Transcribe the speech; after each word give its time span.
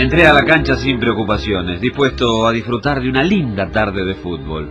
Entré 0.00 0.26
a 0.26 0.32
la 0.32 0.46
cancha 0.46 0.76
sin 0.76 0.98
preocupaciones, 0.98 1.78
dispuesto 1.78 2.46
a 2.46 2.52
disfrutar 2.52 3.02
de 3.02 3.10
una 3.10 3.22
linda 3.22 3.70
tarde 3.70 4.02
de 4.02 4.14
fútbol. 4.14 4.66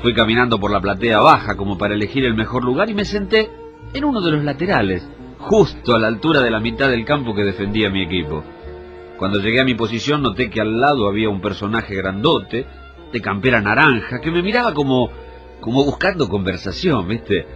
Fui 0.00 0.14
caminando 0.14 0.60
por 0.60 0.70
la 0.70 0.80
platea 0.80 1.18
baja 1.18 1.56
como 1.56 1.76
para 1.76 1.94
elegir 1.94 2.24
el 2.24 2.36
mejor 2.36 2.64
lugar 2.64 2.88
y 2.88 2.94
me 2.94 3.04
senté 3.04 3.50
en 3.92 4.04
uno 4.04 4.20
de 4.20 4.30
los 4.30 4.44
laterales, 4.44 5.04
justo 5.40 5.96
a 5.96 5.98
la 5.98 6.06
altura 6.06 6.42
de 6.42 6.52
la 6.52 6.60
mitad 6.60 6.88
del 6.90 7.04
campo 7.04 7.34
que 7.34 7.42
defendía 7.42 7.90
mi 7.90 8.04
equipo. 8.04 8.44
Cuando 9.18 9.40
llegué 9.40 9.60
a 9.60 9.64
mi 9.64 9.74
posición 9.74 10.22
noté 10.22 10.48
que 10.48 10.60
al 10.60 10.80
lado 10.80 11.08
había 11.08 11.28
un 11.28 11.40
personaje 11.40 11.96
grandote, 11.96 12.64
de 13.12 13.20
campera 13.20 13.60
naranja, 13.60 14.20
que 14.20 14.30
me 14.30 14.44
miraba 14.44 14.72
como, 14.72 15.10
como 15.60 15.84
buscando 15.84 16.28
conversación, 16.28 17.08
¿viste? 17.08 17.46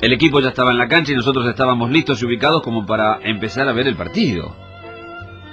El 0.00 0.14
equipo 0.14 0.40
ya 0.40 0.48
estaba 0.48 0.70
en 0.70 0.78
la 0.78 0.88
cancha 0.88 1.12
y 1.12 1.16
nosotros 1.16 1.46
estábamos 1.46 1.90
listos 1.90 2.22
y 2.22 2.24
ubicados 2.24 2.62
como 2.62 2.86
para 2.86 3.18
empezar 3.22 3.68
a 3.68 3.74
ver 3.74 3.86
el 3.88 3.96
partido. 3.96 4.64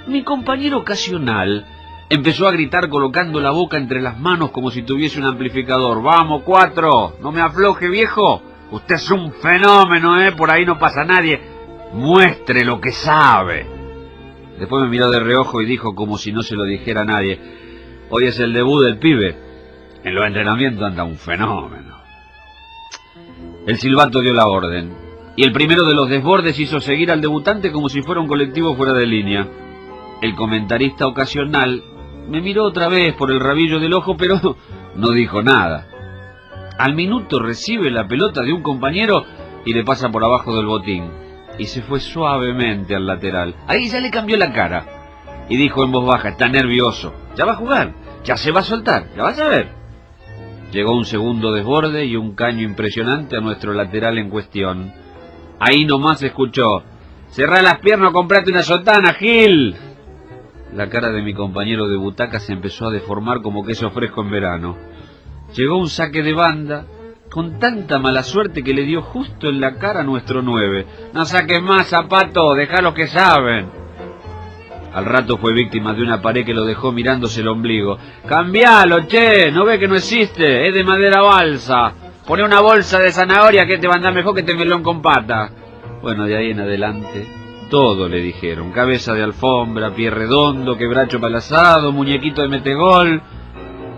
Mi 0.06 0.24
compañero 0.24 0.78
ocasional 0.78 1.64
empezó 2.08 2.48
a 2.48 2.52
gritar 2.52 2.88
colocando 2.88 3.40
la 3.40 3.52
boca 3.52 3.76
entre 3.76 4.02
las 4.02 4.18
manos 4.18 4.50
como 4.50 4.70
si 4.70 4.82
tuviese 4.82 5.20
un 5.20 5.26
amplificador. 5.26 6.02
¡Vamos, 6.02 6.42
cuatro! 6.44 7.16
¡No 7.20 7.30
me 7.30 7.40
afloje, 7.40 7.88
viejo! 7.88 8.42
Usted 8.72 8.96
es 8.96 9.10
un 9.10 9.32
fenómeno, 9.32 10.20
¿eh? 10.20 10.32
Por 10.32 10.50
ahí 10.50 10.64
no 10.64 10.78
pasa 10.78 11.04
nadie. 11.04 11.40
Muestre 11.92 12.64
lo 12.64 12.80
que 12.80 12.90
sabe. 12.90 13.66
Después 14.58 14.82
me 14.82 14.88
miró 14.88 15.10
de 15.10 15.20
reojo 15.20 15.62
y 15.62 15.66
dijo 15.66 15.94
como 15.94 16.18
si 16.18 16.32
no 16.32 16.42
se 16.42 16.56
lo 16.56 16.64
dijera 16.64 17.02
a 17.02 17.04
nadie. 17.04 17.38
Hoy 18.10 18.24
es 18.24 18.40
el 18.40 18.52
debut 18.52 18.84
del 18.84 18.98
pibe. 18.98 19.36
En 20.02 20.14
los 20.14 20.26
entrenamientos 20.26 20.84
anda 20.84 21.04
un 21.04 21.16
fenómeno. 21.16 21.98
El 23.66 23.76
silbato 23.76 24.20
dio 24.20 24.32
la 24.32 24.46
orden. 24.46 24.92
Y 25.36 25.44
el 25.44 25.52
primero 25.52 25.84
de 25.84 25.94
los 25.94 26.08
desbordes 26.08 26.58
hizo 26.58 26.80
seguir 26.80 27.10
al 27.12 27.20
debutante 27.20 27.70
como 27.70 27.88
si 27.88 28.02
fuera 28.02 28.20
un 28.20 28.26
colectivo 28.26 28.74
fuera 28.74 28.92
de 28.92 29.06
línea. 29.06 29.48
El 30.22 30.36
comentarista 30.36 31.08
ocasional 31.08 31.82
me 32.28 32.40
miró 32.40 32.64
otra 32.64 32.88
vez 32.88 33.12
por 33.14 33.32
el 33.32 33.40
rabillo 33.40 33.80
del 33.80 33.92
ojo, 33.92 34.16
pero 34.16 34.38
no 34.94 35.10
dijo 35.10 35.42
nada. 35.42 35.88
Al 36.78 36.94
minuto 36.94 37.40
recibe 37.40 37.90
la 37.90 38.06
pelota 38.06 38.42
de 38.42 38.52
un 38.52 38.62
compañero 38.62 39.24
y 39.64 39.74
le 39.74 39.82
pasa 39.82 40.10
por 40.10 40.22
abajo 40.22 40.54
del 40.54 40.66
botín. 40.66 41.10
Y 41.58 41.66
se 41.66 41.82
fue 41.82 41.98
suavemente 41.98 42.94
al 42.94 43.04
lateral. 43.04 43.56
Ahí 43.66 43.88
ya 43.88 43.98
le 43.98 44.12
cambió 44.12 44.36
la 44.36 44.52
cara. 44.52 44.86
Y 45.48 45.56
dijo 45.56 45.82
en 45.82 45.90
voz 45.90 46.06
baja, 46.06 46.28
está 46.28 46.48
nervioso. 46.48 47.12
Ya 47.34 47.44
va 47.44 47.52
a 47.52 47.56
jugar. 47.56 47.92
Ya 48.22 48.36
se 48.36 48.52
va 48.52 48.60
a 48.60 48.64
soltar, 48.64 49.08
ya 49.16 49.24
vas 49.24 49.40
a 49.40 49.48
ver. 49.48 49.72
Llegó 50.70 50.96
un 50.96 51.04
segundo 51.04 51.52
desborde 51.52 52.04
y 52.04 52.14
un 52.14 52.36
caño 52.36 52.62
impresionante 52.62 53.36
a 53.36 53.40
nuestro 53.40 53.74
lateral 53.74 54.18
en 54.18 54.30
cuestión. 54.30 54.92
Ahí 55.58 55.84
nomás 55.84 56.22
escuchó, 56.22 56.84
cerrá 57.28 57.60
las 57.60 57.80
piernas 57.80 58.10
o 58.10 58.12
comprate 58.12 58.52
una 58.52 58.62
sotana, 58.62 59.14
Gil. 59.14 59.76
La 60.74 60.88
cara 60.88 61.10
de 61.10 61.20
mi 61.20 61.34
compañero 61.34 61.86
de 61.86 61.96
butaca 61.96 62.40
se 62.40 62.54
empezó 62.54 62.88
a 62.88 62.92
deformar 62.92 63.42
como 63.42 63.64
queso 63.64 63.90
fresco 63.90 64.22
en 64.22 64.30
verano. 64.30 64.76
Llegó 65.54 65.76
un 65.76 65.88
saque 65.88 66.22
de 66.22 66.32
banda, 66.32 66.86
con 67.30 67.58
tanta 67.58 67.98
mala 67.98 68.22
suerte 68.22 68.62
que 68.62 68.72
le 68.72 68.84
dio 68.84 69.02
justo 69.02 69.48
en 69.48 69.60
la 69.60 69.74
cara 69.74 70.00
a 70.00 70.04
nuestro 70.04 70.40
nueve. 70.40 70.86
No 71.12 71.26
saques 71.26 71.62
más, 71.62 71.88
zapato, 71.88 72.54
deja 72.54 72.80
los 72.80 72.94
que 72.94 73.06
saben. 73.06 73.68
Al 74.94 75.04
rato 75.04 75.36
fue 75.36 75.52
víctima 75.52 75.92
de 75.92 76.02
una 76.02 76.22
pared 76.22 76.44
que 76.44 76.54
lo 76.54 76.64
dejó 76.64 76.90
mirándose 76.90 77.42
el 77.42 77.48
ombligo. 77.48 77.98
¡Cambialo, 78.26 79.06
che! 79.06 79.50
¿No 79.50 79.66
ve 79.66 79.78
que 79.78 79.88
no 79.88 79.96
existe? 79.96 80.68
Es 80.68 80.74
de 80.74 80.84
madera 80.84 81.20
balsa. 81.20 81.92
Pone 82.26 82.44
una 82.44 82.60
bolsa 82.60 82.98
de 82.98 83.12
zanahoria 83.12 83.66
que 83.66 83.78
te 83.78 83.88
va 83.88 83.94
a 83.94 83.96
andar 83.96 84.14
mejor 84.14 84.34
que 84.34 84.42
te 84.42 84.54
melón 84.54 84.82
con 84.82 85.02
pata. 85.02 85.50
Bueno, 86.00 86.24
de 86.24 86.36
ahí 86.36 86.50
en 86.50 86.60
adelante, 86.60 87.41
todo 87.70 88.08
le 88.08 88.20
dijeron. 88.20 88.72
Cabeza 88.72 89.14
de 89.14 89.22
alfombra, 89.22 89.94
pie 89.94 90.10
redondo, 90.10 90.76
quebracho 90.76 91.20
palazado, 91.20 91.92
muñequito 91.92 92.42
de 92.42 92.48
metegol. 92.48 93.22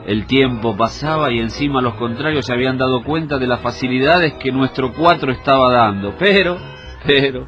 El 0.06 0.26
tiempo 0.26 0.76
pasaba 0.76 1.32
y 1.32 1.38
encima 1.38 1.80
los 1.80 1.94
contrarios 1.94 2.47
se 2.47 2.52
habían 2.52 2.76
dado 2.76 3.02
cuenta 3.02 3.38
de 3.38 3.47
las 3.47 3.60
facilidades 3.60 4.34
que 4.34 4.52
nuestro 4.52 4.92
cuatro 4.92 5.32
estaba 5.32 5.72
dando. 5.72 6.14
Pero, 6.19 6.58
pero, 7.06 7.47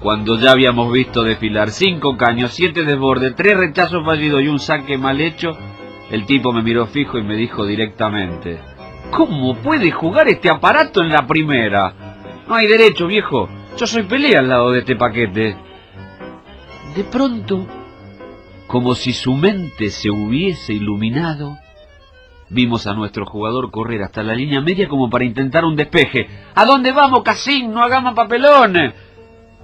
cuando 0.00 0.38
ya 0.38 0.52
habíamos 0.52 0.92
visto 0.92 1.22
desfilar 1.22 1.70
cinco 1.70 2.16
caños, 2.16 2.52
siete 2.52 2.84
desbordes, 2.84 3.34
tres 3.34 3.56
rechazos 3.56 4.04
fallidos 4.04 4.42
y 4.42 4.48
un 4.48 4.58
saque 4.58 4.96
mal 4.96 5.20
hecho, 5.20 5.50
el 6.10 6.26
tipo 6.26 6.52
me 6.52 6.62
miró 6.62 6.86
fijo 6.86 7.18
y 7.18 7.22
me 7.22 7.36
dijo 7.36 7.66
directamente, 7.66 8.60
¿Cómo 9.10 9.54
puede 9.54 9.90
jugar 9.92 10.28
este 10.28 10.50
aparato 10.50 11.00
en 11.00 11.10
la 11.10 11.26
primera? 11.26 11.92
No 12.48 12.54
hay 12.54 12.66
derecho, 12.66 13.06
viejo. 13.06 13.48
Yo 13.76 13.88
soy 13.88 14.04
pelea 14.04 14.38
al 14.38 14.48
lado 14.48 14.70
de 14.70 14.80
este 14.80 14.94
paquete. 14.94 15.56
De 16.94 17.02
pronto, 17.04 17.66
como 18.68 18.94
si 18.94 19.12
su 19.12 19.34
mente 19.34 19.88
se 19.88 20.10
hubiese 20.10 20.74
iluminado, 20.74 21.58
vimos 22.50 22.86
a 22.86 22.94
nuestro 22.94 23.26
jugador 23.26 23.72
correr 23.72 24.02
hasta 24.02 24.22
la 24.22 24.34
línea 24.34 24.60
media 24.60 24.88
como 24.88 25.10
para 25.10 25.24
intentar 25.24 25.64
un 25.64 25.74
despeje. 25.74 26.28
¿A 26.54 26.64
dónde 26.64 26.92
vamos, 26.92 27.24
Casín? 27.24 27.72
No 27.72 27.82
hagamos 27.82 28.14
papelones. 28.14 28.94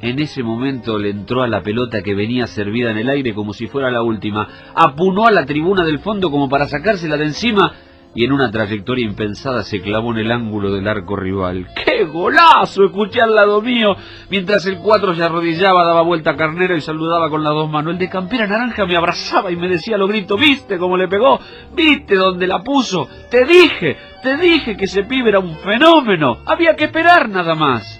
En 0.00 0.19
ese 0.19 0.42
momento 0.42 0.98
le 0.98 1.10
entró 1.10 1.42
a 1.42 1.48
la 1.48 1.62
pelota 1.62 2.03
que 2.03 2.15
venía 2.15 2.48
servida 2.48 2.91
en 2.91 2.98
el 2.98 3.10
aire 3.10 3.32
como 3.32 3.53
si 3.53 3.69
fuera 3.69 3.92
la 3.92 4.03
última, 4.03 4.72
apunó 4.75 5.27
a 5.27 5.31
la 5.31 5.47
tribuna 5.47 5.84
del 5.84 6.00
fondo 6.00 6.32
como 6.32 6.48
para 6.48 6.66
sacársela 6.66 7.16
de 7.16 7.27
encima 7.27 7.75
y 8.15 8.25
en 8.25 8.32
una 8.32 8.50
trayectoria 8.50 9.04
impensada 9.04 9.62
se 9.62 9.81
clavó 9.81 10.12
en 10.12 10.19
el 10.19 10.32
ángulo 10.32 10.72
del 10.72 10.88
arco 10.88 11.16
rival. 11.16 11.69
¡Qué 11.84 12.04
golazo! 12.04 12.84
Escuché 12.84 13.21
al 13.21 13.34
lado 13.34 13.62
mío, 13.62 13.97
mientras 14.31 14.66
el 14.66 14.78
cuatro 14.78 15.15
se 15.15 15.22
arrodillaba, 15.22 15.84
daba 15.84 16.03
vuelta 16.03 16.31
a 16.31 16.37
Carnero 16.37 16.76
y 16.76 16.81
saludaba 16.81 17.31
con 17.31 17.44
las 17.44 17.53
dos 17.53 17.71
manos. 17.71 17.93
El 17.93 17.98
de 17.98 18.09
campera 18.09 18.47
naranja 18.47 18.87
me 18.87 18.97
abrazaba 18.97 19.50
y 19.50 19.56
me 19.56 19.69
decía 19.69 19.97
lo 19.97 20.09
grito, 20.09 20.37
¿viste 20.37 20.78
cómo 20.78 20.97
le 20.97 21.09
pegó? 21.09 21.38
¿Viste 21.75 22.16
dónde 22.16 22.47
la 22.47 22.60
puso? 22.62 23.09
Te 23.31 23.44
dije, 23.44 23.97
te 24.22 24.37
dije 24.37 24.77
que 24.77 24.87
ese 24.87 25.04
pibe 25.04 25.31
era 25.31 25.38
un 25.38 25.56
fenómeno. 25.56 26.38
Había 26.47 26.74
que 26.74 26.84
esperar 26.84 27.28
nada 27.28 27.54
más. 27.54 27.99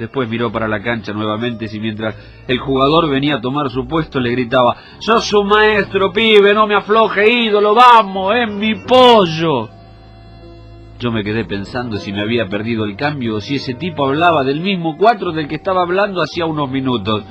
Después 0.00 0.30
miró 0.30 0.50
para 0.50 0.66
la 0.66 0.82
cancha 0.82 1.12
nuevamente 1.12 1.68
y 1.70 1.78
mientras 1.78 2.16
el 2.48 2.58
jugador 2.58 3.10
venía 3.10 3.34
a 3.34 3.40
tomar 3.42 3.68
su 3.68 3.86
puesto 3.86 4.18
le 4.18 4.30
gritaba, 4.30 4.74
sos 4.98 5.30
un 5.34 5.48
maestro, 5.48 6.10
pibe, 6.10 6.54
no 6.54 6.66
me 6.66 6.74
afloje, 6.74 7.30
ídolo, 7.30 7.74
vamos, 7.74 8.34
es 8.34 8.50
mi 8.50 8.76
pollo. 8.76 9.68
Yo 10.98 11.12
me 11.12 11.22
quedé 11.22 11.44
pensando 11.44 11.98
si 11.98 12.14
me 12.14 12.22
había 12.22 12.48
perdido 12.48 12.86
el 12.86 12.96
cambio 12.96 13.36
o 13.36 13.40
si 13.42 13.56
ese 13.56 13.74
tipo 13.74 14.06
hablaba 14.06 14.42
del 14.42 14.60
mismo 14.60 14.96
cuatro 14.96 15.32
del 15.32 15.48
que 15.48 15.56
estaba 15.56 15.82
hablando 15.82 16.22
hacía 16.22 16.46
unos 16.46 16.70
minutos. 16.70 17.22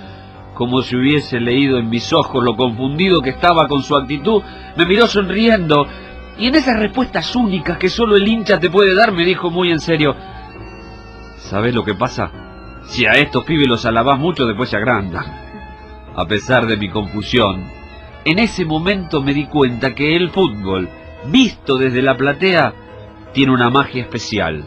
Como 0.53 0.83
si 0.83 0.95
hubiese 0.95 1.39
leído 1.39 1.79
en 1.79 1.89
mis 1.89 2.13
ojos 2.13 2.43
lo 2.43 2.55
confundido 2.55 3.23
que 3.23 3.31
estaba 3.31 3.67
con 3.67 3.81
su 3.81 3.95
actitud, 3.95 4.43
me 4.77 4.85
miró 4.85 5.07
sonriendo 5.07 5.87
y 6.37 6.45
en 6.45 6.53
esas 6.53 6.77
respuestas 6.77 7.35
únicas 7.35 7.79
que 7.79 7.89
solo 7.89 8.15
el 8.15 8.27
hincha 8.27 8.59
te 8.59 8.69
puede 8.69 8.93
dar 8.93 9.11
me 9.11 9.25
dijo 9.25 9.49
muy 9.49 9.71
en 9.71 9.79
serio, 9.79 10.15
¿sabes 11.37 11.73
lo 11.73 11.83
que 11.83 11.95
pasa? 11.95 12.45
Si 12.89 13.05
a 13.05 13.11
estos 13.11 13.43
pibes 13.43 13.67
los 13.67 13.85
alabás 13.85 14.17
mucho, 14.17 14.47
después 14.47 14.69
se 14.69 14.77
agrandan. 14.77 15.23
A 16.15 16.25
pesar 16.25 16.65
de 16.65 16.75
mi 16.75 16.89
confusión, 16.89 17.63
en 18.25 18.39
ese 18.39 18.65
momento 18.65 19.21
me 19.21 19.33
di 19.33 19.45
cuenta 19.45 19.93
que 19.93 20.15
el 20.15 20.31
fútbol, 20.31 20.89
visto 21.27 21.77
desde 21.77 22.01
la 22.01 22.17
platea, 22.17 22.73
tiene 23.31 23.53
una 23.53 23.69
magia 23.69 24.01
especial 24.01 24.65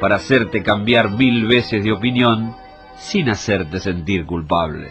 para 0.00 0.16
hacerte 0.16 0.62
cambiar 0.62 1.10
mil 1.10 1.46
veces 1.46 1.82
de 1.82 1.90
opinión 1.92 2.54
sin 2.96 3.28
hacerte 3.28 3.80
sentir 3.80 4.24
culpable. 4.24 4.88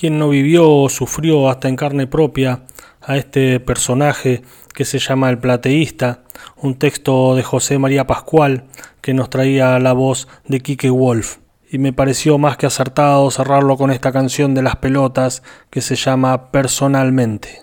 Quien 0.00 0.18
no 0.18 0.30
vivió 0.30 0.66
o 0.66 0.88
sufrió 0.88 1.50
hasta 1.50 1.68
en 1.68 1.76
carne 1.76 2.06
propia 2.06 2.62
a 3.02 3.18
este 3.18 3.60
personaje 3.60 4.40
que 4.72 4.86
se 4.86 4.98
llama 4.98 5.28
El 5.28 5.36
Plateísta, 5.36 6.22
un 6.56 6.76
texto 6.76 7.34
de 7.34 7.42
José 7.42 7.78
María 7.78 8.06
Pascual 8.06 8.64
que 9.02 9.12
nos 9.12 9.28
traía 9.28 9.78
la 9.78 9.92
voz 9.92 10.26
de 10.48 10.60
Quique 10.60 10.88
Wolf. 10.88 11.36
Y 11.70 11.76
me 11.76 11.92
pareció 11.92 12.38
más 12.38 12.56
que 12.56 12.64
acertado 12.64 13.30
cerrarlo 13.30 13.76
con 13.76 13.90
esta 13.90 14.10
canción 14.10 14.54
de 14.54 14.62
las 14.62 14.76
pelotas 14.76 15.42
que 15.68 15.82
se 15.82 15.96
llama 15.96 16.50
Personalmente. 16.50 17.60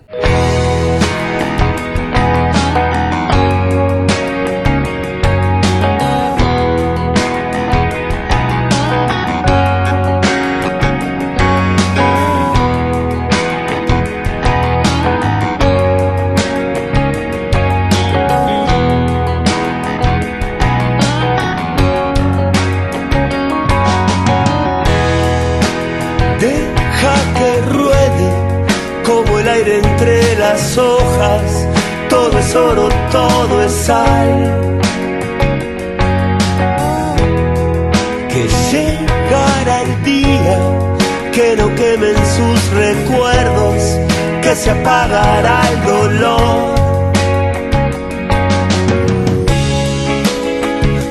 Se 44.68 44.72
apagará 44.72 45.62
el 45.72 45.80
dolor. 45.94 46.76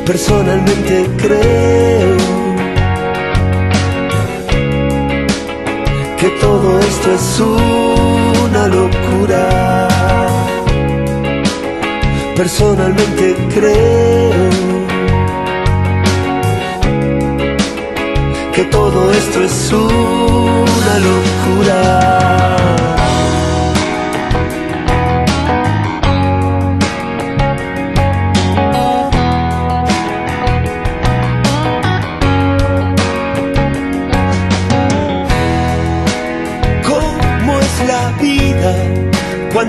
Personalmente 0.05 0.95
creo 1.17 2.17
que 6.19 6.29
todo 6.45 6.69
esto 6.81 7.09
es 7.19 7.41
un 7.41 8.53
locura. 8.79 9.89
Personalmente 12.37 13.25
creo 13.55 14.51
que 18.55 18.65
todo 18.65 19.13
esto 19.13 19.39
es 19.45 19.73
una 19.73 20.95
locura. 21.09 22.56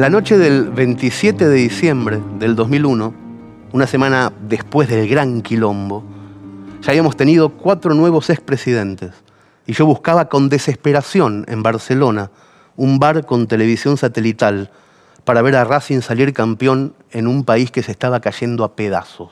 La 0.00 0.08
noche 0.08 0.38
del 0.38 0.70
27 0.70 1.46
de 1.46 1.56
diciembre 1.56 2.22
del 2.38 2.56
2001, 2.56 3.12
una 3.72 3.86
semana 3.86 4.32
después 4.48 4.88
del 4.88 5.06
gran 5.06 5.42
quilombo, 5.42 6.02
ya 6.80 6.92
habíamos 6.92 7.18
tenido 7.18 7.50
cuatro 7.50 7.92
nuevos 7.92 8.30
expresidentes 8.30 9.10
y 9.66 9.74
yo 9.74 9.84
buscaba 9.84 10.30
con 10.30 10.48
desesperación 10.48 11.44
en 11.48 11.62
Barcelona 11.62 12.30
un 12.76 12.98
bar 12.98 13.26
con 13.26 13.46
televisión 13.46 13.98
satelital 13.98 14.70
para 15.26 15.42
ver 15.42 15.54
a 15.56 15.64
Racing 15.64 16.00
salir 16.00 16.32
campeón 16.32 16.94
en 17.10 17.26
un 17.26 17.44
país 17.44 17.70
que 17.70 17.82
se 17.82 17.92
estaba 17.92 18.20
cayendo 18.20 18.64
a 18.64 18.76
pedazos. 18.76 19.28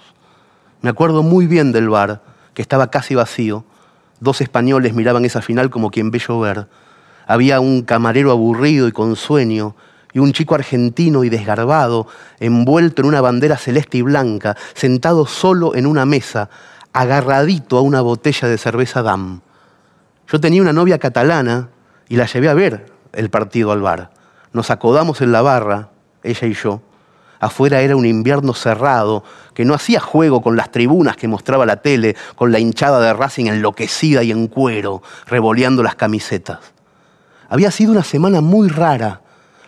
Me 0.82 0.90
acuerdo 0.90 1.22
muy 1.22 1.46
bien 1.46 1.72
del 1.72 1.88
bar, 1.88 2.20
que 2.52 2.60
estaba 2.60 2.90
casi 2.90 3.14
vacío. 3.14 3.64
Dos 4.20 4.42
españoles 4.42 4.92
miraban 4.92 5.24
esa 5.24 5.40
final 5.40 5.70
como 5.70 5.90
quien 5.90 6.10
ve 6.10 6.18
llover. 6.18 6.68
Había 7.26 7.58
un 7.58 7.80
camarero 7.80 8.32
aburrido 8.32 8.86
y 8.86 8.92
con 8.92 9.16
sueño, 9.16 9.74
y 10.18 10.20
un 10.20 10.32
chico 10.32 10.56
argentino 10.56 11.22
y 11.22 11.28
desgarbado, 11.28 12.08
envuelto 12.40 13.02
en 13.02 13.06
una 13.06 13.20
bandera 13.20 13.56
celeste 13.56 13.98
y 13.98 14.02
blanca, 14.02 14.56
sentado 14.74 15.26
solo 15.26 15.76
en 15.76 15.86
una 15.86 16.06
mesa, 16.06 16.50
agarradito 16.92 17.78
a 17.78 17.82
una 17.82 18.00
botella 18.00 18.48
de 18.48 18.58
cerveza 18.58 19.02
Dam. 19.02 19.42
Yo 20.26 20.40
tenía 20.40 20.60
una 20.60 20.72
novia 20.72 20.98
catalana 20.98 21.68
y 22.08 22.16
la 22.16 22.26
llevé 22.26 22.48
a 22.48 22.54
ver 22.54 22.86
el 23.12 23.30
partido 23.30 23.70
al 23.70 23.80
bar. 23.80 24.10
Nos 24.52 24.72
acodamos 24.72 25.20
en 25.20 25.30
la 25.30 25.40
barra, 25.40 25.90
ella 26.24 26.48
y 26.48 26.54
yo. 26.54 26.82
Afuera 27.38 27.80
era 27.80 27.94
un 27.94 28.04
invierno 28.04 28.54
cerrado, 28.54 29.22
que 29.54 29.64
no 29.64 29.72
hacía 29.72 30.00
juego 30.00 30.42
con 30.42 30.56
las 30.56 30.72
tribunas 30.72 31.16
que 31.16 31.28
mostraba 31.28 31.64
la 31.64 31.76
tele, 31.76 32.16
con 32.34 32.50
la 32.50 32.58
hinchada 32.58 32.98
de 32.98 33.12
Racing 33.12 33.46
enloquecida 33.46 34.24
y 34.24 34.32
en 34.32 34.48
cuero, 34.48 35.00
revoleando 35.26 35.84
las 35.84 35.94
camisetas. 35.94 36.58
Había 37.48 37.70
sido 37.70 37.92
una 37.92 38.02
semana 38.02 38.40
muy 38.40 38.66
rara. 38.66 39.20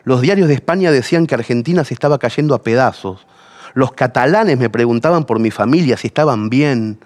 Los 0.05 0.21
diarios 0.21 0.49
de 0.49 0.55
España 0.55 0.91
decían 0.91 1.27
que 1.27 1.35
Argentina 1.35 1.85
se 1.85 1.95
estaba 1.95 2.19
cayendo 2.19 2.55
a 2.55 2.63
pedazos. 2.63 3.27
Los 3.75 3.93
catalanes 3.93 4.59
me 4.59 4.71
preguntaban 4.71 5.25
por 5.25 5.39
mi 5.39 5.51
familia 5.51 5.97
si 5.97 6.09
estaban 6.09 6.49
bien, 6.51 6.99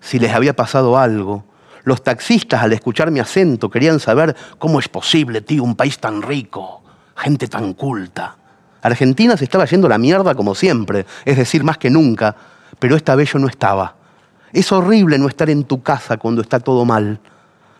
si 0.00 0.18
les 0.18 0.32
había 0.32 0.54
pasado 0.54 0.96
algo. 0.96 1.44
Los 1.84 2.02
taxistas, 2.02 2.62
al 2.62 2.72
escuchar 2.72 3.10
mi 3.10 3.20
acento, 3.20 3.70
querían 3.70 4.00
saber 4.00 4.34
cómo 4.58 4.78
es 4.78 4.88
posible, 4.88 5.40
tío, 5.40 5.62
un 5.62 5.76
país 5.76 5.98
tan 5.98 6.22
rico, 6.22 6.82
gente 7.16 7.48
tan 7.48 7.74
culta. 7.74 8.36
Argentina 8.82 9.36
se 9.36 9.44
estaba 9.44 9.66
yendo 9.66 9.88
la 9.88 9.98
mierda 9.98 10.34
como 10.34 10.54
siempre, 10.54 11.06
es 11.24 11.36
decir, 11.36 11.64
más 11.64 11.78
que 11.78 11.90
nunca, 11.90 12.36
pero 12.78 12.96
esta 12.96 13.14
vez 13.14 13.32
yo 13.32 13.38
no 13.38 13.48
estaba. 13.48 13.96
Es 14.52 14.70
horrible 14.72 15.18
no 15.18 15.28
estar 15.28 15.50
en 15.50 15.64
tu 15.64 15.82
casa 15.82 16.16
cuando 16.16 16.42
está 16.42 16.60
todo 16.60 16.84
mal, 16.84 17.20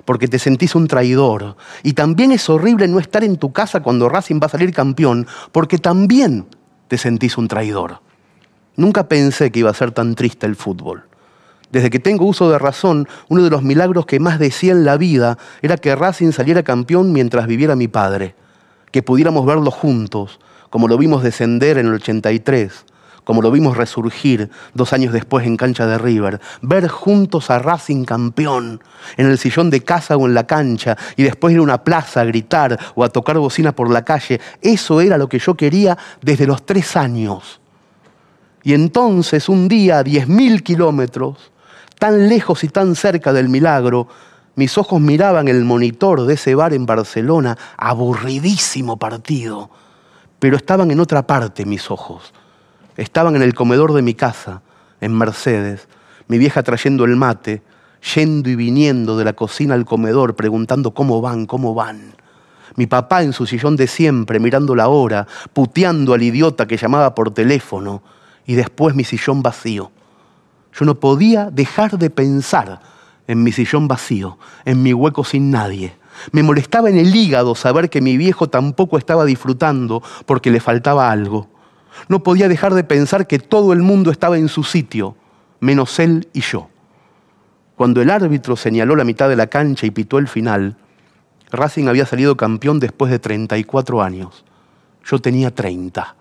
porque 0.07 0.29
te 0.29 0.39
sentís 0.39 0.75
un 0.75 0.89
traidor. 0.89 1.57
Y 1.83 1.93
también 1.93 2.33
es 2.33 2.49
horrible 2.49 2.89
no 2.89 2.99
estar 2.99 3.23
en 3.23 3.37
tu 3.37 3.53
casa 3.53 3.83
cuando 3.83 4.09
Racing 4.09 4.41
va 4.41 4.47
a 4.47 4.51
salir 4.51 4.73
campeón, 4.73 5.27
porque 5.53 5.77
también 5.77 6.47
te 6.89 6.97
sentís 6.97 7.37
un 7.37 7.49
traidor. 7.49 8.01
Nunca 8.77 9.09
pensé 9.09 9.51
que 9.51 9.59
iba 9.59 9.71
a 9.71 9.75
ser 9.75 9.91
tan 9.91 10.15
triste 10.15 10.47
el 10.47 10.57
fútbol. 10.57 11.05
Desde 11.71 11.91
que 11.91 11.99
tengo 11.99 12.25
uso 12.25 12.49
de 12.49 12.59
razón, 12.59 13.09
uno 13.29 13.43
de 13.43 13.51
los 13.51 13.63
milagros 13.63 14.07
que 14.07 14.21
más 14.21 14.39
decía 14.39 14.73
en 14.73 14.85
la 14.85 14.97
vida 14.97 15.37
era 15.61 15.77
que 15.77 15.95
Racing 15.97 16.31
saliera 16.31 16.63
campeón 16.63 17.13
mientras 17.13 17.47
viviera 17.47 17.75
mi 17.75 17.89
padre, 17.89 18.37
que 18.93 19.03
pudiéramos 19.03 19.45
verlo 19.45 19.71
juntos, 19.71 20.39
como 20.71 20.87
lo 20.87 20.97
vimos 20.97 21.23
descender 21.23 21.79
en 21.79 21.87
el 21.87 21.95
83, 21.95 22.85
como 23.27 23.43
lo 23.43 23.51
vimos 23.51 23.77
resurgir 23.77 24.51
dos 24.73 24.93
años 24.93 25.13
después 25.13 25.45
en 25.49 25.57
cancha 25.57 25.85
de 25.85 25.99
River, 25.99 26.41
ver 26.63 26.87
juntos 26.87 27.51
a 27.51 27.59
Racing 27.59 28.05
campeón 28.05 28.81
en 29.17 29.27
el 29.27 29.37
sillón 29.37 29.69
de 29.69 29.83
casa 29.83 30.17
o 30.17 30.29
en 30.29 30.35
la 30.35 30.47
cancha 30.47 30.97
y 31.17 31.25
después 31.25 31.53
ir 31.53 31.59
a 31.59 31.63
una 31.63 31.83
plaza 31.83 32.21
a 32.21 32.25
gritar 32.25 32.79
o 32.95 33.03
a 33.03 33.09
tocar 33.09 33.37
bocina 33.39 33.73
por 33.73 33.91
la 33.91 34.05
calle, 34.05 34.41
eso 34.63 35.01
era 35.01 35.19
lo 35.19 35.29
que 35.29 35.41
yo 35.41 35.57
quería 35.57 35.99
desde 36.23 36.47
los 36.47 36.65
tres 36.65 36.97
años. 36.97 37.61
Y 38.63 38.75
entonces 38.75 39.49
un 39.49 39.67
día 39.67 39.99
a 39.99 40.05
diez 40.05 40.29
mil 40.29 40.63
kilómetros, 40.63 41.51
tan 41.99 42.29
lejos 42.29 42.63
y 42.63 42.69
tan 42.69 42.95
cerca 42.95 43.33
del 43.33 43.49
milagro, 43.49 44.07
mis 44.55 44.79
ojos 44.79 45.01
miraban 45.01 45.49
el 45.49 45.65
monitor 45.65 46.27
de 46.27 46.35
ese 46.35 46.55
bar 46.55 46.73
en 46.75 46.87
Barcelona, 46.87 47.59
aburridísimo 47.77 48.99
partido, 48.99 49.69
pero 50.39 50.57
estaban 50.57 50.93
en 50.93 51.01
otra 51.01 51.27
parte 51.27 51.67
mis 51.67 51.91
ojos. 51.91 52.33
Estaban 52.97 53.37
en 53.37 53.43
el 53.43 53.55
comedor 53.55 53.93
de 53.93 54.03
mi 54.03 54.15
casa, 54.15 54.63
en 55.01 55.17
Mercedes, 55.17 55.89
mi 56.29 56.39
vieja 56.39 56.63
trayendo 56.63 57.05
el 57.05 57.17
mate, 57.17 57.63
yendo 58.15 58.49
y 58.49 58.57
viniendo 58.57 59.17
de 59.17 59.25
la 59.25 59.35
cocina 59.35 59.75
al 59.75 59.85
comedor, 59.85 60.35
preguntando 60.35 60.93
cómo 60.93 61.21
van, 61.21 61.47
cómo 61.47 61.75
van. 61.75 62.15
Mi 62.75 62.87
papá 62.87 63.23
en 63.23 63.33
su 63.33 63.47
sillón 63.47 63.77
de 63.77 63.87
siempre, 63.87 64.39
mirando 64.39 64.75
la 64.75 64.89
hora, 64.89 65.27
puteando 65.53 66.15
al 66.15 66.23
idiota 66.23 66.67
que 66.67 66.77
llamaba 66.77 67.15
por 67.15 67.33
teléfono, 67.33 68.03
y 68.47 68.55
después 68.55 68.95
mi 68.95 69.05
sillón 69.05 69.43
vacío. 69.43 69.91
Yo 70.73 70.85
no 70.85 70.95
podía 70.95 71.51
dejar 71.51 71.99
de 71.99 72.11
pensar 72.11 72.81
en 73.27 73.43
mi 73.43 73.53
sillón 73.53 73.89
vacío, 73.89 74.39
en 74.65 74.83
mi 74.83 74.93
hueco 74.93 75.25
sin 75.25 75.51
nadie. 75.51 75.97
Me 76.33 76.43
molestaba 76.43 76.89
en 76.89 76.99
el 76.99 77.15
hígado 77.15 77.55
saber 77.55 77.91
que 77.91 78.01
mi 78.01 78.17
viejo 78.17 78.49
tampoco 78.49 78.99
estaba 78.99 79.25
disfrutando 79.25 80.03
porque 80.25 80.51
le 80.51 80.61
faltaba 80.61 81.11
algo. 81.11 81.49
No 82.09 82.23
podía 82.23 82.49
dejar 82.49 82.75
de 82.75 82.85
pensar 82.85 83.27
que 83.27 83.39
todo 83.39 83.73
el 83.73 83.83
mundo 83.83 84.11
estaba 84.11 84.39
en 84.39 84.49
su 84.49 84.65
sitio, 84.65 85.17
menos 85.61 85.99
él 85.99 86.29
y 86.33 86.41
yo. 86.41 86.69
Cuando 87.77 88.01
el 88.01 88.11
árbitro 88.11 88.57
señaló 88.57 88.97
la 88.97 89.05
mitad 89.05 89.29
de 89.29 89.37
la 89.37 89.49
cancha 89.49 89.87
y 89.87 89.91
pitó 89.91 90.19
el 90.19 90.29
final, 90.29 90.77
Racing 91.51 91.89
había 91.89 92.07
salido 92.07 92.37
campeón 92.37 92.81
después 92.81 93.11
de 93.11 93.19
34 93.19 94.03
años. 94.03 94.45
Yo 95.05 95.19
tenía 95.21 95.55
30 95.55 96.17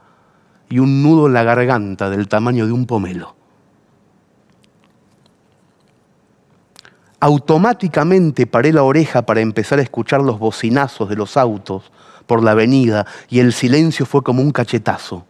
y 0.69 0.79
un 0.79 1.01
nudo 1.01 1.27
en 1.27 1.33
la 1.33 1.43
garganta 1.43 2.09
del 2.09 2.27
tamaño 2.27 2.65
de 2.65 2.71
un 2.71 2.85
pomelo. 2.85 3.35
automáticamente 7.25 8.45
paré 8.45 8.71
la 8.71 8.83
oreja 8.83 9.23
para 9.23 9.41
empezar 9.41 9.79
a 9.79 9.81
escuchar 9.81 10.21
los 10.21 10.37
bocinazos 10.37 11.09
de 11.09 11.15
los 11.15 11.37
autos 11.37 11.91
por 12.27 12.43
la 12.43 12.51
avenida 12.51 13.07
y 13.29 13.39
el 13.39 13.51
silencio 13.51 14.05
fue 14.05 14.21
como 14.21 14.43
un 14.43 14.51
cachetazo. 14.51 15.25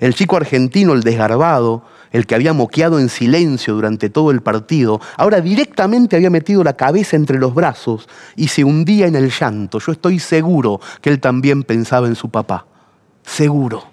El 0.00 0.14
chico 0.14 0.36
argentino, 0.36 0.92
el 0.92 1.02
desgarbado, 1.02 1.82
el 2.10 2.26
que 2.26 2.34
había 2.34 2.52
moqueado 2.52 2.98
en 2.98 3.08
silencio 3.08 3.74
durante 3.74 4.10
todo 4.10 4.30
el 4.30 4.40
partido, 4.40 5.00
ahora 5.16 5.40
directamente 5.40 6.16
había 6.16 6.30
metido 6.30 6.64
la 6.64 6.74
cabeza 6.74 7.16
entre 7.16 7.38
los 7.38 7.54
brazos 7.54 8.08
y 8.36 8.48
se 8.48 8.64
hundía 8.64 9.06
en 9.06 9.16
el 9.16 9.30
llanto. 9.30 9.78
Yo 9.78 9.92
estoy 9.92 10.18
seguro 10.18 10.80
que 11.00 11.10
él 11.10 11.20
también 11.20 11.62
pensaba 11.62 12.06
en 12.06 12.14
su 12.14 12.30
papá. 12.30 12.66
Seguro. 13.22 13.84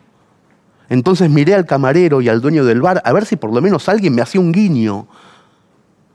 Entonces 0.89 1.29
miré 1.29 1.55
al 1.55 1.65
camarero 1.65 2.21
y 2.21 2.29
al 2.29 2.41
dueño 2.41 2.63
del 2.63 2.81
bar 2.81 3.01
a 3.03 3.11
ver 3.11 3.25
si 3.25 3.35
por 3.35 3.53
lo 3.53 3.61
menos 3.61 3.89
alguien 3.89 4.13
me 4.13 4.21
hacía 4.21 4.39
un 4.39 4.51
guiño 4.51 5.07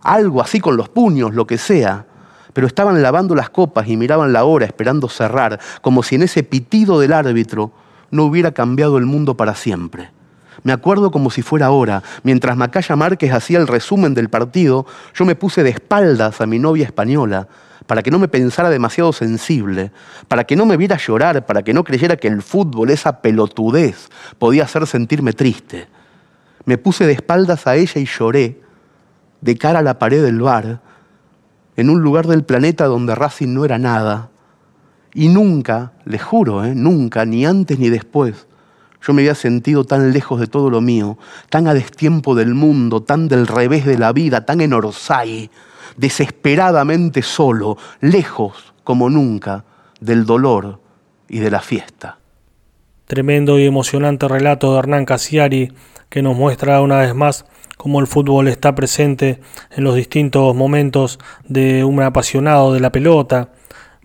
algo 0.03 0.41
así 0.41 0.61
con 0.61 0.77
los 0.77 0.89
puños, 0.89 1.35
lo 1.35 1.47
que 1.47 1.59
sea, 1.59 2.07
pero 2.53 2.67
estaban 2.67 3.03
lavando 3.03 3.35
las 3.35 3.51
copas 3.51 3.89
y 3.89 3.97
miraban 3.97 4.33
la 4.33 4.45
hora 4.45 4.67
esperando 4.67 5.09
cerrar, 5.09 5.61
como 5.83 6.03
si 6.03 6.17
en 6.17 6.23
ese 6.23 6.43
pitido 6.43 6.99
del 6.99 7.13
árbitro 7.13 7.73
no 8.11 8.25
hubiera 8.25 8.53
cambiado 8.53 8.99
el 8.99 9.07
mundo 9.07 9.37
para 9.37 9.55
siempre. 9.55 10.11
Me 10.63 10.73
acuerdo 10.73 11.11
como 11.11 11.31
si 11.31 11.43
fuera 11.43 11.67
ahora, 11.67 12.03
mientras 12.23 12.57
Macaya 12.57 12.97
Márquez 12.97 13.33
hacía 13.33 13.59
el 13.59 13.67
resumen 13.67 14.15
del 14.15 14.29
partido, 14.29 14.87
yo 15.15 15.25
me 15.25 15.35
puse 15.35 15.63
de 15.63 15.71
espaldas 15.71 16.41
a 16.41 16.47
mi 16.47 16.59
novia 16.59 16.85
española, 16.85 17.49
para 17.87 18.03
que 18.03 18.11
no 18.11 18.19
me 18.19 18.29
pensara 18.29 18.71
demasiado 18.71 19.13
sensible, 19.13 19.91
para 20.29 20.45
que 20.45 20.55
no 20.55 20.67
me 20.67 20.77
viera 20.77 20.97
llorar, 20.97 21.47
para 21.47 21.63
que 21.63 21.75
no 21.75 21.83
creyera 21.83 22.17
que 22.17 22.29
el 22.29 22.43
fútbol, 22.43 22.91
esa 22.91 23.21
pelotudez, 23.21 24.11
podía 24.39 24.65
hacer 24.65 24.87
sentirme 24.87 25.33
triste. 25.33 25.89
Me 26.67 26.79
puse 26.79 27.07
de 27.07 27.15
espaldas 27.15 27.67
a 27.67 27.77
ella 27.77 28.01
y 28.01 28.05
lloré, 28.05 28.61
de 29.41 29.57
cara 29.57 29.81
a 29.81 29.83
la 29.83 29.99
pared 29.99 30.23
del 30.23 30.41
bar, 30.41 30.81
en 31.77 31.91
un 31.91 32.03
lugar 32.03 32.27
del 32.27 32.45
planeta 32.45 32.85
donde 32.85 33.15
Racing 33.15 33.55
no 33.55 33.65
era 33.65 33.79
nada. 33.79 34.31
Y 35.15 35.29
nunca, 35.29 35.93
les 36.05 36.23
juro, 36.23 36.65
¿eh? 36.65 36.75
nunca, 36.75 37.25
ni 37.25 37.45
antes 37.45 37.79
ni 37.79 37.89
después, 37.89 38.47
yo 39.03 39.13
me 39.13 39.23
había 39.23 39.35
sentido 39.35 39.85
tan 39.85 40.13
lejos 40.13 40.41
de 40.41 40.47
todo 40.47 40.71
lo 40.71 40.81
mío, 40.81 41.19
tan 41.49 41.67
a 41.67 41.75
destiempo 41.75 42.35
del 42.35 42.55
mundo, 42.55 43.03
tan 43.03 43.29
del 43.29 43.47
revés 43.47 43.87
de 43.87 43.99
la 43.99 44.13
vida, 44.13 44.45
tan 44.45 44.61
en 44.61 44.73
Orsay, 44.73 45.51
desesperadamente 45.97 47.23
solo, 47.23 47.77
lejos 48.01 48.75
como 48.85 49.09
nunca 49.11 49.65
del 50.01 50.27
dolor 50.27 50.81
y 51.29 51.39
de 51.39 51.51
la 51.51 51.61
fiesta. 51.61 52.19
Tremendo 53.07 53.59
y 53.59 53.67
emocionante 53.67 54.29
relato 54.29 54.73
de 54.73 54.79
Hernán 54.79 55.05
Casiari 55.05 55.73
que 56.09 56.23
nos 56.23 56.37
muestra 56.37 56.81
una 56.81 56.99
vez 56.99 57.15
más 57.15 57.45
cómo 57.77 58.01
el 58.01 58.07
fútbol 58.07 58.49
está 58.49 58.75
presente 58.75 59.41
en 59.71 59.85
los 59.85 59.95
distintos 59.95 60.55
momentos 60.55 61.19
de 61.49 61.83
un 61.85 62.03
apasionado 62.03 62.75
de 62.75 62.81
la 62.81 62.93
pelota. 62.93 63.53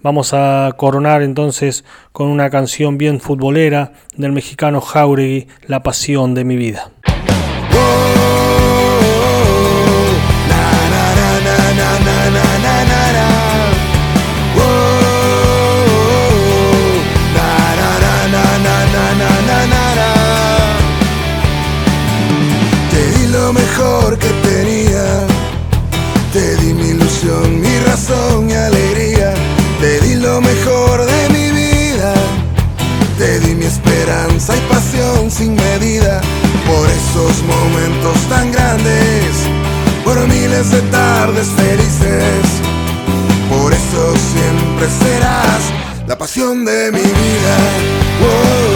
Vamos 0.06 0.36
a 0.36 0.72
coronar 0.78 1.24
entonces 1.24 1.84
con 2.12 2.28
una 2.28 2.52
canción 2.52 2.96
bien 2.96 3.20
futbolera 3.20 3.94
del 4.16 4.34
mexicano 4.34 4.80
Jauregui, 4.80 5.48
La 5.66 5.82
pasión 5.82 6.36
de 6.36 6.44
mi 6.44 6.56
vida. 6.58 6.92
Te 22.92 23.12
di 23.18 23.28
lo 23.34 23.54
mejor 23.54 24.20
que 24.20 24.30
tenía, 24.48 25.26
te 26.32 26.58
di 26.58 26.74
mi 26.76 26.90
ilusión. 26.90 27.65
miles 40.46 40.72
de 40.72 40.82
tardes 40.92 41.48
felices. 41.48 42.46
Por 43.50 43.74
eso 43.74 44.14
siempre 44.34 44.88
serás 45.00 45.64
la 46.08 46.18
pasión 46.18 46.66
de 46.66 46.92
mi 46.92 47.02
vida. 47.02 48.75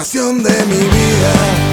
Pasión 0.00 0.42
de 0.42 0.64
mi 0.64 0.78
vida. 0.78 1.69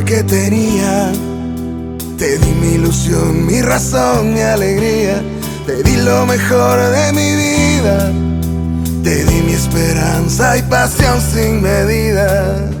Que 0.00 0.22
tenía. 0.22 1.12
Te 2.16 2.38
di 2.38 2.52
mi 2.60 2.74
ilusión, 2.74 3.46
mi 3.46 3.60
razón, 3.60 4.32
mi 4.32 4.40
alegría. 4.40 5.22
Te 5.66 5.82
di 5.82 5.96
lo 5.96 6.24
mejor 6.24 6.78
de 6.90 7.12
mi 7.12 7.36
vida. 7.36 8.10
Te 9.02 9.24
di 9.24 9.42
mi 9.42 9.52
esperanza 9.52 10.56
y 10.56 10.62
pasión 10.62 11.20
sin 11.20 11.60
medida. 11.60 12.71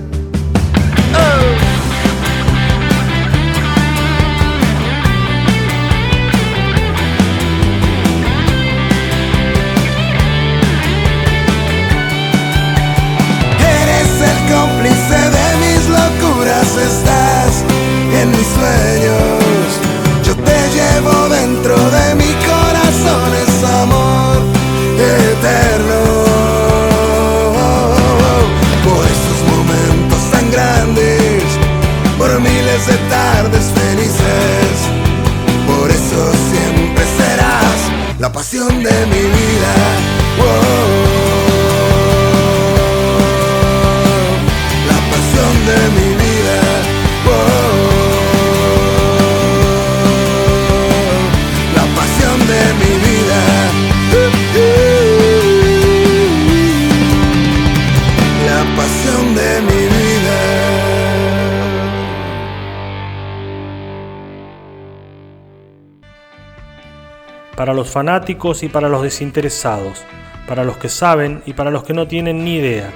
Fanáticos 67.92 68.62
y 68.62 68.68
para 68.68 68.88
los 68.88 69.02
desinteresados, 69.02 70.02
para 70.48 70.64
los 70.64 70.76
que 70.78 70.88
saben 70.88 71.42
y 71.46 71.52
para 71.52 71.70
los 71.70 71.84
que 71.84 71.94
no 71.94 72.08
tienen 72.08 72.44
ni 72.44 72.56
idea, 72.56 72.90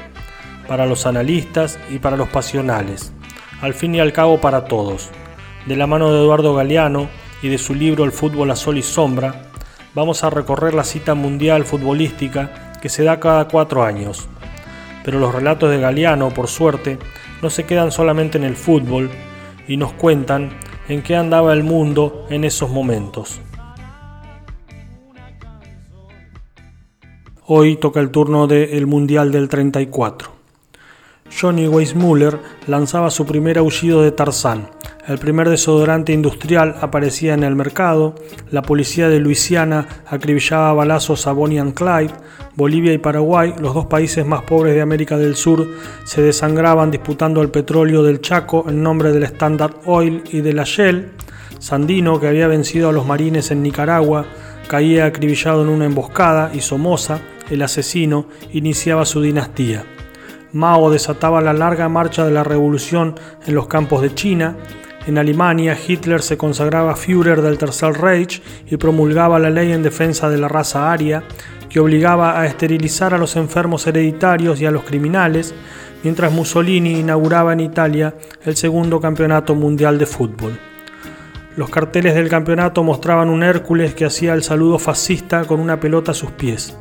para 0.66 0.86
los 0.86 1.06
analistas 1.06 1.78
y 1.90 1.98
para 1.98 2.16
los 2.16 2.28
pasionales, 2.28 3.12
al 3.60 3.74
fin 3.74 3.94
y 3.94 4.00
al 4.00 4.12
cabo 4.12 4.40
para 4.40 4.64
todos. 4.64 5.10
De 5.66 5.76
la 5.76 5.86
mano 5.86 6.12
de 6.12 6.18
Eduardo 6.20 6.54
Galeano 6.54 7.08
y 7.42 7.48
de 7.48 7.58
su 7.58 7.74
libro 7.74 8.04
El 8.04 8.12
fútbol 8.12 8.50
a 8.50 8.56
sol 8.56 8.78
y 8.78 8.82
sombra, 8.82 9.50
vamos 9.94 10.24
a 10.24 10.30
recorrer 10.30 10.74
la 10.74 10.84
cita 10.84 11.14
mundial 11.14 11.64
futbolística 11.64 12.72
que 12.80 12.88
se 12.88 13.04
da 13.04 13.20
cada 13.20 13.48
cuatro 13.48 13.84
años. 13.84 14.28
Pero 15.04 15.18
los 15.18 15.34
relatos 15.34 15.70
de 15.70 15.78
Galeano, 15.78 16.30
por 16.30 16.48
suerte, 16.48 16.98
no 17.42 17.50
se 17.50 17.64
quedan 17.64 17.92
solamente 17.92 18.38
en 18.38 18.44
el 18.44 18.56
fútbol 18.56 19.10
y 19.68 19.76
nos 19.76 19.92
cuentan 19.92 20.50
en 20.88 21.02
qué 21.02 21.16
andaba 21.16 21.52
el 21.52 21.64
mundo 21.64 22.26
en 22.30 22.44
esos 22.44 22.70
momentos. 22.70 23.40
Hoy 27.48 27.76
toca 27.76 28.00
el 28.00 28.10
turno 28.10 28.48
del 28.48 28.88
Mundial 28.88 29.30
del 29.30 29.48
34. 29.48 30.30
Johnny 31.30 31.68
Weissmuller 31.68 32.40
lanzaba 32.66 33.08
su 33.08 33.24
primer 33.24 33.58
aullido 33.58 34.02
de 34.02 34.10
Tarzán. 34.10 34.68
El 35.06 35.18
primer 35.18 35.48
desodorante 35.48 36.12
industrial 36.12 36.74
aparecía 36.80 37.34
en 37.34 37.44
el 37.44 37.54
mercado. 37.54 38.16
La 38.50 38.62
policía 38.62 39.08
de 39.08 39.20
Luisiana 39.20 39.86
acribillaba 40.08 40.72
balazos 40.72 41.28
a 41.28 41.32
Bonnie 41.32 41.60
and 41.60 41.74
Clyde. 41.74 42.14
Bolivia 42.56 42.92
y 42.92 42.98
Paraguay, 42.98 43.54
los 43.60 43.74
dos 43.74 43.86
países 43.86 44.26
más 44.26 44.42
pobres 44.42 44.74
de 44.74 44.80
América 44.80 45.16
del 45.16 45.36
Sur, 45.36 45.68
se 46.02 46.22
desangraban 46.22 46.90
disputando 46.90 47.42
el 47.42 47.50
petróleo 47.50 48.02
del 48.02 48.20
Chaco 48.22 48.64
en 48.68 48.82
nombre 48.82 49.12
del 49.12 49.22
Standard 49.22 49.76
Oil 49.84 50.24
y 50.32 50.40
de 50.40 50.52
la 50.52 50.64
Shell. 50.64 51.12
Sandino, 51.60 52.18
que 52.18 52.26
había 52.26 52.48
vencido 52.48 52.88
a 52.88 52.92
los 52.92 53.06
marines 53.06 53.52
en 53.52 53.62
Nicaragua, 53.62 54.26
caía 54.66 55.06
acribillado 55.06 55.62
en 55.62 55.68
una 55.68 55.84
emboscada 55.84 56.50
y 56.52 56.60
Somoza, 56.60 57.20
el 57.50 57.62
asesino, 57.62 58.26
iniciaba 58.52 59.04
su 59.04 59.22
dinastía. 59.22 59.84
Mao 60.52 60.90
desataba 60.90 61.40
la 61.40 61.52
larga 61.52 61.88
marcha 61.88 62.24
de 62.24 62.30
la 62.32 62.44
revolución 62.44 63.14
en 63.46 63.54
los 63.54 63.66
campos 63.66 64.02
de 64.02 64.14
China. 64.14 64.56
En 65.06 65.18
Alemania, 65.18 65.76
Hitler 65.76 66.22
se 66.22 66.38
consagraba 66.38 66.96
Führer 66.96 67.42
del 67.42 67.58
Tercer 67.58 67.92
Reich 68.00 68.42
y 68.70 68.76
promulgaba 68.76 69.38
la 69.38 69.50
ley 69.50 69.72
en 69.72 69.82
defensa 69.82 70.30
de 70.30 70.38
la 70.38 70.48
raza 70.48 70.90
aria, 70.90 71.22
que 71.68 71.80
obligaba 71.80 72.40
a 72.40 72.46
esterilizar 72.46 73.12
a 73.12 73.18
los 73.18 73.36
enfermos 73.36 73.86
hereditarios 73.86 74.60
y 74.60 74.66
a 74.66 74.70
los 74.70 74.84
criminales, 74.84 75.54
mientras 76.02 76.32
Mussolini 76.32 77.00
inauguraba 77.00 77.52
en 77.52 77.60
Italia 77.60 78.14
el 78.44 78.56
segundo 78.56 79.00
campeonato 79.00 79.54
mundial 79.54 79.98
de 79.98 80.06
fútbol. 80.06 80.58
Los 81.56 81.70
carteles 81.70 82.14
del 82.14 82.28
campeonato 82.28 82.82
mostraban 82.82 83.28
un 83.28 83.42
Hércules 83.42 83.94
que 83.94 84.04
hacía 84.04 84.34
el 84.34 84.42
saludo 84.42 84.78
fascista 84.78 85.44
con 85.44 85.60
una 85.60 85.80
pelota 85.80 86.12
a 86.12 86.14
sus 86.14 86.30
pies. 86.30 86.76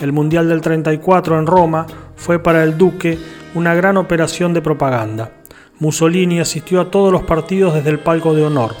El 0.00 0.12
Mundial 0.12 0.48
del 0.48 0.60
34 0.60 1.38
en 1.38 1.46
Roma 1.46 1.86
fue 2.16 2.38
para 2.38 2.64
el 2.64 2.76
duque 2.76 3.18
una 3.54 3.74
gran 3.74 3.96
operación 3.96 4.52
de 4.52 4.60
propaganda. 4.60 5.30
Mussolini 5.78 6.40
asistió 6.40 6.80
a 6.80 6.90
todos 6.90 7.12
los 7.12 7.22
partidos 7.22 7.74
desde 7.74 7.90
el 7.90 8.00
palco 8.00 8.34
de 8.34 8.44
honor, 8.44 8.74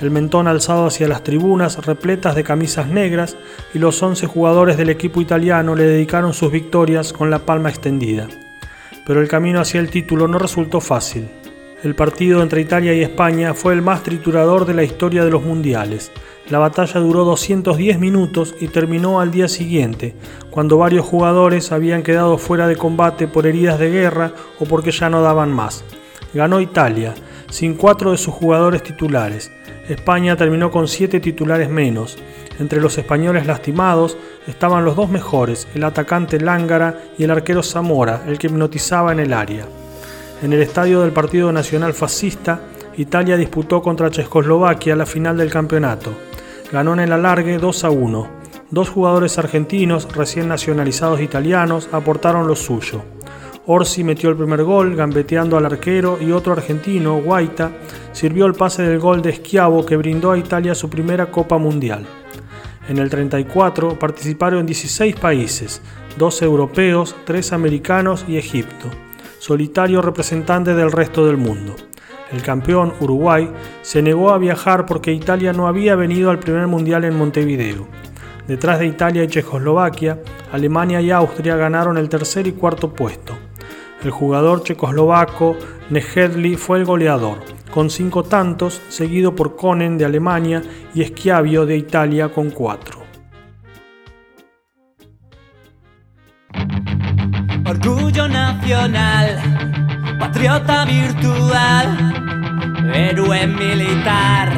el 0.00 0.10
mentón 0.10 0.48
alzado 0.48 0.86
hacia 0.86 1.08
las 1.08 1.22
tribunas 1.22 1.86
repletas 1.86 2.34
de 2.34 2.44
camisas 2.44 2.88
negras 2.88 3.36
y 3.74 3.78
los 3.78 4.02
11 4.02 4.26
jugadores 4.26 4.76
del 4.76 4.90
equipo 4.90 5.20
italiano 5.20 5.74
le 5.74 5.84
dedicaron 5.84 6.34
sus 6.34 6.50
victorias 6.50 7.12
con 7.12 7.30
la 7.30 7.38
palma 7.38 7.70
extendida. 7.70 8.28
Pero 9.06 9.20
el 9.20 9.28
camino 9.28 9.60
hacia 9.60 9.80
el 9.80 9.88
título 9.88 10.26
no 10.28 10.38
resultó 10.38 10.80
fácil. 10.80 11.28
El 11.82 11.94
partido 11.94 12.42
entre 12.42 12.62
Italia 12.62 12.94
y 12.94 13.02
España 13.02 13.52
fue 13.52 13.74
el 13.74 13.82
más 13.82 14.02
triturador 14.02 14.64
de 14.64 14.72
la 14.72 14.82
historia 14.82 15.24
de 15.24 15.30
los 15.30 15.42
mundiales. 15.42 16.10
La 16.48 16.58
batalla 16.58 17.00
duró 17.00 17.24
210 17.24 17.98
minutos 17.98 18.54
y 18.58 18.68
terminó 18.68 19.20
al 19.20 19.30
día 19.30 19.46
siguiente, 19.46 20.14
cuando 20.50 20.78
varios 20.78 21.04
jugadores 21.04 21.72
habían 21.72 22.02
quedado 22.02 22.38
fuera 22.38 22.66
de 22.66 22.76
combate 22.76 23.28
por 23.28 23.46
heridas 23.46 23.78
de 23.78 23.90
guerra 23.90 24.32
o 24.58 24.64
porque 24.64 24.90
ya 24.90 25.10
no 25.10 25.20
daban 25.20 25.52
más. 25.52 25.84
Ganó 26.32 26.60
Italia, 26.60 27.14
sin 27.50 27.74
cuatro 27.74 28.12
de 28.12 28.16
sus 28.16 28.32
jugadores 28.32 28.82
titulares. 28.82 29.52
España 29.86 30.34
terminó 30.34 30.70
con 30.70 30.88
siete 30.88 31.20
titulares 31.20 31.68
menos. 31.68 32.16
Entre 32.58 32.80
los 32.80 32.96
españoles 32.96 33.46
lastimados 33.46 34.16
estaban 34.46 34.86
los 34.86 34.96
dos 34.96 35.10
mejores, 35.10 35.68
el 35.74 35.84
atacante 35.84 36.40
Lángara 36.40 36.98
y 37.18 37.24
el 37.24 37.30
arquero 37.32 37.62
Zamora, 37.62 38.22
el 38.26 38.38
que 38.38 38.46
hipnotizaba 38.46 39.12
en 39.12 39.20
el 39.20 39.34
área. 39.34 39.66
En 40.42 40.52
el 40.52 40.60
estadio 40.60 41.00
del 41.00 41.12
Partido 41.12 41.50
Nacional 41.50 41.94
Fascista, 41.94 42.60
Italia 42.98 43.38
disputó 43.38 43.80
contra 43.80 44.10
Checoslovaquia 44.10 44.94
la 44.94 45.06
final 45.06 45.38
del 45.38 45.50
campeonato. 45.50 46.12
Ganó 46.70 46.92
en 46.92 47.00
el 47.00 47.12
alargue 47.12 47.56
2 47.56 47.84
a 47.84 47.90
1. 47.90 48.28
Dos 48.70 48.90
jugadores 48.90 49.38
argentinos, 49.38 50.06
recién 50.14 50.48
nacionalizados 50.48 51.22
italianos, 51.22 51.88
aportaron 51.90 52.46
lo 52.46 52.54
suyo. 52.54 53.02
Orsi 53.64 54.04
metió 54.04 54.28
el 54.28 54.36
primer 54.36 54.62
gol, 54.62 54.94
gambeteando 54.94 55.56
al 55.56 55.64
arquero, 55.64 56.18
y 56.20 56.32
otro 56.32 56.52
argentino, 56.52 57.16
Guaita, 57.16 57.70
sirvió 58.12 58.44
el 58.44 58.52
pase 58.52 58.82
del 58.82 58.98
gol 58.98 59.22
de 59.22 59.32
Schiavo 59.32 59.86
que 59.86 59.96
brindó 59.96 60.32
a 60.32 60.38
Italia 60.38 60.74
su 60.74 60.90
primera 60.90 61.30
Copa 61.30 61.56
Mundial. 61.56 62.04
En 62.90 62.98
el 62.98 63.08
34 63.08 63.98
participaron 63.98 64.66
16 64.66 65.16
países, 65.16 65.80
dos 66.18 66.42
europeos, 66.42 67.16
tres 67.24 67.52
americanos 67.52 68.24
y 68.28 68.36
Egipto, 68.36 68.90
solitario 69.38 70.02
representante 70.02 70.74
del 70.74 70.92
resto 70.92 71.26
del 71.26 71.36
mundo. 71.36 71.74
El 72.32 72.42
campeón, 72.42 72.92
Uruguay, 73.00 73.50
se 73.82 74.02
negó 74.02 74.30
a 74.30 74.38
viajar 74.38 74.86
porque 74.86 75.12
Italia 75.12 75.52
no 75.52 75.68
había 75.68 75.94
venido 75.94 76.30
al 76.30 76.40
primer 76.40 76.66
mundial 76.66 77.04
en 77.04 77.16
Montevideo. 77.16 77.86
Detrás 78.48 78.78
de 78.78 78.86
Italia 78.86 79.24
y 79.24 79.28
Checoslovaquia, 79.28 80.20
Alemania 80.52 81.00
y 81.00 81.10
Austria 81.10 81.56
ganaron 81.56 81.98
el 81.98 82.08
tercer 82.08 82.46
y 82.46 82.52
cuarto 82.52 82.92
puesto. 82.92 83.34
El 84.02 84.10
jugador 84.10 84.62
checoslovaco 84.62 85.56
Nehedli 85.90 86.56
fue 86.56 86.78
el 86.78 86.84
goleador, 86.84 87.38
con 87.72 87.90
cinco 87.90 88.24
tantos, 88.24 88.80
seguido 88.88 89.34
por 89.34 89.56
Konen 89.56 89.98
de 89.98 90.04
Alemania 90.04 90.62
y 90.94 91.04
Schiavio 91.04 91.66
de 91.66 91.76
Italia 91.76 92.28
con 92.28 92.50
cuatro. 92.50 93.05
Orgullo 97.66 98.28
nacional, 98.28 99.38
patriota 100.18 100.84
virtual, 100.84 101.86
héroe 102.94 103.46
militar, 103.46 104.48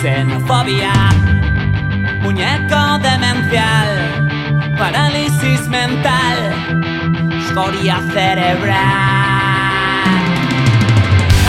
xenofobia, 0.00 0.92
muñeco 2.22 2.98
demencial, 3.02 3.88
parálisis 4.78 5.68
mental 5.68 6.60
escoria 7.50 7.96
cerebral. 8.14 8.78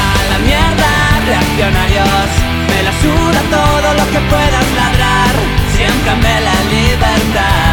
A 0.05 0.11
la 0.29 0.37
mierda, 0.47 0.91
reaccionarios, 1.27 2.29
me 2.69 2.79
la 2.87 2.93
suda 3.01 3.41
todo 3.57 3.93
lo 3.99 4.05
que 4.11 4.19
puedas 4.31 4.67
ladrar, 4.79 5.33
siéntame 5.75 6.33
la 6.41 6.57
libertad. 6.75 7.70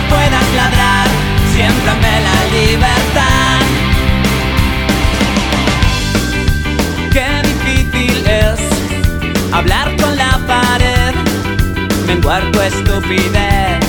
Que 0.00 0.08
puedas 0.08 0.46
ladrar, 0.54 1.06
siéntame 1.54 2.12
la 2.28 2.38
libertad. 2.58 3.60
Qué 7.12 7.28
difícil 7.48 8.26
es 8.26 8.60
hablar 9.52 9.96
con 9.96 10.16
la 10.16 10.38
pared. 10.46 11.14
Menguar 12.06 12.42
tu 12.52 12.60
estupidez, 12.60 13.80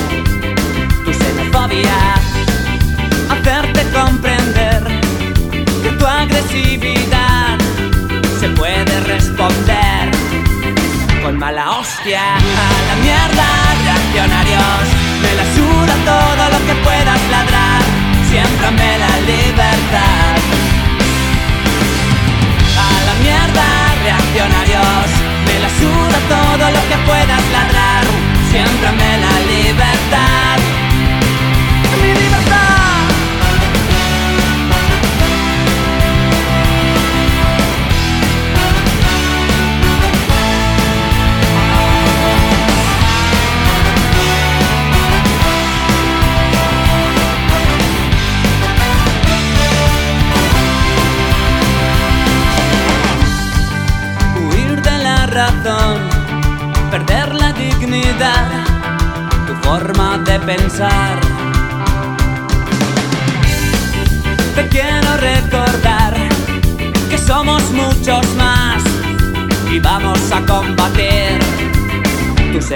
tu 1.05 1.11
xenofobia, 1.13 1.99
hacerte 3.29 3.81
comprender 3.91 4.83
que 5.83 5.89
tu 5.91 6.05
agresividad 6.05 7.57
se 8.39 8.49
puede 8.49 8.99
responder 9.01 10.11
con 11.23 11.37
mala 11.37 11.71
hostia. 11.77 12.35
A 12.35 12.77
la 12.89 12.95
mierda, 13.01 13.47
reaccionarios, 13.83 15.00
me 15.23 15.31
la 15.39 15.45
suda 15.55 15.93
todo 16.11 16.43
lo 16.53 16.59
que 16.67 16.75
puedas 16.87 17.21
ladrar, 17.33 17.81
siéntrame 18.29 18.89
la 19.03 19.13
libertad. 19.31 20.35
A 22.87 22.91
la 23.07 23.13
mierda, 23.25 23.67
reaccionarios, 24.03 25.07
me 25.47 25.55
la 25.63 25.69
suda 25.79 26.17
todo 26.35 26.65
lo 26.75 26.81
que 26.89 26.97
puedas 27.09 27.43
ladrar. 27.55 28.03
Siéntrame 28.51 29.09
la 29.25 29.35
libertad 29.53 30.60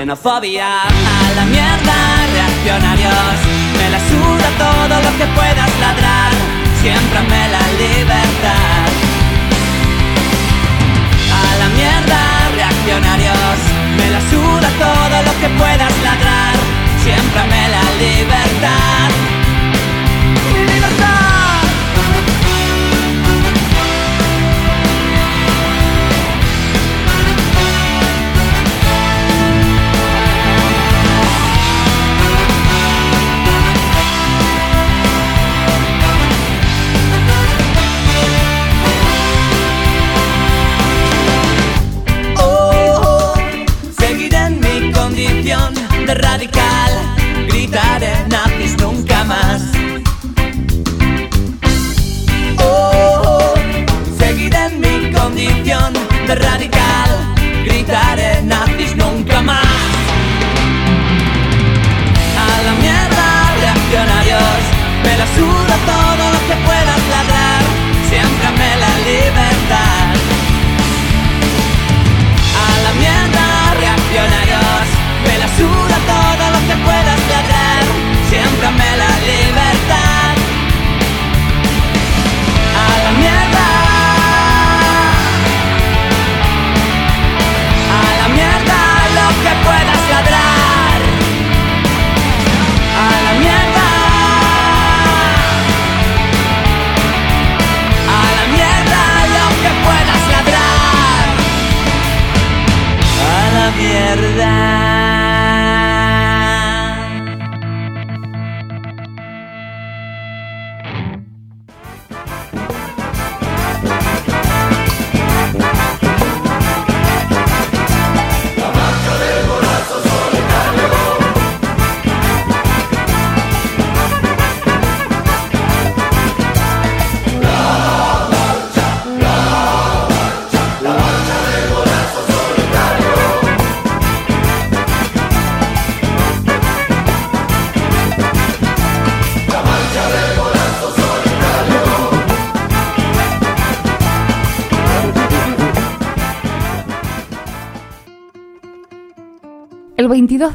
a 0.08 1.34
la 1.36 1.46
mierda, 1.46 1.98
reaccionarios. 2.32 3.38
Me 3.78 3.90
la 3.90 4.00
suda 4.00 4.48
todo 4.60 5.02
lo 5.02 5.18
que 5.18 5.26
puedas 5.34 5.72
ladrar, 5.80 6.32
siempre 6.80 7.22
me 7.22 7.50
la 7.50 7.64
libertad. 7.82 8.86
A 11.34 11.56
la 11.58 11.70
mierda, 11.70 12.22
reaccionarios. 12.56 13.58
Me 13.98 14.10
la 14.12 14.22
suda 14.30 14.70
todo 14.78 15.24
lo 15.24 15.40
que 15.40 15.50
puedas 15.58 15.94
ladrar 16.04 16.56
Siempre 17.02 17.44
me 17.46 17.70
la 17.70 17.84
libertad 18.00 19.15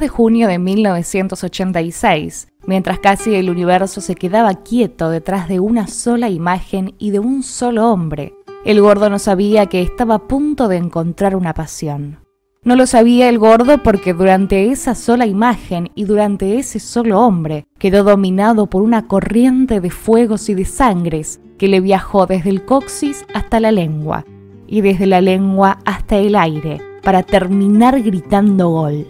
de 0.01 0.09
junio 0.09 0.49
de 0.49 0.59
1986, 0.59 2.49
mientras 2.67 2.99
casi 2.99 3.35
el 3.35 3.51
universo 3.51 4.01
se 4.01 4.15
quedaba 4.15 4.55
quieto 4.55 5.11
detrás 5.11 5.49
de 5.49 5.61
una 5.61 5.87
sola 5.87 6.29
imagen 6.29 6.95
y 6.99 7.11
de 7.11 7.21
un 7.21 7.43
solo 7.43 7.91
hombre, 7.93 8.35
el 8.65 8.81
gordo 8.81 9.09
no 9.09 9.19
sabía 9.19 9.67
que 9.67 9.83
estaba 9.83 10.17
a 10.17 10.27
punto 10.27 10.69
de 10.69 10.77
encontrar 10.77 11.37
una 11.37 11.55
pasión. 11.55 12.19
No 12.63 12.77
lo 12.77 12.87
sabía 12.87 13.31
el 13.31 13.39
gordo 13.39 13.83
porque 13.83 14.13
durante 14.13 14.71
esa 14.71 14.95
sola 14.95 15.27
imagen 15.27 15.91
y 15.95 16.05
durante 16.05 16.59
ese 16.59 16.79
solo 16.79 17.21
hombre 17.21 17.67
quedó 17.79 18.05
dominado 18.05 18.67
por 18.67 18.83
una 18.83 19.07
corriente 19.07 19.81
de 19.81 19.91
fuegos 19.91 20.51
y 20.51 20.55
de 20.55 20.67
sangres 20.67 21.41
que 21.57 21.69
le 21.69 21.81
viajó 21.81 22.27
desde 22.27 22.51
el 22.51 22.67
coxis 22.67 23.25
hasta 23.33 23.61
la 23.61 23.73
lengua 23.73 24.27
y 24.67 24.83
desde 24.83 25.07
la 25.07 25.23
lengua 25.23 25.79
hasta 25.87 26.19
el 26.19 26.35
aire 26.35 26.83
para 27.03 27.23
terminar 27.23 28.03
gritando 28.03 28.69
gol. 28.69 29.07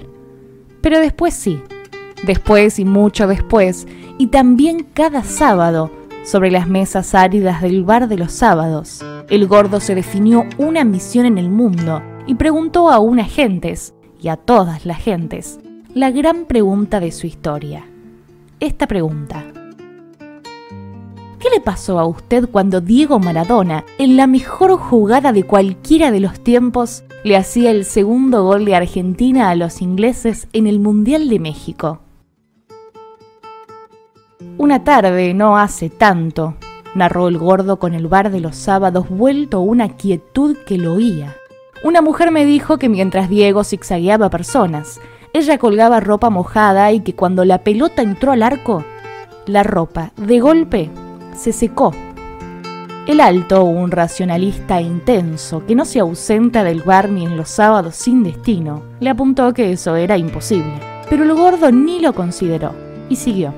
Pero 0.80 0.98
después 0.98 1.34
sí, 1.34 1.62
después 2.24 2.78
y 2.78 2.84
mucho 2.84 3.26
después, 3.26 3.86
y 4.18 4.28
también 4.28 4.86
cada 4.94 5.22
sábado, 5.22 5.90
sobre 6.24 6.50
las 6.50 6.68
mesas 6.68 7.14
áridas 7.14 7.62
del 7.62 7.84
bar 7.84 8.08
de 8.08 8.18
los 8.18 8.32
sábados, 8.32 9.04
el 9.28 9.46
gordo 9.46 9.80
se 9.80 9.94
definió 9.94 10.44
una 10.58 10.84
misión 10.84 11.26
en 11.26 11.38
el 11.38 11.48
mundo 11.48 12.02
y 12.26 12.34
preguntó 12.34 12.90
a 12.90 12.98
unas 12.98 13.30
gentes, 13.30 13.94
y 14.20 14.28
a 14.28 14.36
todas 14.36 14.84
las 14.84 14.98
gentes, 14.98 15.58
la 15.94 16.10
gran 16.10 16.44
pregunta 16.44 17.00
de 17.00 17.10
su 17.10 17.26
historia. 17.26 17.86
Esta 18.60 18.86
pregunta. 18.86 19.59
¿Qué 21.50 21.56
le 21.56 21.62
pasó 21.62 21.98
a 21.98 22.06
usted 22.06 22.48
cuando 22.48 22.80
Diego 22.80 23.18
Maradona, 23.18 23.84
en 23.98 24.16
la 24.16 24.28
mejor 24.28 24.76
jugada 24.76 25.32
de 25.32 25.42
cualquiera 25.42 26.12
de 26.12 26.20
los 26.20 26.38
tiempos, 26.38 27.02
le 27.24 27.36
hacía 27.36 27.72
el 27.72 27.84
segundo 27.84 28.44
gol 28.44 28.64
de 28.64 28.76
Argentina 28.76 29.50
a 29.50 29.56
los 29.56 29.82
ingleses 29.82 30.46
en 30.52 30.68
el 30.68 30.78
Mundial 30.78 31.28
de 31.28 31.40
México. 31.40 31.98
Una 34.58 34.84
tarde, 34.84 35.34
no 35.34 35.58
hace 35.58 35.90
tanto, 35.90 36.54
narró 36.94 37.26
el 37.26 37.36
gordo 37.36 37.80
con 37.80 37.94
el 37.94 38.06
bar 38.06 38.30
de 38.30 38.38
los 38.38 38.54
sábados 38.54 39.08
vuelto 39.08 39.58
una 39.60 39.96
quietud 39.96 40.56
que 40.66 40.78
lo 40.78 40.94
oía. 40.94 41.34
Una 41.82 42.00
mujer 42.00 42.30
me 42.30 42.44
dijo 42.44 42.78
que 42.78 42.88
mientras 42.88 43.28
Diego 43.28 43.64
zigzagueaba 43.64 44.30
personas, 44.30 45.00
ella 45.32 45.58
colgaba 45.58 45.98
ropa 45.98 46.30
mojada 46.30 46.92
y 46.92 47.00
que 47.00 47.16
cuando 47.16 47.44
la 47.44 47.64
pelota 47.64 48.02
entró 48.02 48.30
al 48.30 48.44
arco, 48.44 48.84
la 49.46 49.64
ropa, 49.64 50.12
de 50.16 50.38
golpe, 50.38 50.90
se 51.40 51.52
secó 51.52 51.92
el 53.06 53.20
alto, 53.20 53.64
un 53.64 53.90
racionalista 53.90 54.80
intenso 54.80 55.64
que 55.66 55.74
no 55.74 55.84
se 55.84 55.98
ausenta 55.98 56.62
del 56.62 56.82
bar 56.82 57.08
ni 57.08 57.24
en 57.24 57.36
los 57.36 57.48
sábados 57.48 57.96
sin 57.96 58.22
destino, 58.22 58.82
le 59.00 59.10
apuntó 59.10 59.52
que 59.52 59.72
eso 59.72 59.96
era 59.96 60.16
imposible. 60.16 60.74
Pero 61.08 61.24
el 61.24 61.34
gordo 61.34 61.72
ni 61.72 61.98
lo 61.98 62.12
consideró 62.12 62.72
y 63.08 63.16
siguió. 63.16 63.52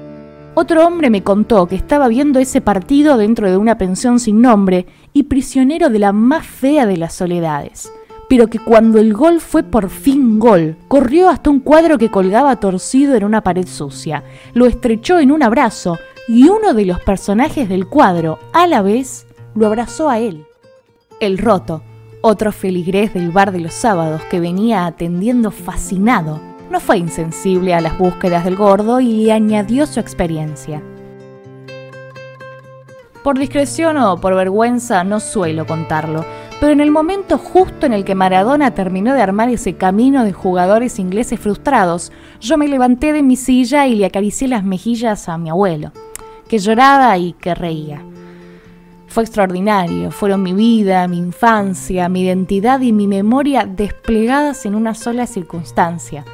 Otro 0.55 0.87
hombre 0.87 1.11
me 1.11 1.23
contó 1.23 1.67
que 1.67 1.75
estaba 1.77 2.09
viendo 2.09 2.39
ese 2.39 2.63
partido 2.63 3.19
dentro 3.19 3.51
de 3.51 3.59
una 3.59 3.77
pensión 3.77 4.21
sin 4.21 4.41
nombre 4.41 4.87
y 5.13 5.25
prisionero 5.25 5.91
de 5.91 5.99
la 5.99 6.13
más 6.13 6.47
fea 6.47 6.87
de 6.87 6.97
las 6.97 7.13
soledades, 7.13 7.93
pero 8.31 8.47
que 8.47 8.59
cuando 8.59 9.01
el 9.01 9.13
gol 9.13 9.41
fue 9.41 9.65
por 9.65 9.91
fin 9.91 10.39
gol, 10.39 10.77
corrió 10.89 11.29
hasta 11.29 11.51
un 11.51 11.61
cuadro 11.61 11.99
que 11.99 12.11
colgaba 12.11 12.57
torcido 12.57 13.17
en 13.17 13.25
una 13.25 13.43
pared 13.43 13.67
sucia, 13.67 14.25
lo 14.55 14.65
estrechó 14.65 15.19
en 15.19 15.31
un 15.31 15.43
abrazo 15.43 15.99
y 16.29 16.49
uno 16.49 16.73
de 16.75 16.85
los 16.85 17.01
personajes 17.01 17.69
del 17.69 17.87
cuadro, 17.87 18.39
a 18.53 18.67
la 18.67 18.83
vez, 18.83 19.27
lo 19.55 19.67
abrazó 19.67 20.09
a 20.09 20.19
él. 20.19 20.47
El 21.21 21.39
roto, 21.39 21.83
otro 22.21 22.53
feligrés 22.53 23.13
del 23.13 23.31
bar 23.31 23.53
de 23.53 23.61
los 23.61 23.75
sábados 23.75 24.23
que 24.31 24.41
venía 24.41 24.87
atendiendo 24.87 25.51
fascinado, 25.51 26.41
no 26.71 26.81
fue 26.81 26.99
insensible 26.99 27.75
a 27.75 27.81
las 27.81 27.99
búsquedas 27.99 28.45
del 28.45 28.57
gordo 28.57 29.01
y 29.01 29.25
le 29.25 29.33
añadió 29.33 29.87
su 29.87 30.01
experiencia. 30.01 30.83
Por 33.23 33.39
discreción 33.39 33.99
o 33.99 34.21
por 34.21 34.35
vergüenza 34.35 35.05
no 35.05 35.21
suelo 35.21 35.67
contarlo, 35.67 36.25
pero 36.61 36.73
en 36.73 36.81
el 36.81 36.91
momento 36.91 37.39
justo 37.39 37.87
en 37.87 37.93
el 37.93 38.05
que 38.05 38.15
Maradona 38.15 38.73
terminó 38.73 39.15
de 39.15 39.23
armar 39.23 39.49
ese 39.49 39.75
camino 39.75 40.25
de 40.25 40.33
jugadores 40.33 40.99
ingleses 40.99 41.39
frustrados, 41.39 42.13
yo 42.41 42.57
me 42.57 42.69
levanté 42.69 43.13
de 43.13 43.23
mi 43.23 43.37
silla 43.37 43.87
y 43.87 43.97
le 43.97 44.07
acaricié 44.07 44.49
las 44.49 44.65
mejillas 44.65 45.29
a 45.29 45.39
mi 45.39 45.51
abuelo, 45.51 45.93
que 46.53 46.59
lloraba 46.59 47.17
y 47.17 47.33
que 47.33 47.55
reía. 47.55 48.05
Fue 49.07 49.23
extraordinario, 49.23 50.11
fueron 50.11 50.43
mi 50.43 50.53
vida, 50.53 51.09
mi 51.09 51.17
infancia, 51.17 52.11
mi 52.11 52.25
identidad 52.25 52.83
y 52.83 52.93
mi 52.93 53.07
memoria 53.07 53.65
desplegadas 53.65 54.67
en 54.67 54.75
una 54.75 54.95
sola 54.95 55.27
circunstancia. 55.27 56.27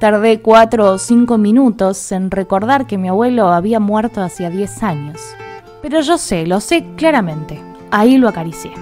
Tardé 0.00 0.40
cuatro 0.40 0.90
o 0.90 0.98
cinco 0.98 1.38
minutos 1.38 2.10
en 2.10 2.32
recordar 2.32 2.88
que 2.88 2.98
mi 2.98 3.06
abuelo 3.06 3.52
había 3.52 3.78
muerto 3.78 4.20
hacía 4.20 4.50
diez 4.50 4.82
años. 4.82 5.20
Pero 5.80 6.00
yo 6.00 6.18
sé, 6.18 6.44
lo 6.44 6.58
sé 6.58 6.84
claramente. 6.96 7.62
Ahí 7.92 8.18
lo 8.18 8.28
acaricié. 8.28 8.72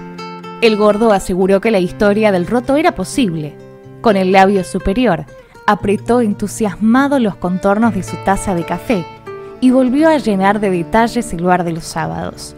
El 0.61 0.77
gordo 0.77 1.13
aseguró 1.13 1.61
que 1.61 1.69
la 1.69 1.77
historia 1.77 2.31
del 2.31 2.47
roto 2.47 2.75
era 2.75 2.95
posible. 2.95 3.55
Con 4.01 4.17
el 4.17 4.31
labio 4.31 4.63
superior, 4.63 5.27
apretó 5.67 6.21
entusiasmado 6.21 7.19
los 7.19 7.35
contornos 7.35 7.93
de 7.93 8.01
su 8.01 8.17
taza 8.25 8.55
de 8.55 8.63
café 8.63 9.05
y 9.61 9.71
volvió 9.71 10.09
a 10.09 10.17
llenar 10.17 10.59
de 10.59 10.69
detalles 10.71 11.31
el 11.31 11.41
lugar 11.41 11.63
de 11.63 11.71
los 11.71 11.85
sábados. 11.85 12.55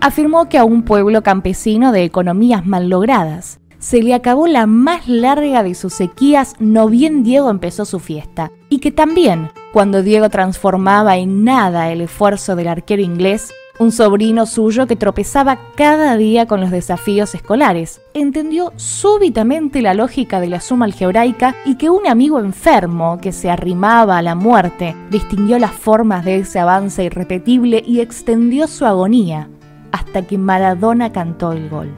Afirmó 0.00 0.48
que 0.48 0.58
a 0.58 0.64
un 0.64 0.82
pueblo 0.82 1.22
campesino 1.22 1.90
de 1.90 2.04
economías 2.04 2.66
mal 2.66 2.88
logradas 2.88 3.58
se 3.78 4.02
le 4.02 4.14
acabó 4.14 4.46
la 4.46 4.66
más 4.66 5.08
larga 5.08 5.62
de 5.62 5.74
sus 5.74 5.92
sequías 5.92 6.54
no 6.58 6.88
bien 6.88 7.22
Diego 7.22 7.50
empezó 7.50 7.84
su 7.84 7.98
fiesta, 7.98 8.50
y 8.70 8.78
que 8.78 8.90
también, 8.90 9.50
cuando 9.72 10.02
Diego 10.02 10.30
transformaba 10.30 11.16
en 11.18 11.44
nada 11.44 11.90
el 11.90 12.00
esfuerzo 12.00 12.56
del 12.56 12.68
arquero 12.68 13.02
inglés, 13.02 13.52
un 13.78 13.90
sobrino 13.90 14.46
suyo 14.46 14.86
que 14.86 14.94
tropezaba 14.94 15.58
cada 15.74 16.16
día 16.16 16.46
con 16.46 16.60
los 16.60 16.70
desafíos 16.70 17.34
escolares, 17.34 18.00
entendió 18.14 18.72
súbitamente 18.76 19.82
la 19.82 19.94
lógica 19.94 20.40
de 20.40 20.48
la 20.48 20.60
suma 20.60 20.84
algebraica 20.84 21.56
y 21.64 21.74
que 21.76 21.90
un 21.90 22.06
amigo 22.06 22.38
enfermo 22.38 23.18
que 23.20 23.32
se 23.32 23.50
arrimaba 23.50 24.18
a 24.18 24.22
la 24.22 24.36
muerte 24.36 24.94
distinguió 25.10 25.58
las 25.58 25.72
formas 25.72 26.24
de 26.24 26.36
ese 26.36 26.60
avance 26.60 27.02
irrepetible 27.02 27.82
y 27.84 28.00
extendió 28.00 28.68
su 28.68 28.86
agonía, 28.86 29.48
hasta 29.90 30.22
que 30.22 30.38
Maradona 30.38 31.12
cantó 31.12 31.52
el 31.52 31.68
gol. 31.68 31.92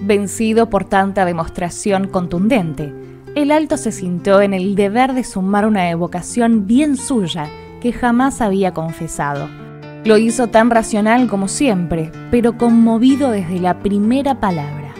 Vencido 0.00 0.70
por 0.70 0.84
tanta 0.84 1.24
demostración 1.24 2.06
contundente, 2.06 2.92
el 3.34 3.50
alto 3.50 3.76
se 3.76 3.90
sintió 3.90 4.40
en 4.40 4.54
el 4.54 4.76
deber 4.76 5.12
de 5.12 5.24
sumar 5.24 5.66
una 5.66 5.90
evocación 5.90 6.66
bien 6.66 6.96
suya 6.96 7.50
que 7.80 7.92
jamás 7.92 8.40
había 8.40 8.72
confesado. 8.72 9.65
Lo 10.06 10.18
hizo 10.18 10.46
tan 10.46 10.70
racional 10.70 11.26
como 11.26 11.48
siempre, 11.48 12.12
pero 12.30 12.56
conmovido 12.56 13.32
desde 13.32 13.58
la 13.58 13.80
primera 13.80 14.38
palabra. 14.38 14.94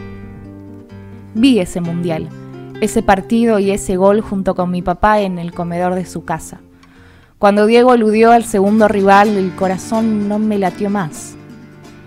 Vi 1.33 1.61
ese 1.61 1.81
mundial, 1.81 2.29
ese 2.81 3.05
partido 3.05 3.61
y 3.61 3.71
ese 3.71 3.97
gol 3.97 4.21
junto 4.21 4.57
con 4.57 4.73
mi 4.73 4.83
papá 4.83 5.21
en 5.21 5.38
el 5.38 5.53
comedor 5.53 5.95
de 5.95 6.07
su 6.07 6.25
casa. 6.25 6.59
Cuando 7.38 7.66
Diego 7.66 7.95
eludió 7.95 8.33
al 8.33 8.42
segundo 8.42 8.88
rival, 8.88 9.29
el 9.37 9.55
corazón 9.55 10.29
no 10.29 10.40
me 10.40 10.59
latió 10.59 10.90
más. 10.90 11.37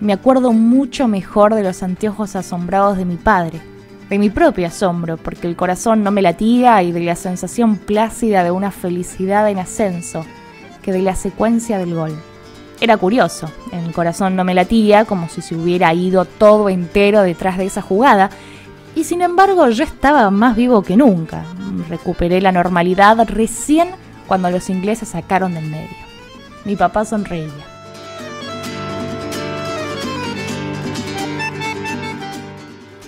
Me 0.02 0.12
acuerdo 0.12 0.52
mucho 0.52 1.08
mejor 1.08 1.54
de 1.54 1.62
los 1.62 1.82
anteojos 1.82 2.36
asombrados 2.36 2.98
de 2.98 3.06
mi 3.06 3.16
padre, 3.16 3.62
de 4.10 4.18
mi 4.18 4.28
propio 4.28 4.66
asombro, 4.66 5.16
porque 5.16 5.46
el 5.46 5.56
corazón 5.56 6.04
no 6.04 6.10
me 6.10 6.20
latía 6.20 6.82
y 6.82 6.92
de 6.92 7.00
la 7.00 7.16
sensación 7.16 7.76
plácida 7.76 8.44
de 8.44 8.50
una 8.50 8.70
felicidad 8.70 9.48
en 9.48 9.58
ascenso, 9.58 10.26
que 10.82 10.92
de 10.92 11.00
la 11.00 11.14
secuencia 11.14 11.78
del 11.78 11.94
gol. 11.94 12.12
Era 12.80 12.96
curioso, 12.96 13.50
el 13.72 13.92
corazón 13.92 14.36
no 14.36 14.44
me 14.44 14.54
latía 14.54 15.04
como 15.04 15.28
si 15.28 15.42
se 15.42 15.54
hubiera 15.54 15.92
ido 15.92 16.24
todo 16.24 16.70
entero 16.70 17.20
detrás 17.20 17.58
de 17.58 17.66
esa 17.66 17.82
jugada, 17.82 18.30
y 18.94 19.04
sin 19.04 19.20
embargo 19.20 19.68
yo 19.68 19.84
estaba 19.84 20.30
más 20.30 20.56
vivo 20.56 20.82
que 20.82 20.96
nunca. 20.96 21.44
Recuperé 21.90 22.40
la 22.40 22.52
normalidad 22.52 23.18
recién 23.28 23.90
cuando 24.26 24.50
los 24.50 24.70
ingleses 24.70 25.10
sacaron 25.10 25.54
del 25.54 25.66
medio. 25.66 25.96
Mi 26.64 26.74
papá 26.74 27.04
sonreía. 27.04 27.50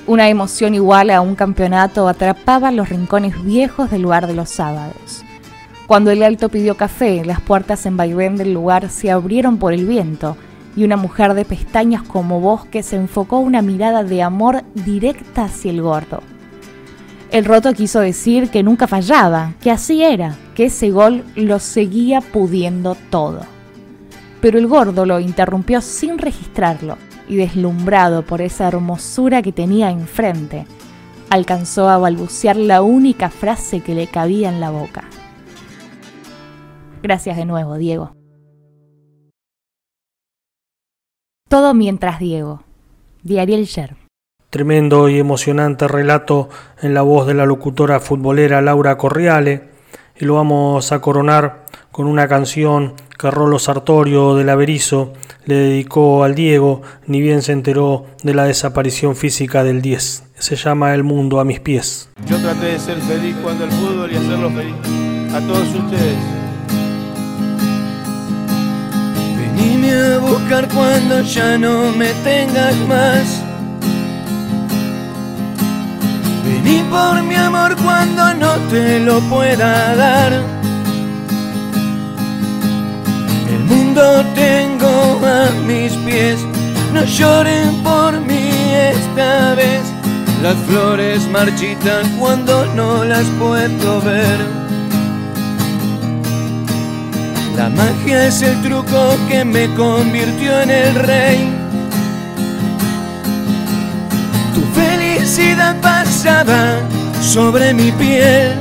Una 0.06 0.28
emoción 0.28 0.74
igual 0.74 1.08
a 1.08 1.22
un 1.22 1.34
campeonato 1.34 2.08
atrapaba 2.08 2.72
los 2.72 2.90
rincones 2.90 3.42
viejos 3.42 3.90
del 3.90 4.02
lugar 4.02 4.26
de 4.26 4.34
los 4.34 4.50
sábados. 4.50 5.24
Cuando 5.92 6.10
el 6.10 6.22
alto 6.22 6.48
pidió 6.48 6.74
café, 6.74 7.22
las 7.22 7.42
puertas 7.42 7.84
en 7.84 7.98
vaivén 7.98 8.38
del 8.38 8.54
lugar 8.54 8.88
se 8.88 9.10
abrieron 9.10 9.58
por 9.58 9.74
el 9.74 9.84
viento 9.84 10.38
y 10.74 10.84
una 10.84 10.96
mujer 10.96 11.34
de 11.34 11.44
pestañas 11.44 12.00
como 12.02 12.40
bosque 12.40 12.82
se 12.82 12.96
enfocó 12.96 13.40
una 13.40 13.60
mirada 13.60 14.02
de 14.02 14.22
amor 14.22 14.62
directa 14.74 15.44
hacia 15.44 15.70
el 15.70 15.82
gordo. 15.82 16.22
El 17.30 17.44
roto 17.44 17.74
quiso 17.74 18.00
decir 18.00 18.48
que 18.48 18.62
nunca 18.62 18.86
fallaba, 18.86 19.52
que 19.60 19.70
así 19.70 20.02
era, 20.02 20.34
que 20.54 20.64
ese 20.64 20.90
gol 20.90 21.24
lo 21.36 21.58
seguía 21.58 22.22
pudiendo 22.22 22.96
todo. 23.10 23.42
Pero 24.40 24.58
el 24.58 24.68
gordo 24.68 25.04
lo 25.04 25.20
interrumpió 25.20 25.82
sin 25.82 26.16
registrarlo 26.16 26.96
y 27.28 27.36
deslumbrado 27.36 28.24
por 28.24 28.40
esa 28.40 28.66
hermosura 28.66 29.42
que 29.42 29.52
tenía 29.52 29.90
enfrente, 29.90 30.64
alcanzó 31.28 31.90
a 31.90 31.98
balbucear 31.98 32.56
la 32.56 32.80
única 32.80 33.28
frase 33.28 33.80
que 33.80 33.94
le 33.94 34.06
cabía 34.06 34.48
en 34.48 34.58
la 34.58 34.70
boca. 34.70 35.04
Gracias 37.02 37.36
de 37.36 37.44
nuevo, 37.44 37.76
Diego. 37.76 38.14
Todo 41.48 41.74
mientras 41.74 42.18
Diego, 42.18 42.62
de 43.22 43.40
Ariel 43.40 43.64
Sher. 43.64 43.96
Tremendo 44.50 45.08
y 45.08 45.18
emocionante 45.18 45.88
relato 45.88 46.48
en 46.80 46.94
la 46.94 47.02
voz 47.02 47.26
de 47.26 47.34
la 47.34 47.44
locutora 47.44 48.00
futbolera 48.00 48.62
Laura 48.62 48.96
Corriale 48.96 49.70
y 50.18 50.24
lo 50.24 50.34
vamos 50.34 50.92
a 50.92 51.00
coronar 51.00 51.66
con 51.90 52.06
una 52.06 52.28
canción 52.28 52.94
que 53.18 53.30
Rolo 53.30 53.58
Sartorio 53.58 54.34
del 54.34 54.48
Averizo 54.48 55.12
le 55.44 55.56
dedicó 55.56 56.24
al 56.24 56.34
Diego, 56.34 56.82
ni 57.06 57.20
bien 57.20 57.42
se 57.42 57.52
enteró 57.52 58.06
de 58.22 58.34
la 58.34 58.44
desaparición 58.44 59.16
física 59.16 59.64
del 59.64 59.82
10. 59.82 60.24
Se 60.38 60.56
llama 60.56 60.94
El 60.94 61.02
mundo 61.02 61.40
a 61.40 61.44
mis 61.44 61.60
pies. 61.60 62.08
Yo 62.26 62.38
traté 62.40 62.66
de 62.66 62.78
ser 62.78 62.98
feliz 62.98 63.36
cuando 63.42 63.64
el 63.64 63.70
fútbol 63.72 64.12
y 64.12 64.16
hacerlo 64.16 64.50
feliz 64.50 64.74
a 65.34 65.40
todos 65.40 65.74
ustedes. 65.74 66.51
Cuando 70.60 71.22
ya 71.22 71.56
no 71.56 71.92
me 71.92 72.12
tengas 72.24 72.76
más. 72.86 73.42
Vení 76.44 76.82
por 76.90 77.22
mi 77.22 77.34
amor 77.36 77.74
cuando 77.76 78.34
no 78.34 78.52
te 78.70 79.00
lo 79.00 79.20
pueda 79.30 79.94
dar. 79.96 80.32
El 83.48 83.64
mundo 83.64 84.02
tengo 84.34 85.20
a 85.24 85.50
mis 85.66 85.92
pies, 86.04 86.38
no 86.92 87.02
lloren 87.04 87.82
por 87.82 88.20
mí 88.20 88.50
esta 88.92 89.54
vez. 89.54 89.82
Las 90.42 90.56
flores 90.66 91.26
marchitan 91.28 92.04
cuando 92.18 92.66
no 92.74 93.04
las 93.04 93.24
puedo 93.40 94.02
ver. 94.02 94.61
La 97.56 97.68
magia 97.68 98.26
es 98.26 98.40
el 98.42 98.60
truco 98.62 99.16
que 99.28 99.44
me 99.44 99.72
convirtió 99.74 100.60
en 100.60 100.70
el 100.70 100.94
rey. 100.94 101.52
Tu 104.54 104.62
felicidad 104.80 105.76
pasaba 105.80 106.78
sobre 107.20 107.74
mi 107.74 107.92
piel. 107.92 108.54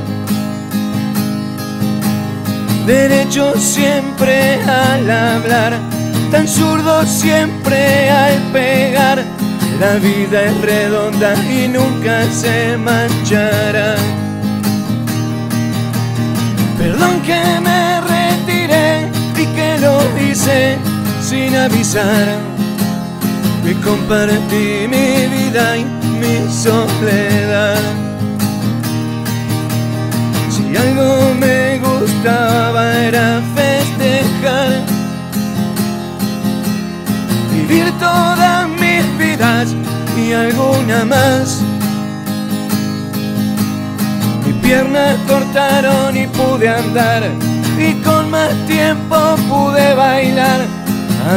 Derecho 2.86 3.54
siempre 3.58 4.62
al 4.62 5.10
hablar, 5.10 5.78
tan 6.30 6.46
zurdo 6.46 7.06
siempre 7.06 8.10
al 8.10 8.38
pegar. 8.52 9.24
La 9.80 9.94
vida 9.94 10.42
es 10.42 10.60
redonda 10.60 11.34
y 11.44 11.66
nunca 11.66 12.24
se 12.30 12.76
manchará. 12.76 13.96
Perdón 16.78 17.20
que 17.22 17.60
me 17.60 17.91
que 19.46 19.78
lo 19.78 19.98
hice 20.18 20.78
sin 21.20 21.56
avisar. 21.56 22.26
Y 23.64 23.74
compartí 23.74 24.88
mi 24.88 25.26
vida 25.34 25.76
y 25.76 25.84
mi 25.84 26.52
soledad. 26.52 27.78
Si 30.50 30.76
algo 30.76 31.34
me 31.34 31.78
gustaba 31.78 32.92
era 32.98 33.40
festejar, 33.54 34.82
vivir 37.52 37.92
todas 37.98 38.68
mis 38.68 39.04
vidas 39.18 39.74
y 40.16 40.32
alguna 40.32 41.04
más. 41.04 41.60
Mi 44.44 44.52
piernas 44.54 45.16
cortaron 45.28 46.16
y 46.16 46.26
pude 46.26 46.68
andar 46.68 47.51
y 47.82 47.94
con 48.02 48.30
más 48.30 48.54
tiempo 48.66 49.16
pude 49.48 49.94
bailar. 49.94 50.60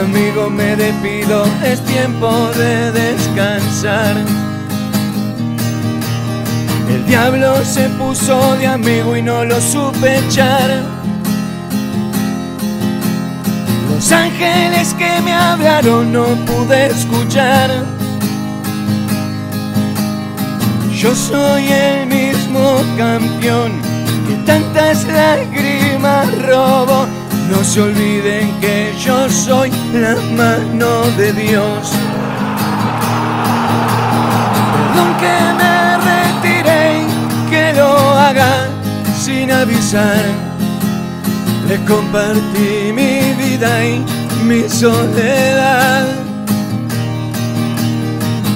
Amigo, 0.04 0.50
me 0.50 0.76
despido, 0.76 1.46
es 1.64 1.80
tiempo 1.86 2.30
de 2.58 2.92
descansar. 2.92 4.16
El 6.90 7.06
diablo 7.06 7.64
se 7.64 7.90
puso 7.90 8.56
de 8.58 8.68
amigo 8.68 9.16
y 9.16 9.22
no 9.22 9.44
lo 9.44 9.60
supe 9.60 10.20
echar. 10.20 10.70
Los 13.90 14.12
ángeles 14.12 14.94
que 14.96 15.22
me 15.22 15.34
hablaron 15.34 16.12
no 16.12 16.26
pude 16.46 16.88
escuchar. 16.88 17.70
Yo 20.92 21.14
soy 21.14 21.68
el 21.72 22.08
mismo 22.08 22.82
campeón 22.98 23.72
que 24.28 24.36
tantas 24.46 25.06
lágrimas 25.06 25.85
No 27.50 27.64
se 27.64 27.82
olviden 27.82 28.60
que 28.60 28.94
yo 29.00 29.30
soy 29.30 29.72
la 29.94 30.16
mano 30.36 31.02
de 31.18 31.32
Dios. 31.34 31.92
Perdón 34.74 35.18
que 35.20 35.36
me 35.60 35.98
retiré, 36.12 37.02
que 37.50 37.74
lo 37.74 37.90
haga 38.20 38.68
sin 39.18 39.52
avisar. 39.52 40.24
Les 41.68 41.80
compartí 41.82 42.92
mi 42.94 43.34
vida 43.34 43.86
y 43.86 44.04
mi 44.44 44.68
soledad. 44.68 46.06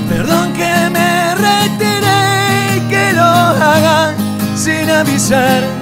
Perdón 0.10 0.54
que 0.54 0.90
me 0.92 1.36
retiré, 1.36 2.82
que 2.90 3.14
lo 3.14 3.24
haga 3.24 4.14
sin 4.56 4.90
avisar. 4.90 5.79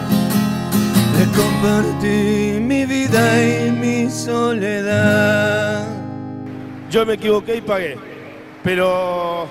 Compartí 1.38 2.58
mi 2.60 2.86
vida 2.86 3.44
y 3.44 3.72
mi 3.72 4.10
soledad. 4.10 5.86
Yo 6.90 7.06
me 7.06 7.14
equivoqué 7.14 7.58
y 7.58 7.62
pagué, 7.62 7.98
pero 8.64 9.48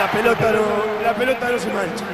la 0.00 0.10
pelota 0.10 0.52
no, 0.52 1.02
la 1.04 1.14
pelota 1.14 1.50
no 1.50 1.58
se 1.58 1.68
mancha. 1.68 2.04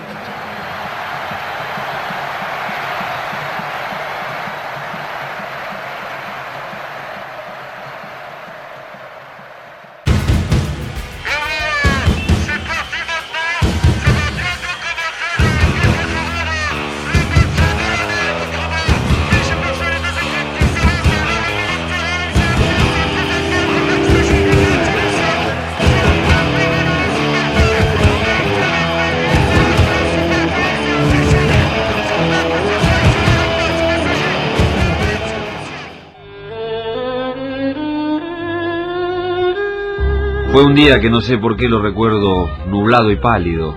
Un 40.65 40.75
día 40.75 40.99
que 40.99 41.11
no 41.11 41.21
sé 41.21 41.37
por 41.37 41.59
qué 41.59 41.69
lo 41.69 41.83
recuerdo 41.83 42.49
nublado 42.69 43.11
y 43.11 43.17
pálido. 43.17 43.77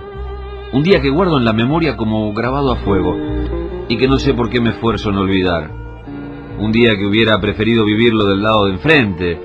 Un 0.72 0.82
día 0.82 1.02
que 1.02 1.10
guardo 1.10 1.36
en 1.36 1.44
la 1.44 1.52
memoria 1.52 1.98
como 1.98 2.32
grabado 2.32 2.72
a 2.72 2.76
fuego 2.76 3.14
y 3.88 3.98
que 3.98 4.08
no 4.08 4.18
sé 4.18 4.32
por 4.32 4.48
qué 4.48 4.58
me 4.62 4.70
esfuerzo 4.70 5.10
en 5.10 5.16
olvidar. 5.16 5.70
Un 6.58 6.72
día 6.72 6.96
que 6.96 7.04
hubiera 7.04 7.38
preferido 7.42 7.84
vivirlo 7.84 8.24
del 8.24 8.42
lado 8.42 8.64
de 8.64 8.72
enfrente. 8.72 9.38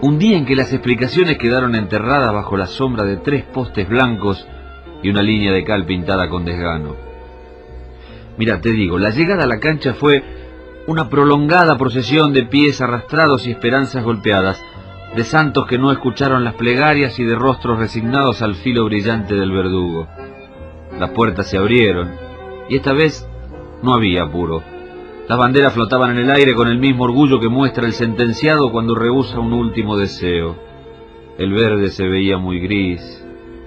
Un 0.00 0.18
día 0.18 0.38
en 0.38 0.46
que 0.46 0.56
las 0.56 0.72
explicaciones 0.72 1.36
quedaron 1.36 1.74
enterradas 1.74 2.32
bajo 2.32 2.56
la 2.56 2.66
sombra 2.66 3.04
de 3.04 3.18
tres 3.18 3.44
postes 3.44 3.86
blancos 3.86 4.48
y 5.02 5.10
una 5.10 5.20
línea 5.20 5.52
de 5.52 5.64
cal 5.64 5.84
pintada 5.84 6.30
con 6.30 6.46
desgano. 6.46 6.96
Mira, 8.38 8.62
te 8.62 8.72
digo, 8.72 8.98
la 8.98 9.10
llegada 9.10 9.44
a 9.44 9.48
la 9.48 9.60
cancha 9.60 9.92
fue 9.92 10.24
una 10.86 11.10
prolongada 11.10 11.76
procesión 11.76 12.32
de 12.32 12.44
pies 12.44 12.80
arrastrados 12.80 13.46
y 13.46 13.50
esperanzas 13.50 14.02
golpeadas, 14.04 14.64
de 15.14 15.24
santos 15.24 15.66
que 15.66 15.78
no 15.78 15.90
escucharon 15.90 16.44
las 16.44 16.54
plegarias 16.54 17.18
y 17.18 17.24
de 17.24 17.34
rostros 17.34 17.78
resignados 17.78 18.42
al 18.42 18.54
filo 18.54 18.84
brillante 18.84 19.34
del 19.34 19.50
verdugo. 19.50 20.06
Las 20.98 21.10
puertas 21.10 21.48
se 21.48 21.58
abrieron, 21.58 22.10
y 22.68 22.76
esta 22.76 22.92
vez 22.92 23.28
no 23.82 23.94
había 23.94 24.22
apuro. 24.22 24.62
Las 25.28 25.38
banderas 25.38 25.74
flotaban 25.74 26.10
en 26.10 26.18
el 26.18 26.30
aire 26.30 26.54
con 26.54 26.68
el 26.68 26.78
mismo 26.78 27.04
orgullo 27.04 27.40
que 27.40 27.48
muestra 27.48 27.86
el 27.86 27.92
sentenciado 27.92 28.70
cuando 28.70 28.94
rehúsa 28.94 29.38
un 29.38 29.52
último 29.52 29.96
deseo. 29.96 30.56
El 31.38 31.52
verde 31.52 31.88
se 31.88 32.06
veía 32.06 32.38
muy 32.38 32.60
gris, 32.60 33.24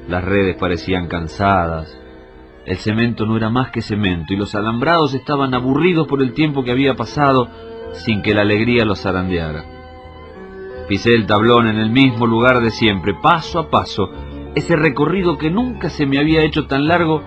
las 0.08 0.24
redes 0.24 0.56
parecían 0.58 1.08
cansadas, 1.08 1.98
el 2.66 2.78
cemento 2.78 3.26
no 3.26 3.38
era 3.38 3.50
más 3.50 3.72
que 3.72 3.82
cemento 3.82 4.34
y 4.34 4.38
los 4.38 4.54
alambrados 4.54 5.14
estaban 5.14 5.54
aburridos 5.54 6.08
por 6.08 6.22
el 6.22 6.34
tiempo 6.34 6.64
que 6.64 6.72
había 6.72 6.96
pasado 6.96 7.48
sin 7.94 8.22
que 8.22 8.34
la 8.34 8.42
alegría 8.42 8.86
los 8.86 9.02
zarandeara. 9.02 9.81
Pisé 10.88 11.14
el 11.14 11.26
tablón 11.26 11.68
en 11.68 11.78
el 11.78 11.90
mismo 11.90 12.28
lugar 12.28 12.62
de 12.62 12.72
siempre, 12.72 13.14
paso 13.14 13.60
a 13.60 13.70
paso, 13.70 14.12
ese 14.56 14.76
recorrido 14.76 15.38
que 15.38 15.50
nunca 15.50 15.90
se 15.90 16.06
me 16.06 16.20
había 16.20 16.44
hecho 16.44 16.68
tan 16.68 16.88
largo 16.88 17.24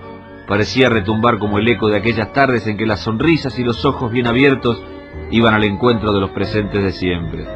parecía 0.47 0.89
retumbar 0.89 1.39
como 1.39 1.57
el 1.57 1.67
eco 1.67 1.87
de 1.89 1.97
aquellas 1.97 2.31
tardes 2.33 2.67
en 2.67 2.77
que 2.77 2.85
las 2.85 3.01
sonrisas 3.01 3.57
y 3.57 3.63
los 3.63 3.83
ojos 3.83 4.11
bien 4.11 4.27
abiertos 4.27 4.81
iban 5.31 5.53
al 5.53 5.63
encuentro 5.63 6.13
de 6.13 6.21
los 6.21 6.29
presentes 6.31 6.83
de 6.83 6.91
siempre. 6.91 7.47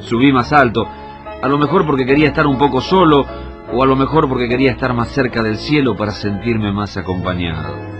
Subí 0.00 0.32
más 0.32 0.52
alto, 0.52 0.88
a 1.42 1.48
lo 1.48 1.58
mejor 1.58 1.84
porque 1.86 2.06
quería 2.06 2.28
estar 2.28 2.46
un 2.46 2.56
poco 2.56 2.80
solo, 2.80 3.26
o 3.70 3.82
a 3.82 3.86
lo 3.86 3.96
mejor 3.96 4.28
porque 4.28 4.48
quería 4.48 4.70
estar 4.70 4.94
más 4.94 5.08
cerca 5.08 5.42
del 5.42 5.56
cielo 5.56 5.96
para 5.96 6.12
sentirme 6.12 6.72
más 6.72 6.96
acompañado. 6.96 7.91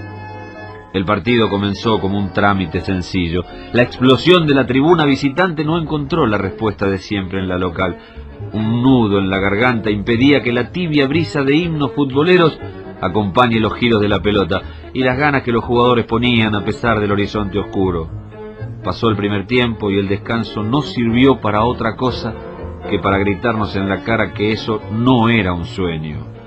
El 0.93 1.07
partido 1.07 1.49
comenzó 1.49 2.01
como 2.01 2.18
un 2.18 2.32
trámite 2.32 2.80
sencillo. 2.80 3.43
La 3.72 3.82
explosión 3.82 4.47
de 4.47 4.55
la 4.55 4.66
tribuna 4.66 5.07
visitante 5.07 5.64
no 5.64 5.78
encontró 5.78 6.26
la 6.26 6.36
respuesta 6.36 6.86
de 6.86 6.99
siempre 6.99 7.40
en 7.40 7.49
la 7.49 7.57
local. 7.57 7.97
Un 8.53 8.82
nudo 8.82 9.18
en 9.18 9.30
la 9.30 9.38
garganta 9.38 9.90
impedía 9.90 10.43
que 10.43 10.53
la 10.53 10.70
tibia 10.70 11.07
brisa 11.07 11.43
de 11.43 11.57
himnos 11.57 11.93
futboleros 11.93 12.59
acompañe 13.01 13.59
los 13.59 13.74
giros 13.74 14.01
de 14.01 14.09
la 14.09 14.20
pelota 14.20 14.61
y 14.93 15.03
las 15.03 15.16
ganas 15.16 15.43
que 15.43 15.53
los 15.53 15.64
jugadores 15.64 16.05
ponían 16.05 16.55
a 16.55 16.64
pesar 16.64 17.01
del 17.01 17.12
horizonte 17.12 17.59
oscuro. 17.59 18.11
Pasó 18.84 19.09
el 19.09 19.16
primer 19.16 19.47
tiempo 19.47 19.90
y 19.90 19.99
el 19.99 20.09
descanso 20.09 20.62
no 20.62 20.82
sirvió 20.82 21.40
para 21.40 21.64
otra 21.64 21.97
cosa 21.97 22.34
que 22.90 22.99
para 22.99 23.18
gritarnos 23.18 23.76
en 23.76 23.88
la 23.88 24.03
cara 24.05 24.34
que 24.34 24.53
eso 24.53 24.80
no 24.93 25.28
era 25.30 25.55
un 25.55 25.64
sueño. 25.64 26.41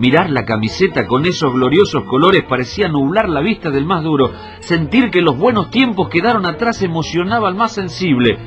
Mirar 0.00 0.30
la 0.30 0.46
camiseta 0.46 1.06
con 1.06 1.26
esos 1.26 1.52
gloriosos 1.52 2.04
colores 2.04 2.42
parecía 2.44 2.88
nublar 2.88 3.28
la 3.28 3.42
vista 3.42 3.68
del 3.68 3.84
más 3.84 4.02
duro. 4.02 4.32
Sentir 4.60 5.10
que 5.10 5.20
los 5.20 5.36
buenos 5.36 5.68
tiempos 5.68 6.08
quedaron 6.08 6.46
atrás 6.46 6.80
emocionaba 6.80 7.48
al 7.48 7.54
más 7.54 7.72
sensible. 7.72 8.38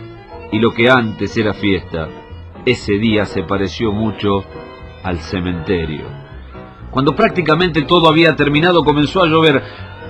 Y 0.51 0.57
lo 0.57 0.71
que 0.71 0.89
antes 0.89 1.37
era 1.37 1.53
fiesta, 1.53 2.09
ese 2.65 2.93
día 2.93 3.25
se 3.25 3.43
pareció 3.43 3.91
mucho 3.91 4.43
al 5.03 5.19
cementerio. 5.19 6.05
Cuando 6.89 7.15
prácticamente 7.15 7.83
todo 7.83 8.09
había 8.09 8.35
terminado 8.35 8.83
comenzó 8.83 9.21
a 9.21 9.27
llover, 9.27 9.61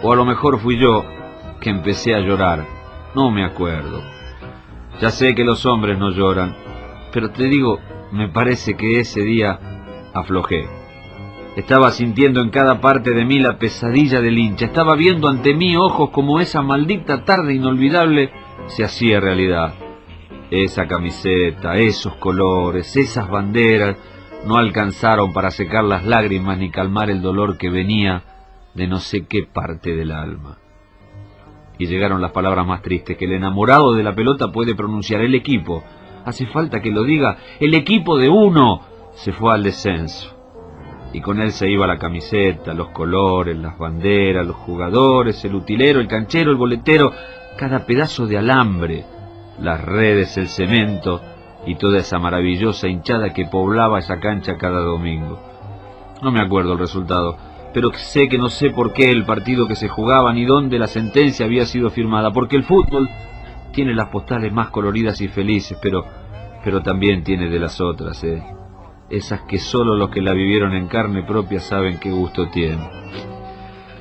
o 0.02 0.14
a 0.14 0.16
lo 0.16 0.24
mejor 0.24 0.60
fui 0.60 0.80
yo 0.80 1.04
que 1.60 1.72
empecé 1.72 2.16
a 2.16 2.22
llorar. 2.22 2.66
No 3.16 3.32
me 3.32 3.44
acuerdo. 3.44 4.02
Ya 5.02 5.12
sé 5.12 5.36
que 5.36 5.44
los 5.44 5.66
hombres 5.66 6.00
no 6.00 6.10
lloran, 6.10 6.56
pero 7.12 7.32
te 7.32 7.44
digo, 7.50 7.82
me 8.14 8.30
parece 8.30 8.78
que 8.78 9.02
ese 9.02 9.24
día 9.24 9.60
aflojé. 10.14 10.83
Estaba 11.56 11.92
sintiendo 11.92 12.42
en 12.42 12.50
cada 12.50 12.82
parte 12.82 13.12
de 13.12 13.26
mí 13.26 13.40
la 13.40 13.60
pesadilla 13.60 14.22
del 14.22 14.40
hincha. 14.40 14.66
Estaba 14.66 14.96
viendo 14.96 15.28
ante 15.28 15.54
mí 15.54 15.78
ojos 15.78 16.10
como 16.10 16.40
esa 16.40 16.64
maldita 16.64 17.26
tarde 17.26 17.54
inolvidable 17.54 18.32
se 18.66 18.84
hacía 18.84 19.20
realidad. 19.20 19.76
Esa 20.50 20.88
camiseta, 20.88 21.76
esos 21.76 22.16
colores, 22.16 22.98
esas 22.98 23.30
banderas 23.30 23.98
no 24.48 24.58
alcanzaron 24.58 25.32
para 25.32 25.52
secar 25.52 25.84
las 25.84 26.04
lágrimas 26.06 26.58
ni 26.58 26.72
calmar 26.72 27.12
el 27.12 27.22
dolor 27.22 27.58
que 27.58 27.70
venía 27.70 28.24
de 28.74 28.88
no 28.88 28.98
sé 28.98 29.28
qué 29.28 29.44
parte 29.44 29.96
del 29.96 30.12
alma. 30.12 30.58
Y 31.78 31.86
llegaron 31.86 32.20
las 32.20 32.32
palabras 32.32 32.66
más 32.66 32.82
tristes 32.82 33.16
que 33.16 33.26
el 33.26 33.34
enamorado 33.34 33.94
de 33.94 34.04
la 34.04 34.16
pelota 34.16 34.52
puede 34.52 34.74
pronunciar. 34.74 35.22
El 35.22 35.36
equipo, 35.36 35.84
hace 36.26 36.48
falta 36.48 36.82
que 36.82 36.92
lo 36.92 37.04
diga, 37.04 37.38
el 37.60 37.76
equipo 37.76 38.18
de 38.18 38.30
uno 38.30 38.82
se 39.14 39.32
fue 39.34 39.54
al 39.54 39.62
descenso. 39.62 40.33
Y 41.14 41.22
con 41.22 41.40
él 41.40 41.52
se 41.52 41.70
iba 41.70 41.86
la 41.86 42.00
camiseta, 42.00 42.74
los 42.74 42.90
colores, 42.90 43.56
las 43.56 43.78
banderas, 43.78 44.46
los 44.46 44.56
jugadores, 44.56 45.46
el 45.46 45.54
utilero, 45.54 46.00
el 46.00 46.08
canchero, 46.08 46.50
el 46.50 46.58
boletero, 46.58 47.14
cada 47.56 47.86
pedazo 47.86 48.26
de 48.26 48.40
alambre, 48.40 49.06
las 49.60 49.80
redes, 49.86 50.36
el 50.38 50.48
cemento 50.48 51.22
y 51.68 51.76
toda 51.76 52.00
esa 52.00 52.18
maravillosa 52.18 52.88
hinchada 52.88 53.32
que 53.32 53.46
poblaba 53.46 54.00
esa 54.00 54.20
cancha 54.20 54.58
cada 54.58 54.80
domingo. 54.80 55.40
No 56.24 56.32
me 56.32 56.42
acuerdo 56.42 56.74
el 56.74 56.80
resultado, 56.80 57.38
pero 57.76 57.92
sé 57.94 58.28
que 58.28 58.40
no 58.40 58.50
sé 58.50 58.72
por 58.72 58.92
qué 58.92 59.12
el 59.12 59.24
partido 59.24 59.68
que 59.68 59.76
se 59.76 59.90
jugaba 59.90 60.34
ni 60.34 60.46
dónde 60.46 60.80
la 60.80 60.88
sentencia 60.88 61.46
había 61.46 61.68
sido 61.68 61.92
firmada, 61.92 62.32
porque 62.32 62.56
el 62.56 62.64
fútbol 62.64 63.08
tiene 63.72 63.94
las 63.94 64.10
postales 64.10 64.52
más 64.52 64.70
coloridas 64.70 65.22
y 65.22 65.28
felices, 65.28 65.78
pero, 65.80 66.06
pero 66.64 66.82
también 66.82 67.24
tiene 67.24 67.50
de 67.50 67.60
las 67.60 67.80
otras, 67.80 68.24
¿eh? 68.24 68.42
Esas 69.10 69.42
que 69.42 69.60
solo 69.60 69.96
los 69.96 70.10
que 70.10 70.22
la 70.22 70.34
vivieron 70.34 70.74
en 70.74 70.88
carne 70.88 71.24
propia 71.24 71.60
saben 71.60 72.00
qué 72.00 72.12
gusto 72.12 72.50
tiene. 72.50 72.90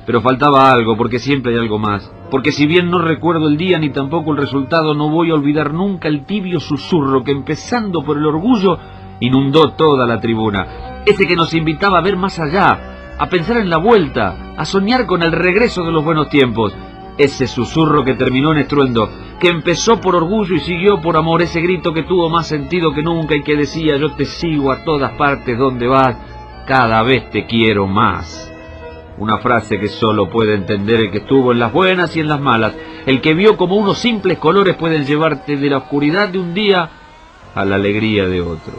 Pero 0.05 0.21
faltaba 0.21 0.71
algo, 0.71 0.97
porque 0.97 1.19
siempre 1.19 1.53
hay 1.53 1.59
algo 1.59 1.79
más. 1.79 2.11
Porque 2.29 2.51
si 2.51 2.65
bien 2.65 2.89
no 2.89 2.99
recuerdo 2.99 3.47
el 3.47 3.57
día 3.57 3.79
ni 3.79 3.89
tampoco 3.89 4.31
el 4.31 4.37
resultado, 4.37 4.93
no 4.93 5.09
voy 5.09 5.31
a 5.31 5.35
olvidar 5.35 5.73
nunca 5.73 6.07
el 6.07 6.25
tibio 6.25 6.59
susurro 6.59 7.23
que 7.23 7.31
empezando 7.31 8.01
por 8.03 8.17
el 8.17 8.25
orgullo 8.25 8.77
inundó 9.19 9.73
toda 9.73 10.05
la 10.05 10.19
tribuna. 10.19 11.03
Ese 11.05 11.25
que 11.25 11.35
nos 11.35 11.53
invitaba 11.53 11.99
a 11.99 12.01
ver 12.01 12.17
más 12.17 12.39
allá, 12.39 13.15
a 13.17 13.27
pensar 13.27 13.57
en 13.57 13.69
la 13.69 13.77
vuelta, 13.77 14.53
a 14.57 14.65
soñar 14.65 15.05
con 15.05 15.23
el 15.23 15.31
regreso 15.31 15.83
de 15.83 15.91
los 15.91 16.03
buenos 16.03 16.29
tiempos. 16.29 16.75
Ese 17.17 17.47
susurro 17.47 18.03
que 18.03 18.15
terminó 18.15 18.51
en 18.51 18.59
estruendo, 18.59 19.09
que 19.39 19.49
empezó 19.49 20.01
por 20.01 20.15
orgullo 20.15 20.55
y 20.55 20.59
siguió 20.59 20.99
por 20.99 21.15
amor, 21.15 21.43
ese 21.43 21.61
grito 21.61 21.93
que 21.93 22.03
tuvo 22.03 22.29
más 22.29 22.47
sentido 22.47 22.91
que 22.91 23.03
nunca 23.03 23.35
y 23.35 23.43
que 23.43 23.55
decía 23.55 23.97
yo 23.97 24.13
te 24.13 24.25
sigo 24.25 24.71
a 24.71 24.83
todas 24.83 25.11
partes 25.11 25.57
donde 25.57 25.87
vas, 25.87 26.17
cada 26.65 27.03
vez 27.03 27.29
te 27.29 27.45
quiero 27.45 27.85
más. 27.85 28.51
Una 29.19 29.37
frase 29.37 29.79
que 29.79 29.89
solo 29.89 30.27
puede 30.29 30.55
entender 30.55 31.01
el 31.01 31.11
que 31.11 31.19
estuvo 31.19 31.51
en 31.51 31.59
las 31.59 31.71
buenas 31.71 32.15
y 32.15 32.19
en 32.19 32.27
las 32.27 32.41
malas, 32.41 32.73
el 33.05 33.21
que 33.21 33.35
vio 33.35 33.57
como 33.57 33.75
unos 33.75 33.99
simples 33.99 34.39
colores 34.39 34.75
pueden 34.75 35.05
llevarte 35.05 35.55
de 35.55 35.69
la 35.69 35.77
oscuridad 35.77 36.29
de 36.29 36.39
un 36.39 36.55
día 36.55 36.89
a 37.53 37.65
la 37.65 37.75
alegría 37.75 38.27
de 38.27 38.41
otro. 38.41 38.73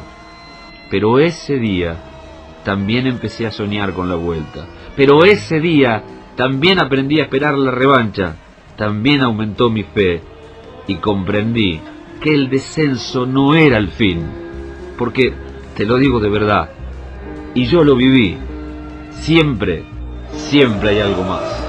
Pero 0.90 1.20
ese 1.20 1.58
día 1.58 1.96
también 2.64 3.06
empecé 3.06 3.46
a 3.46 3.52
soñar 3.52 3.92
con 3.92 4.08
la 4.08 4.16
vuelta. 4.16 4.66
Pero 4.96 5.24
ese 5.24 5.60
día 5.60 6.02
también 6.36 6.80
aprendí 6.80 7.20
a 7.20 7.24
esperar 7.24 7.56
la 7.56 7.70
revancha, 7.70 8.36
también 8.76 9.22
aumentó 9.22 9.70
mi 9.70 9.82
fe. 9.84 10.22
Y 10.86 10.96
comprendí 10.96 11.80
que 12.20 12.34
el 12.34 12.50
descenso 12.50 13.26
no 13.26 13.54
era 13.54 13.78
el 13.78 13.88
fin, 13.88 14.22
porque, 14.98 15.32
te 15.76 15.84
lo 15.84 15.96
digo 15.96 16.20
de 16.20 16.28
verdad, 16.28 16.70
y 17.54 17.64
yo 17.66 17.84
lo 17.84 17.96
viví, 17.96 18.36
siempre, 19.10 19.84
siempre 20.32 20.90
hay 20.90 21.00
algo 21.00 21.22
más. 21.22 21.63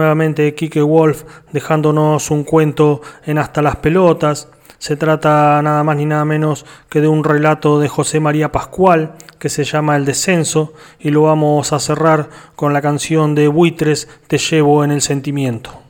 Nuevamente 0.00 0.54
Kike 0.54 0.80
Wolf 0.80 1.24
dejándonos 1.52 2.30
un 2.30 2.44
cuento 2.44 3.02
en 3.26 3.36
Hasta 3.36 3.60
las 3.60 3.76
Pelotas. 3.76 4.48
Se 4.78 4.96
trata 4.96 5.60
nada 5.60 5.84
más 5.84 5.94
ni 5.98 6.06
nada 6.06 6.24
menos 6.24 6.64
que 6.88 7.02
de 7.02 7.08
un 7.08 7.22
relato 7.22 7.78
de 7.78 7.88
José 7.88 8.18
María 8.18 8.50
Pascual 8.50 9.12
que 9.38 9.50
se 9.50 9.64
llama 9.64 9.96
El 9.96 10.06
Descenso 10.06 10.72
y 10.98 11.10
lo 11.10 11.24
vamos 11.24 11.74
a 11.74 11.80
cerrar 11.80 12.30
con 12.56 12.72
la 12.72 12.80
canción 12.80 13.34
de 13.34 13.48
Buitres 13.48 14.08
Te 14.26 14.38
llevo 14.38 14.84
en 14.84 14.90
el 14.90 15.02
sentimiento. 15.02 15.89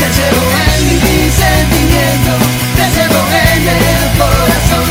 Te 0.00 0.06
llevo 0.16 0.44
en 0.64 0.82
mi 1.04 1.30
sentimiento, 1.30 2.32
te 2.76 2.86
llevo 2.96 3.20
en 3.44 3.68
el 3.68 4.02
corazón. 4.16 4.88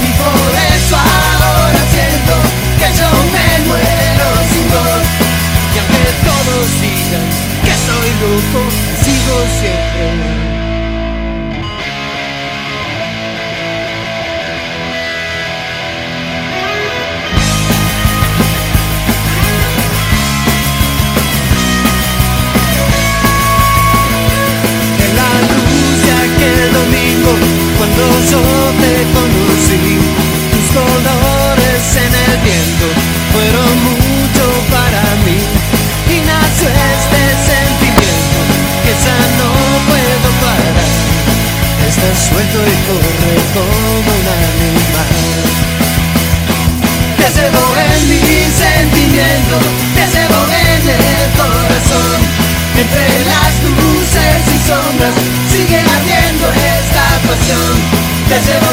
Y 0.00 0.10
por 0.16 0.52
eso 0.72 0.96
ahora 0.96 1.82
siento 1.92 2.34
que 2.80 2.88
yo 2.98 3.08
me 3.34 3.48
muero 3.68 4.28
sin 4.50 4.66
vos. 4.72 5.04
Y 5.74 5.78
aunque 5.78 6.04
todos 6.24 6.66
digan 6.80 7.26
que 7.64 7.74
soy 7.86 8.08
loco, 8.24 8.60
sigo 9.04 9.36
siempre. 9.60 10.37
cuando 27.78 28.04
yo 28.30 28.42
te 28.80 28.92
conocí. 29.14 29.98
Tus 30.52 30.66
colores 30.74 31.84
en 31.96 32.12
el 32.14 32.36
viento 32.42 32.86
fueron 33.32 33.72
mucho 33.86 34.44
para 34.70 35.02
mí 35.24 35.38
y 36.08 36.16
nació 36.24 36.68
este 36.68 37.22
sentimiento 37.48 38.38
que 38.84 38.92
ya 38.92 39.18
no 39.38 39.50
puedo 39.88 40.28
parar. 40.42 40.88
Estás 41.88 42.18
suelto 42.28 42.58
y 42.58 42.76
corre 42.86 43.36
como 43.54 43.90
un 43.98 44.26
animal. 44.28 45.10
Te 47.18 47.28
llevo 47.34 47.64
en 47.76 48.00
mi 48.08 48.20
sentimiento, 48.52 49.56
te 49.94 50.04
llevo 50.12 50.40
en 50.48 50.82
el 50.88 51.26
corazón, 51.36 52.18
entre 52.78 53.06
las 53.30 53.52
luces 53.78 54.40
y 54.54 54.68
sombras 54.68 55.37
esta 57.48 57.56
pasión. 57.56 57.88
Te 58.28 58.67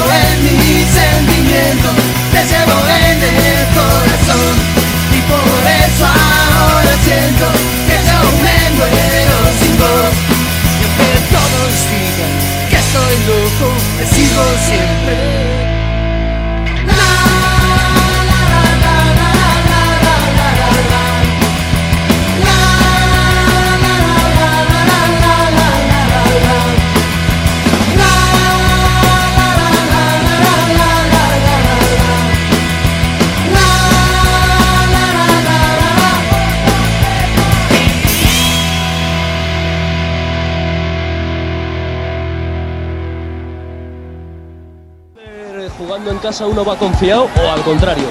Casa 46.36 46.48
uno 46.48 46.66
va 46.66 46.76
confiado 46.76 47.30
o 47.42 47.50
al 47.50 47.62
contrario. 47.62 48.04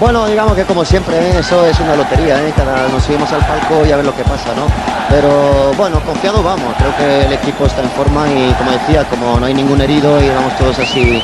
Bueno, 0.00 0.24
digamos 0.24 0.54
que 0.54 0.64
como 0.64 0.86
siempre, 0.86 1.18
¿eh? 1.18 1.38
eso 1.38 1.66
es 1.66 1.78
una 1.80 1.94
lotería, 1.94 2.40
¿eh? 2.40 2.50
Cada, 2.56 2.88
nos 2.88 3.02
subimos 3.02 3.30
al 3.30 3.44
palco 3.46 3.84
y 3.86 3.92
a 3.92 3.96
ver 3.96 4.06
lo 4.06 4.16
que 4.16 4.22
pasa, 4.22 4.54
¿no? 4.56 4.66
Pero 5.10 5.74
bueno, 5.76 6.00
confiados 6.00 6.42
vamos, 6.42 6.72
creo 6.78 6.96
que 6.96 7.26
el 7.26 7.32
equipo 7.34 7.66
está 7.66 7.82
en 7.82 7.90
forma 7.90 8.26
y 8.26 8.54
como 8.54 8.70
decía, 8.70 9.04
como 9.04 9.38
no 9.38 9.44
hay 9.44 9.52
ningún 9.52 9.78
herido 9.82 10.18
y 10.18 10.30
vamos 10.30 10.56
todos 10.56 10.78
así 10.78 11.20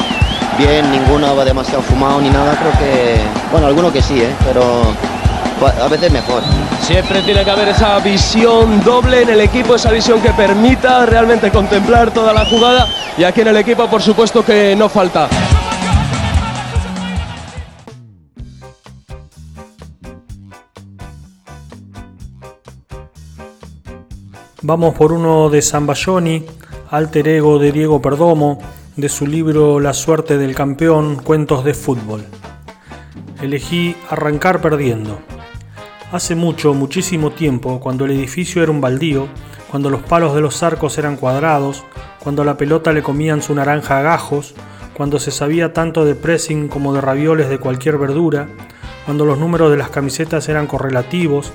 bien, 0.58 0.90
ninguno 0.92 1.34
va 1.34 1.46
demasiado 1.46 1.80
fumado 1.80 2.20
ni 2.20 2.28
nada, 2.28 2.58
creo 2.58 2.72
que, 2.72 3.18
bueno, 3.50 3.68
alguno 3.68 3.90
que 3.90 4.02
sí, 4.02 4.20
¿eh? 4.20 4.34
Pero 4.44 4.62
a 5.66 5.88
veces 5.88 6.12
mejor. 6.12 6.42
Siempre 6.82 7.22
tiene 7.22 7.42
que 7.42 7.50
haber 7.50 7.68
esa 7.68 7.98
visión 8.00 8.84
doble 8.84 9.22
en 9.22 9.30
el 9.30 9.40
equipo, 9.40 9.76
esa 9.76 9.90
visión 9.90 10.20
que 10.20 10.34
permita 10.34 11.06
realmente 11.06 11.50
contemplar 11.50 12.10
toda 12.10 12.34
la 12.34 12.44
jugada 12.44 12.86
y 13.16 13.24
aquí 13.24 13.40
en 13.40 13.48
el 13.48 13.56
equipo 13.56 13.88
por 13.88 14.02
supuesto 14.02 14.44
que 14.44 14.76
no 14.76 14.90
falta. 14.90 15.30
Vamos 24.72 24.94
por 24.94 25.12
uno 25.12 25.50
de 25.50 25.60
Zambayoni, 25.60 26.46
alter 26.88 27.28
ego 27.28 27.58
de 27.58 27.72
Diego 27.72 28.00
Perdomo, 28.00 28.58
de 28.96 29.10
su 29.10 29.26
libro 29.26 29.80
La 29.80 29.92
suerte 29.92 30.38
del 30.38 30.54
campeón, 30.54 31.16
cuentos 31.16 31.62
de 31.62 31.74
fútbol. 31.74 32.24
Elegí 33.42 33.94
arrancar 34.08 34.62
perdiendo. 34.62 35.18
Hace 36.10 36.34
mucho, 36.36 36.72
muchísimo 36.72 37.32
tiempo, 37.32 37.80
cuando 37.80 38.06
el 38.06 38.12
edificio 38.12 38.62
era 38.62 38.72
un 38.72 38.80
baldío, 38.80 39.28
cuando 39.70 39.90
los 39.90 40.00
palos 40.00 40.34
de 40.34 40.40
los 40.40 40.62
arcos 40.62 40.96
eran 40.96 41.16
cuadrados, 41.18 41.84
cuando 42.20 42.42
la 42.42 42.56
pelota 42.56 42.94
le 42.94 43.02
comían 43.02 43.42
su 43.42 43.54
naranja 43.54 43.98
a 43.98 44.02
gajos, 44.02 44.54
cuando 44.94 45.18
se 45.18 45.32
sabía 45.32 45.74
tanto 45.74 46.06
de 46.06 46.14
pressing 46.14 46.68
como 46.68 46.94
de 46.94 47.02
ravioles 47.02 47.50
de 47.50 47.58
cualquier 47.58 47.98
verdura, 47.98 48.48
cuando 49.04 49.26
los 49.26 49.36
números 49.36 49.70
de 49.70 49.76
las 49.76 49.90
camisetas 49.90 50.48
eran 50.48 50.66
correlativos, 50.66 51.52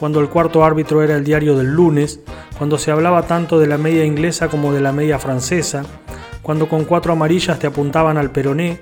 cuando 0.00 0.20
el 0.20 0.30
cuarto 0.30 0.64
árbitro 0.64 1.02
era 1.02 1.14
el 1.14 1.24
diario 1.24 1.58
del 1.58 1.74
lunes, 1.74 2.20
cuando 2.56 2.78
se 2.78 2.90
hablaba 2.90 3.24
tanto 3.24 3.60
de 3.60 3.66
la 3.66 3.76
media 3.76 4.02
inglesa 4.02 4.48
como 4.48 4.72
de 4.72 4.80
la 4.80 4.92
media 4.92 5.18
francesa, 5.18 5.84
cuando 6.40 6.70
con 6.70 6.86
cuatro 6.86 7.12
amarillas 7.12 7.58
te 7.58 7.66
apuntaban 7.66 8.16
al 8.16 8.30
peroné, 8.30 8.80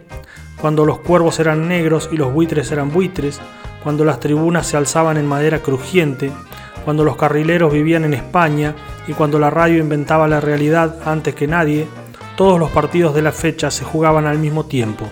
cuando 0.60 0.86
los 0.86 1.00
cuervos 1.00 1.40
eran 1.40 1.66
negros 1.66 2.08
y 2.12 2.16
los 2.16 2.32
buitres 2.32 2.70
eran 2.70 2.92
buitres, 2.92 3.40
cuando 3.82 4.04
las 4.04 4.20
tribunas 4.20 4.68
se 4.68 4.76
alzaban 4.76 5.16
en 5.16 5.26
madera 5.26 5.58
crujiente, 5.58 6.30
cuando 6.84 7.02
los 7.02 7.16
carrileros 7.16 7.72
vivían 7.72 8.04
en 8.04 8.14
España 8.14 8.76
y 9.08 9.12
cuando 9.12 9.40
la 9.40 9.50
radio 9.50 9.78
inventaba 9.78 10.28
la 10.28 10.40
realidad 10.40 11.00
antes 11.04 11.34
que 11.34 11.48
nadie, 11.48 11.88
todos 12.36 12.60
los 12.60 12.70
partidos 12.70 13.12
de 13.16 13.22
la 13.22 13.32
fecha 13.32 13.72
se 13.72 13.84
jugaban 13.84 14.26
al 14.26 14.38
mismo 14.38 14.66
tiempo. 14.66 15.08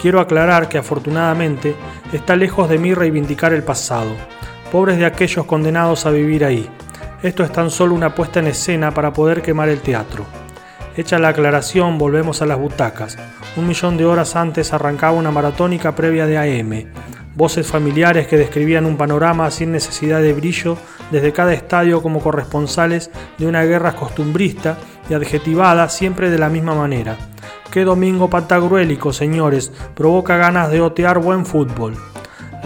Quiero 0.00 0.18
aclarar 0.18 0.70
que 0.70 0.78
afortunadamente 0.78 1.74
está 2.14 2.36
lejos 2.36 2.70
de 2.70 2.78
mí 2.78 2.94
reivindicar 2.94 3.52
el 3.52 3.62
pasado, 3.62 4.12
pobres 4.76 4.98
de 4.98 5.06
aquellos 5.06 5.46
condenados 5.46 6.04
a 6.04 6.10
vivir 6.10 6.44
ahí. 6.44 6.68
Esto 7.22 7.42
es 7.42 7.50
tan 7.50 7.70
solo 7.70 7.94
una 7.94 8.14
puesta 8.14 8.40
en 8.40 8.48
escena 8.48 8.90
para 8.90 9.10
poder 9.10 9.40
quemar 9.40 9.70
el 9.70 9.80
teatro. 9.80 10.26
Hecha 10.94 11.18
la 11.18 11.28
aclaración, 11.28 11.96
volvemos 11.96 12.42
a 12.42 12.46
las 12.46 12.58
butacas. 12.58 13.16
Un 13.56 13.66
millón 13.66 13.96
de 13.96 14.04
horas 14.04 14.36
antes 14.36 14.74
arrancaba 14.74 15.16
una 15.16 15.30
maratónica 15.30 15.94
previa 15.96 16.26
de 16.26 16.36
AM. 16.36 16.92
Voces 17.34 17.66
familiares 17.66 18.26
que 18.26 18.36
describían 18.36 18.84
un 18.84 18.98
panorama 18.98 19.50
sin 19.50 19.72
necesidad 19.72 20.20
de 20.20 20.34
brillo 20.34 20.76
desde 21.10 21.32
cada 21.32 21.54
estadio 21.54 22.02
como 22.02 22.20
corresponsales 22.20 23.10
de 23.38 23.46
una 23.46 23.64
guerra 23.64 23.96
costumbrista 23.96 24.76
y 25.08 25.14
adjetivada 25.14 25.88
siempre 25.88 26.28
de 26.28 26.38
la 26.38 26.50
misma 26.50 26.74
manera. 26.74 27.16
Qué 27.70 27.84
domingo 27.84 28.28
pantagruélico, 28.28 29.14
señores, 29.14 29.72
provoca 29.94 30.36
ganas 30.36 30.70
de 30.70 30.82
otear 30.82 31.18
buen 31.18 31.46
fútbol. 31.46 31.96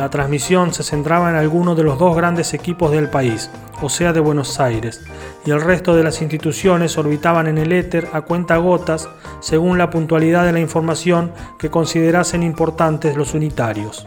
La 0.01 0.09
transmisión 0.09 0.72
se 0.72 0.82
centraba 0.82 1.28
en 1.28 1.36
alguno 1.36 1.74
de 1.74 1.82
los 1.82 1.98
dos 1.98 2.16
grandes 2.16 2.55
equipos 2.55 2.90
del 2.90 3.11
país, 3.11 3.51
o 3.82 3.90
sea 3.90 4.14
de 4.14 4.20
Buenos 4.20 4.59
Aires, 4.59 5.03
y 5.44 5.51
el 5.51 5.61
resto 5.61 5.94
de 5.94 6.03
las 6.03 6.22
instituciones 6.22 6.96
orbitaban 6.96 7.48
en 7.48 7.59
el 7.59 7.70
éter 7.70 8.09
a 8.14 8.22
cuenta 8.22 8.57
gotas 8.57 9.11
según 9.40 9.76
la 9.76 9.90
puntualidad 9.90 10.46
de 10.46 10.53
la 10.53 10.61
información 10.61 11.32
que 11.59 11.68
considerasen 11.68 12.42
importantes 12.42 13.14
los 13.14 13.34
unitarios. 13.34 14.07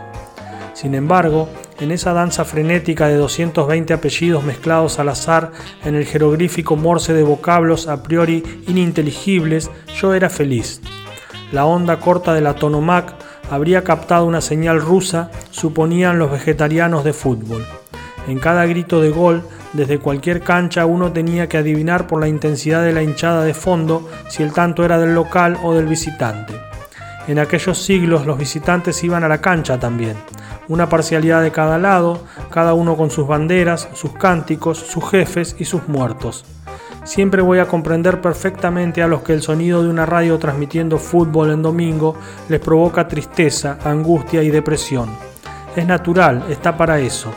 Sin 0.74 0.96
embargo, 0.96 1.48
en 1.80 1.92
esa 1.92 2.12
danza 2.12 2.44
frenética 2.44 3.08
de 3.08 3.18
220 3.18 3.94
apellidos 3.94 4.44
mezclados 4.44 4.98
al 4.98 5.10
azar 5.10 5.52
en 5.86 5.94
el 5.94 6.08
jeroglífico 6.08 6.76
morse 6.76 7.14
de 7.14 7.22
vocablos 7.22 7.88
a 7.88 8.02
priori 8.02 8.64
ininteligibles, 8.66 9.70
yo 10.02 10.16
era 10.16 10.32
feliz. 10.32 10.82
La 11.52 11.66
onda 11.66 12.00
corta 12.00 12.34
de 12.34 12.42
la 12.42 12.56
Tonomac 12.56 13.14
habría 13.50 13.84
captado 13.84 14.26
una 14.26 14.42
señal 14.42 14.82
rusa, 14.82 15.30
suponían 15.52 16.20
los 16.20 16.32
vegetarianos 16.32 17.04
de 17.04 17.14
fútbol. 17.14 17.66
En 18.28 18.40
cada 18.40 18.66
grito 18.66 19.02
de 19.02 19.10
gol, 19.10 19.44
desde 19.74 20.00
cualquier 20.00 20.42
cancha 20.42 20.86
uno 20.86 21.12
tenía 21.12 21.50
que 21.50 21.58
adivinar 21.58 22.08
por 22.08 22.22
la 22.22 22.28
intensidad 22.28 22.84
de 22.84 22.94
la 22.94 23.04
hinchada 23.04 23.44
de 23.44 23.54
fondo 23.54 24.08
si 24.30 24.44
el 24.44 24.54
tanto 24.54 24.86
era 24.86 24.98
del 24.98 25.14
local 25.16 25.58
o 25.64 25.74
del 25.74 25.88
visitante. 25.88 26.54
En 27.28 27.40
aquellos 27.40 27.82
siglos 27.82 28.26
los 28.26 28.38
visitantes 28.38 29.04
iban 29.04 29.24
a 29.24 29.28
la 29.28 29.42
cancha 29.42 29.80
también, 29.80 30.16
una 30.68 30.90
parcialidad 30.90 31.42
de 31.42 31.52
cada 31.52 31.78
lado, 31.78 32.24
cada 32.50 32.74
uno 32.74 32.96
con 32.96 33.10
sus 33.10 33.28
banderas, 33.28 33.90
sus 33.94 34.14
cánticos, 34.14 34.78
sus 34.78 35.10
jefes 35.10 35.56
y 35.60 35.66
sus 35.66 35.88
muertos. 35.88 36.46
Siempre 37.04 37.42
voy 37.42 37.60
a 37.60 37.68
comprender 37.68 38.22
perfectamente 38.22 39.04
a 39.04 39.08
los 39.08 39.24
que 39.24 39.34
el 39.34 39.42
sonido 39.42 39.84
de 39.84 39.90
una 39.90 40.06
radio 40.06 40.40
transmitiendo 40.40 40.98
fútbol 40.98 41.52
en 41.52 41.62
domingo 41.62 42.16
les 42.48 42.62
provoca 42.62 43.10
tristeza, 43.10 43.78
angustia 43.84 44.42
y 44.42 44.50
depresión. 44.50 45.10
Es 45.76 45.86
natural, 45.86 46.46
está 46.50 46.78
para 46.78 47.00
eso. 47.00 47.30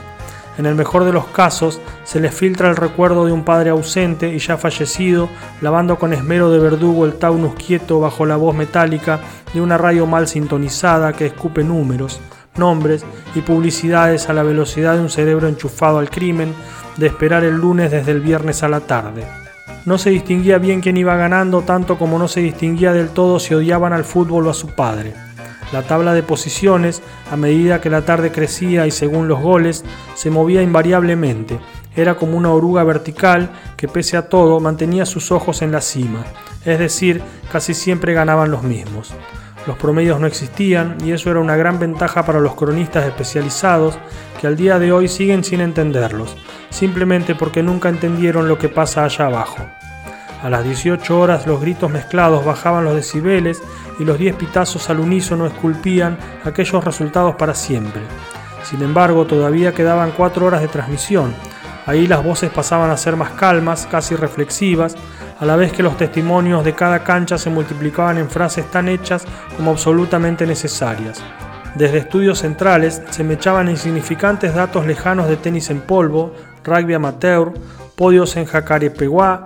En 0.56 0.66
el 0.66 0.76
mejor 0.76 1.04
de 1.04 1.12
los 1.12 1.26
casos, 1.26 1.80
se 2.04 2.20
les 2.20 2.32
filtra 2.32 2.70
el 2.70 2.76
recuerdo 2.76 3.26
de 3.26 3.32
un 3.32 3.44
padre 3.44 3.70
ausente 3.70 4.32
y 4.32 4.38
ya 4.38 4.56
fallecido, 4.56 5.28
lavando 5.60 5.98
con 5.98 6.12
esmero 6.12 6.50
de 6.50 6.60
verdugo 6.60 7.04
el 7.04 7.14
taunus 7.14 7.54
quieto 7.54 7.98
bajo 7.98 8.24
la 8.24 8.36
voz 8.36 8.54
metálica 8.54 9.18
de 9.52 9.60
una 9.60 9.76
radio 9.76 10.06
mal 10.06 10.28
sintonizada 10.28 11.12
que 11.12 11.26
escupe 11.26 11.64
números, 11.64 12.20
nombres 12.56 13.04
y 13.34 13.40
publicidades 13.40 14.28
a 14.28 14.32
la 14.32 14.44
velocidad 14.44 14.94
de 14.94 15.00
un 15.00 15.10
cerebro 15.10 15.48
enchufado 15.48 15.98
al 15.98 16.08
crimen, 16.08 16.54
de 16.96 17.08
esperar 17.08 17.42
el 17.42 17.56
lunes 17.56 17.90
desde 17.90 18.12
el 18.12 18.20
viernes 18.20 18.62
a 18.62 18.68
la 18.68 18.80
tarde. 18.80 19.45
No 19.86 19.98
se 19.98 20.10
distinguía 20.10 20.58
bien 20.58 20.80
quién 20.80 20.96
iba 20.96 21.14
ganando, 21.14 21.62
tanto 21.62 21.96
como 21.96 22.18
no 22.18 22.26
se 22.26 22.40
distinguía 22.40 22.92
del 22.92 23.10
todo 23.10 23.38
si 23.38 23.54
odiaban 23.54 23.92
al 23.92 24.04
fútbol 24.04 24.48
o 24.48 24.50
a 24.50 24.54
su 24.54 24.74
padre. 24.74 25.14
La 25.72 25.82
tabla 25.82 26.12
de 26.12 26.24
posiciones, 26.24 27.02
a 27.30 27.36
medida 27.36 27.80
que 27.80 27.88
la 27.88 28.02
tarde 28.02 28.32
crecía 28.32 28.88
y 28.88 28.90
según 28.90 29.28
los 29.28 29.40
goles, 29.40 29.84
se 30.16 30.28
movía 30.28 30.60
invariablemente. 30.60 31.60
Era 31.94 32.16
como 32.16 32.36
una 32.36 32.50
oruga 32.50 32.82
vertical 32.82 33.50
que 33.76 33.86
pese 33.86 34.16
a 34.16 34.28
todo 34.28 34.58
mantenía 34.58 35.06
sus 35.06 35.30
ojos 35.30 35.62
en 35.62 35.70
la 35.70 35.80
cima, 35.80 36.24
es 36.64 36.80
decir, 36.80 37.22
casi 37.52 37.72
siempre 37.72 38.12
ganaban 38.12 38.50
los 38.50 38.64
mismos. 38.64 39.14
Los 39.68 39.76
promedios 39.76 40.18
no 40.18 40.26
existían 40.26 40.96
y 41.04 41.12
eso 41.12 41.30
era 41.30 41.38
una 41.38 41.54
gran 41.54 41.78
ventaja 41.78 42.26
para 42.26 42.40
los 42.40 42.56
cronistas 42.56 43.06
especializados 43.06 43.98
que 44.40 44.48
al 44.48 44.56
día 44.56 44.80
de 44.80 44.90
hoy 44.90 45.06
siguen 45.06 45.44
sin 45.44 45.60
entenderlos, 45.60 46.36
simplemente 46.70 47.36
porque 47.36 47.62
nunca 47.62 47.88
entendieron 47.88 48.48
lo 48.48 48.58
que 48.58 48.68
pasa 48.68 49.04
allá 49.04 49.26
abajo. 49.26 49.56
A 50.42 50.50
las 50.50 50.64
18 50.64 51.18
horas 51.18 51.46
los 51.46 51.60
gritos 51.60 51.90
mezclados 51.90 52.44
bajaban 52.44 52.84
los 52.84 52.94
decibeles 52.94 53.62
y 53.98 54.04
los 54.04 54.18
10 54.18 54.36
pitazos 54.36 54.90
al 54.90 55.00
unísono 55.00 55.46
esculpían 55.46 56.18
aquellos 56.44 56.84
resultados 56.84 57.36
para 57.36 57.54
siempre. 57.54 58.02
Sin 58.62 58.82
embargo, 58.82 59.26
todavía 59.26 59.72
quedaban 59.72 60.12
4 60.12 60.44
horas 60.44 60.60
de 60.60 60.68
transmisión. 60.68 61.34
Ahí 61.86 62.06
las 62.06 62.22
voces 62.22 62.50
pasaban 62.50 62.90
a 62.90 62.96
ser 62.96 63.16
más 63.16 63.30
calmas, 63.30 63.86
casi 63.90 64.16
reflexivas, 64.16 64.96
a 65.38 65.46
la 65.46 65.56
vez 65.56 65.72
que 65.72 65.82
los 65.82 65.96
testimonios 65.96 66.64
de 66.64 66.74
cada 66.74 67.04
cancha 67.04 67.38
se 67.38 67.50
multiplicaban 67.50 68.18
en 68.18 68.28
frases 68.28 68.70
tan 68.70 68.88
hechas 68.88 69.24
como 69.56 69.70
absolutamente 69.70 70.46
necesarias. 70.46 71.22
Desde 71.76 71.98
estudios 71.98 72.38
centrales 72.40 73.02
se 73.10 73.22
me 73.22 73.34
echaban 73.34 73.68
insignificantes 73.68 74.54
datos 74.54 74.86
lejanos 74.86 75.28
de 75.28 75.36
tenis 75.36 75.70
en 75.70 75.80
polvo, 75.82 76.34
rugby 76.64 76.94
amateur, 76.94 77.52
podios 77.94 78.36
en 78.36 78.46
Jacarepeguá 78.46 79.44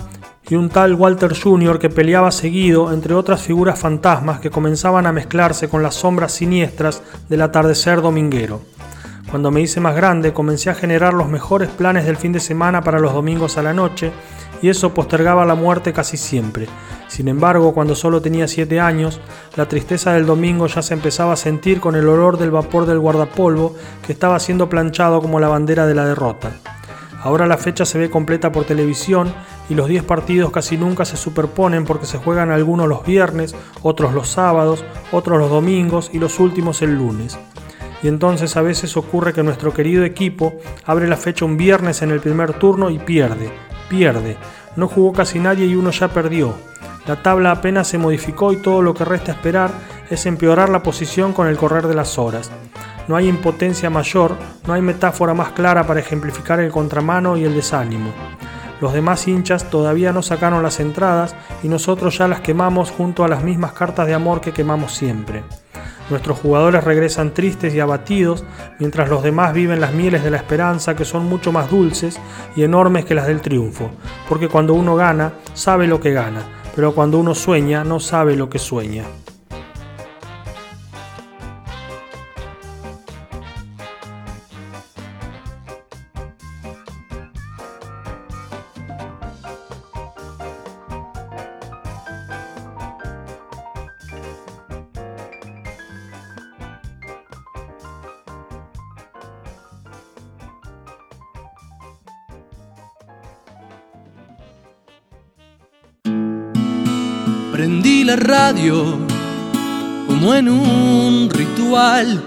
y 0.51 0.57
un 0.57 0.69
tal 0.69 0.95
Walter 0.95 1.33
Jr. 1.41 1.79
que 1.79 1.89
peleaba 1.89 2.33
seguido 2.33 2.93
entre 2.93 3.15
otras 3.15 3.41
figuras 3.41 3.79
fantasmas 3.79 4.41
que 4.41 4.51
comenzaban 4.51 5.07
a 5.07 5.13
mezclarse 5.13 5.69
con 5.69 5.83
las 5.83 5.95
sombras 5.95 6.33
siniestras 6.33 7.03
del 7.29 7.43
atardecer 7.43 8.03
dominguero. 8.03 8.61
Cuando 9.31 9.53
me 9.53 9.61
hice 9.61 9.79
más 9.79 9.95
grande 9.95 10.33
comencé 10.33 10.69
a 10.69 10.75
generar 10.75 11.15
los 11.15 11.29
mejores 11.29 11.69
planes 11.69 12.05
del 12.05 12.17
fin 12.17 12.33
de 12.33 12.41
semana 12.41 12.83
para 12.83 12.99
los 12.99 13.15
domingos 13.15 13.59
a 13.59 13.63
la 13.63 13.73
noche 13.73 14.11
y 14.61 14.69
eso 14.69 14.93
postergaba 14.93 15.47
la 15.47 15.55
muerte 15.55 15.93
casi 15.93 16.17
siempre. 16.17 16.67
Sin 17.07 17.29
embargo, 17.29 17.73
cuando 17.73 17.95
solo 17.95 18.21
tenía 18.21 18.49
7 18.49 18.81
años, 18.81 19.21
la 19.57 19.69
tristeza 19.69 20.13
del 20.13 20.27
domingo 20.27 20.67
ya 20.67 20.83
se 20.83 20.95
empezaba 20.95 21.35
a 21.35 21.37
sentir 21.37 21.81
con 21.81 21.95
el 21.95 22.09
olor 22.09 22.39
del 22.39 22.51
vapor 22.51 22.87
del 22.87 22.99
guardapolvo 22.99 23.77
que 24.05 24.13
estaba 24.13 24.39
siendo 24.41 24.69
planchado 24.69 25.23
como 25.23 25.39
la 25.39 25.49
bandera 25.49 25.87
de 25.87 25.95
la 25.95 26.07
derrota. 26.07 26.51
Ahora 27.23 27.47
la 27.47 27.59
fecha 27.59 27.85
se 27.85 27.99
ve 27.99 28.09
completa 28.09 28.51
por 28.51 28.65
televisión 28.65 29.33
y 29.69 29.75
los 29.75 29.89
10 29.89 30.05
partidos 30.05 30.51
casi 30.51 30.79
nunca 30.79 31.05
se 31.05 31.19
superponen 31.19 31.85
porque 31.85 32.07
se 32.07 32.19
juegan 32.19 32.51
algunos 32.51 32.89
los 32.89 33.05
viernes, 33.05 33.55
otros 33.83 34.15
los 34.15 34.29
sábados, 34.29 34.85
otros 35.13 35.39
los 35.39 35.51
domingos 35.51 36.11
y 36.13 36.19
los 36.19 36.41
últimos 36.41 36.81
el 36.81 36.97
lunes. 36.97 37.39
Y 38.03 38.09
entonces 38.09 38.57
a 38.57 38.63
veces 38.63 38.97
ocurre 38.97 39.35
que 39.35 39.43
nuestro 39.43 39.75
querido 39.75 40.05
equipo 40.05 40.55
abre 40.87 41.07
la 41.09 41.19
fecha 41.19 41.45
un 41.45 41.59
viernes 41.59 42.01
en 42.01 42.11
el 42.11 42.21
primer 42.21 42.55
turno 42.55 42.89
y 42.89 42.99
pierde, 42.99 43.51
pierde. 43.91 44.39
No 44.77 44.89
jugó 44.89 45.13
casi 45.13 45.39
nadie 45.39 45.67
y 45.67 45.75
uno 45.75 45.91
ya 45.91 46.09
perdió. 46.09 46.55
La 47.07 47.23
tabla 47.23 47.51
apenas 47.51 47.89
se 47.89 47.99
modificó 47.99 48.53
y 48.53 48.57
todo 48.57 48.81
lo 48.81 48.95
que 48.95 49.05
resta 49.05 49.33
esperar 49.33 49.71
es 50.09 50.25
empeorar 50.25 50.71
la 50.71 50.83
posición 50.83 51.35
con 51.35 51.49
el 51.49 51.59
correr 51.59 51.87
de 51.87 51.95
las 51.95 52.19
horas. 52.19 52.51
No 53.11 53.17
hay 53.17 53.27
impotencia 53.27 53.91
mayor, 53.91 54.37
no 54.69 54.73
hay 54.73 54.83
metáfora 54.83 55.35
más 55.35 55.51
clara 55.51 55.85
para 55.85 55.99
ejemplificar 55.99 56.61
el 56.61 56.71
contramano 56.71 57.37
y 57.37 57.43
el 57.43 57.57
desánimo. 57.57 58.13
Los 58.81 58.93
demás 58.93 59.27
hinchas 59.27 59.69
todavía 59.69 60.13
no 60.13 60.23
sacaron 60.23 60.63
las 60.63 60.79
entradas 60.79 61.35
y 61.65 61.69
nosotros 61.69 62.17
ya 62.19 62.29
las 62.29 62.41
quemamos 62.41 62.93
junto 62.93 63.25
a 63.25 63.29
las 63.29 63.43
mismas 63.43 63.73
cartas 63.73 64.07
de 64.07 64.15
amor 64.15 64.41
que 64.41 64.53
quemamos 64.53 64.95
siempre. 64.95 65.43
Nuestros 66.09 66.39
jugadores 66.39 66.85
regresan 66.85 67.35
tristes 67.35 67.75
y 67.75 67.81
abatidos, 67.81 68.45
mientras 68.79 69.09
los 69.09 69.25
demás 69.25 69.55
viven 69.55 69.81
las 69.81 69.93
mieles 69.93 70.23
de 70.23 70.31
la 70.31 70.37
esperanza 70.37 70.95
que 70.95 71.05
son 71.05 71.29
mucho 71.29 71.51
más 71.51 71.69
dulces 71.69 72.21
y 72.55 72.63
enormes 72.63 73.07
que 73.07 73.17
las 73.17 73.27
del 73.27 73.41
triunfo, 73.41 73.91
porque 74.29 74.47
cuando 74.47 74.75
uno 74.75 74.95
gana, 74.95 75.33
sabe 75.53 75.89
lo 75.89 75.99
que 75.99 76.13
gana, 76.13 76.45
pero 76.77 76.95
cuando 76.95 77.19
uno 77.19 77.35
sueña, 77.35 77.83
no 77.83 77.99
sabe 77.99 78.37
lo 78.37 78.49
que 78.49 78.61
sueña. 78.61 79.03
Un 110.51 111.31
ritual 111.31 112.23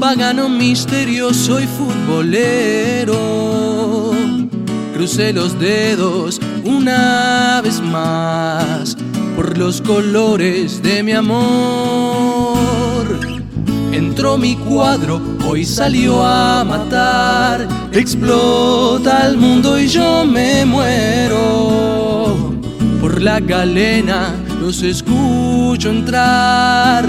pagano, 0.00 0.48
misterioso 0.48 1.60
y 1.60 1.66
futbolero. 1.66 3.16
Crucé 4.94 5.32
los 5.32 5.58
dedos 5.58 6.40
una 6.64 7.60
vez 7.62 7.80
más 7.80 8.96
por 9.36 9.58
los 9.58 9.80
colores 9.82 10.82
de 10.82 11.02
mi 11.02 11.12
amor. 11.12 12.66
Entró 13.92 14.36
mi 14.36 14.56
cuadro, 14.56 15.20
hoy 15.46 15.64
salió 15.64 16.22
a 16.24 16.64
matar. 16.64 17.68
Explota 17.92 19.26
el 19.26 19.36
mundo 19.38 19.78
y 19.78 19.88
yo 19.88 20.24
me 20.24 20.64
muero. 20.64 22.54
Por 23.00 23.22
la 23.22 23.40
galena 23.40 24.34
los 24.60 24.82
escucho 24.82 25.90
entrar, 25.90 27.04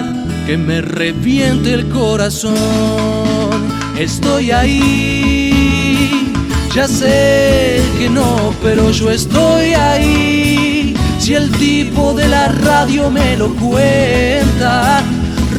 que 0.47 0.57
me 0.57 0.79
reviente 0.79 1.73
el 1.73 1.89
corazón. 1.89 2.55
Estoy 3.99 4.51
ahí, 4.51 6.31
ya 6.73 6.87
sé 6.87 7.81
que 7.99 8.09
no, 8.09 8.53
pero 8.63 8.89
yo 8.91 9.11
estoy 9.11 9.73
ahí. 9.73 10.95
Si 11.19 11.33
el 11.33 11.51
tipo 11.51 12.13
de 12.13 12.29
la 12.29 12.47
radio 12.47 13.09
me 13.09 13.35
lo 13.35 13.53
cuenta, 13.55 15.03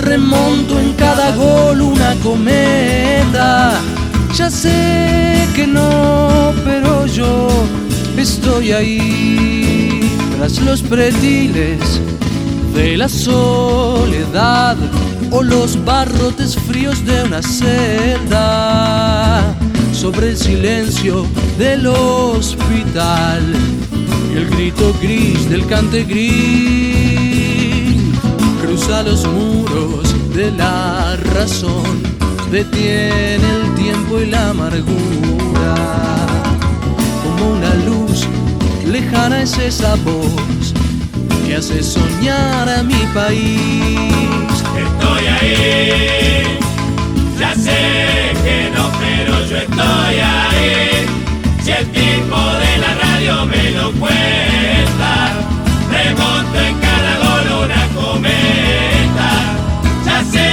remonto 0.01 0.81
en 0.81 0.95
cada 0.95 1.37
gol 1.37 1.83
una 1.83 2.15
cometa. 2.23 3.79
Ya 4.35 4.51
sé 4.51 5.47
que 5.55 5.67
no, 5.67 6.55
pero 6.65 7.05
yo 7.05 7.49
estoy 8.17 8.73
ahí 8.73 10.01
tras 10.39 10.63
los 10.63 10.81
pretiles 10.81 12.01
de 12.79 12.97
la 12.97 13.09
soledad 13.09 14.77
o 15.33 15.43
los 15.43 15.85
barrotes 15.85 16.57
fríos 16.57 17.05
de 17.05 17.25
una 17.25 17.43
celda 17.43 18.73
sobre 19.93 20.31
el 20.31 20.37
silencio 20.37 21.27
del 21.59 21.89
hospital. 21.89 23.43
Y 24.33 24.37
el 24.37 24.49
grito 24.51 24.95
gris 25.03 25.51
del 25.51 25.67
cante 25.67 26.05
gris 26.05 28.01
cruza 28.63 29.03
los 29.03 29.27
muros 29.27 30.15
de 30.37 30.53
la 30.53 31.17
razón 31.35 32.01
detiene 32.53 33.49
el 33.61 33.75
tiempo 33.75 34.21
y 34.21 34.27
la 34.27 34.51
amargura. 34.51 35.75
Como 37.25 37.55
una 37.55 37.75
luz 37.87 38.25
lejana 38.87 39.43
es 39.43 39.59
esa 39.59 39.97
voz 39.97 40.73
que 41.49 41.57
hace 41.57 41.83
soñar 41.83 42.69
a 42.69 42.83
mi 42.83 43.03
país. 43.15 44.53
Estoy 44.85 45.27
ahí, 45.27 46.59
ya 47.41 47.55
sé 47.55 47.81
que 48.45 48.71
no, 48.75 48.91
pero 49.01 49.33
yo 49.47 49.57
estoy 49.57 50.17
ahí. 50.37 51.07
Si 51.63 51.71
el 51.71 51.87
tipo 51.87 52.39
de 52.63 52.73
la 52.85 52.93
radio 53.03 53.47
me 53.47 53.71
lo 53.71 53.93
cuenta, 53.93 55.13
remonto 55.91 56.61
en 56.61 56.75
cada 56.87 57.13
gol 57.25 57.47
una 57.65 57.83
cometa. 57.99 59.31
Ya 60.05 60.19
sé 60.33 60.51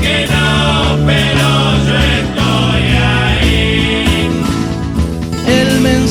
que 0.00 0.28
no, 0.32 0.98
pero 1.04 1.48
yo 1.86 1.96
estoy 2.20 2.37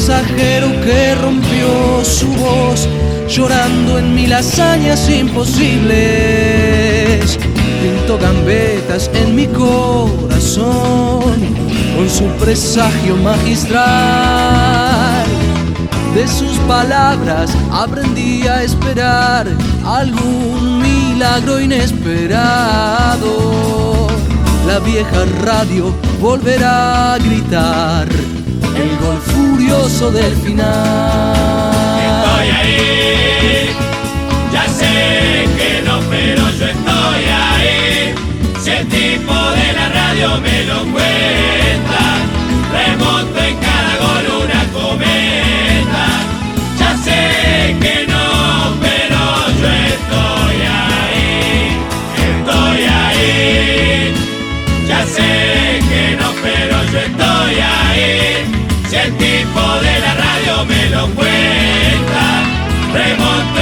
que 0.07 1.15
rompió 1.15 2.05
su 2.05 2.27
voz 2.27 2.87
llorando 3.27 3.99
en 3.99 4.15
mil 4.15 4.31
hazañas 4.31 5.09
imposibles. 5.09 5.97
Pintó 7.81 8.17
gambetas 8.17 9.11
en 9.13 9.35
mi 9.35 9.47
corazón 9.47 11.25
con 11.97 12.09
su 12.09 12.23
presagio 12.39 13.17
magistral. 13.17 13.85
De 16.15 16.25
sus 16.25 16.57
palabras 16.59 17.51
aprendí 17.69 18.47
a 18.47 18.63
esperar 18.63 19.45
algún 19.85 20.81
milagro 20.81 21.59
inesperado. 21.59 23.27
La 24.65 24.79
vieja 24.79 25.25
radio 25.43 25.93
volverá 26.21 27.15
a 27.15 27.17
gritar 27.17 28.07
el 28.81 28.97
gol 28.97 29.19
furioso 29.19 30.11
del 30.11 30.35
final. 30.35 31.73
Estoy 32.09 32.49
ahí, 32.59 33.69
ya 34.53 34.65
sé 34.67 35.47
que 35.57 35.81
no, 35.85 35.99
pero 36.09 36.43
yo 36.59 36.65
estoy 36.65 37.23
ahí. 37.45 38.15
Si 38.63 38.69
el 38.69 38.87
tipo 38.87 39.33
de 39.33 39.73
la 39.73 39.89
radio 39.89 40.41
me 40.41 40.63
lo 40.65 40.79
cuenta, 40.93 42.06
el 59.07 59.17
tipo 59.17 59.61
de 59.81 59.99
la 59.99 60.13
radio 60.15 60.65
me 60.65 60.89
lo 60.89 61.07
cuenta. 61.15 62.43
Remonta 62.93 63.56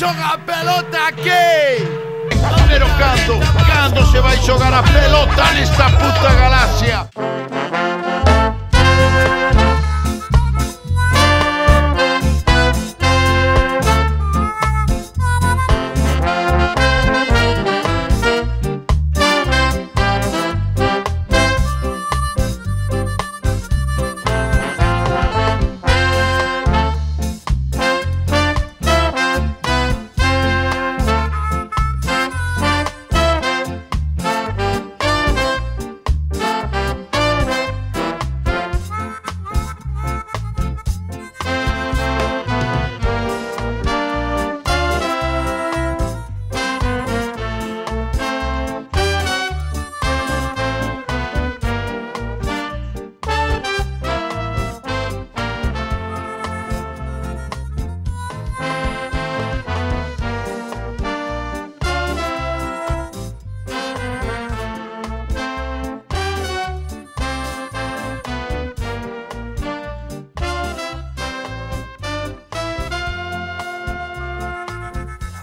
xoga 0.00 0.32
a 0.32 0.38
pelota 0.38 1.08
aquí. 1.08 1.84
Pero 2.68 2.86
cando, 2.98 3.38
cando 3.66 4.06
se 4.10 4.18
vai 4.20 4.38
xogar 4.38 4.72
a 4.72 4.82
pelota 4.82 5.52
nesta 5.52 5.90
puta 5.90 6.32
galaxia? 6.40 7.29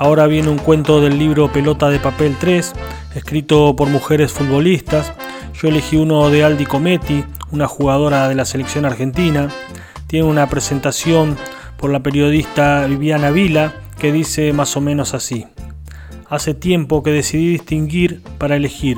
Ahora 0.08 0.26
viene 0.28 0.48
un 0.48 0.58
cuento 0.58 1.02
del 1.02 1.20
libro 1.20 1.52
Pelota 1.52 1.90
de 1.90 2.00
Papel 2.00 2.38
3, 2.40 2.72
escrito 3.14 3.76
por 3.76 3.90
mujeres 3.90 4.32
futbolistas. 4.32 5.12
Yo 5.62 5.68
elegí 5.68 5.98
uno 5.98 6.30
de 6.30 6.46
Aldi 6.46 6.66
Cometti, 6.66 7.26
una 7.52 7.68
jugadora 7.68 8.30
de 8.30 8.36
la 8.36 8.46
selección 8.46 8.86
argentina. 8.86 9.50
Tiene 10.08 10.26
una 10.26 10.48
presentación 10.48 11.36
por 11.76 11.90
la 11.90 12.04
periodista 12.04 12.86
Viviana 12.86 13.32
Vila 13.32 13.74
que 14.00 14.14
dice 14.14 14.54
más 14.54 14.78
o 14.78 14.82
menos 14.82 15.14
así. 15.14 15.46
Hace 16.30 16.54
tiempo 16.54 17.04
que 17.04 17.12
decidí 17.12 17.50
distinguir 17.50 18.22
para 18.38 18.56
elegir. 18.56 18.96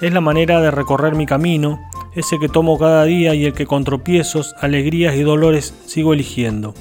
Es 0.00 0.12
la 0.12 0.20
manera 0.20 0.60
de 0.60 0.70
recorrer 0.70 1.16
mi 1.16 1.26
camino, 1.26 1.80
ese 2.14 2.38
que 2.38 2.48
tomo 2.48 2.78
cada 2.78 3.02
día 3.02 3.34
y 3.34 3.44
el 3.44 3.54
que 3.54 3.66
con 3.66 3.82
tropiezos, 3.82 4.54
alegrías 4.60 5.16
y 5.16 5.24
dolores 5.24 5.74
sigo 5.86 6.14
eligiendo. 6.14 6.74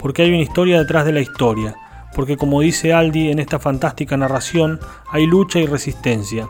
Porque 0.00 0.22
hay 0.22 0.30
una 0.30 0.42
historia 0.42 0.80
detrás 0.80 1.04
de 1.04 1.12
la 1.12 1.20
historia 1.20 1.76
porque 2.14 2.36
como 2.36 2.60
dice 2.60 2.92
Aldi 2.92 3.30
en 3.30 3.38
esta 3.38 3.58
fantástica 3.58 4.16
narración, 4.16 4.80
hay 5.10 5.26
lucha 5.26 5.58
y 5.58 5.66
resistencia. 5.66 6.48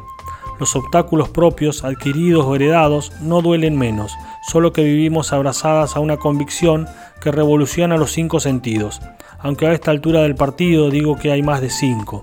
Los 0.59 0.77
obstáculos 0.77 1.29
propios, 1.29 1.85
adquiridos 1.85 2.45
o 2.45 2.55
heredados, 2.55 3.13
no 3.21 3.43
duelen 3.43 3.77
menos, 3.77 4.13
solo 4.47 4.73
que 4.73 4.85
vivimos 4.85 5.33
abrazadas 5.33 5.97
a 5.97 6.01
una 6.01 6.19
convicción 6.19 6.87
que 7.21 7.33
revoluciona 7.33 7.97
los 7.97 8.13
cinco 8.13 8.41
sentidos, 8.41 9.01
aunque 9.41 9.67
a 9.67 9.73
esta 9.73 9.91
altura 9.91 10.23
del 10.23 10.35
partido 10.35 10.91
digo 10.91 11.17
que 11.17 11.33
hay 11.33 11.43
más 11.43 11.61
de 11.61 11.71
cinco. 11.71 12.23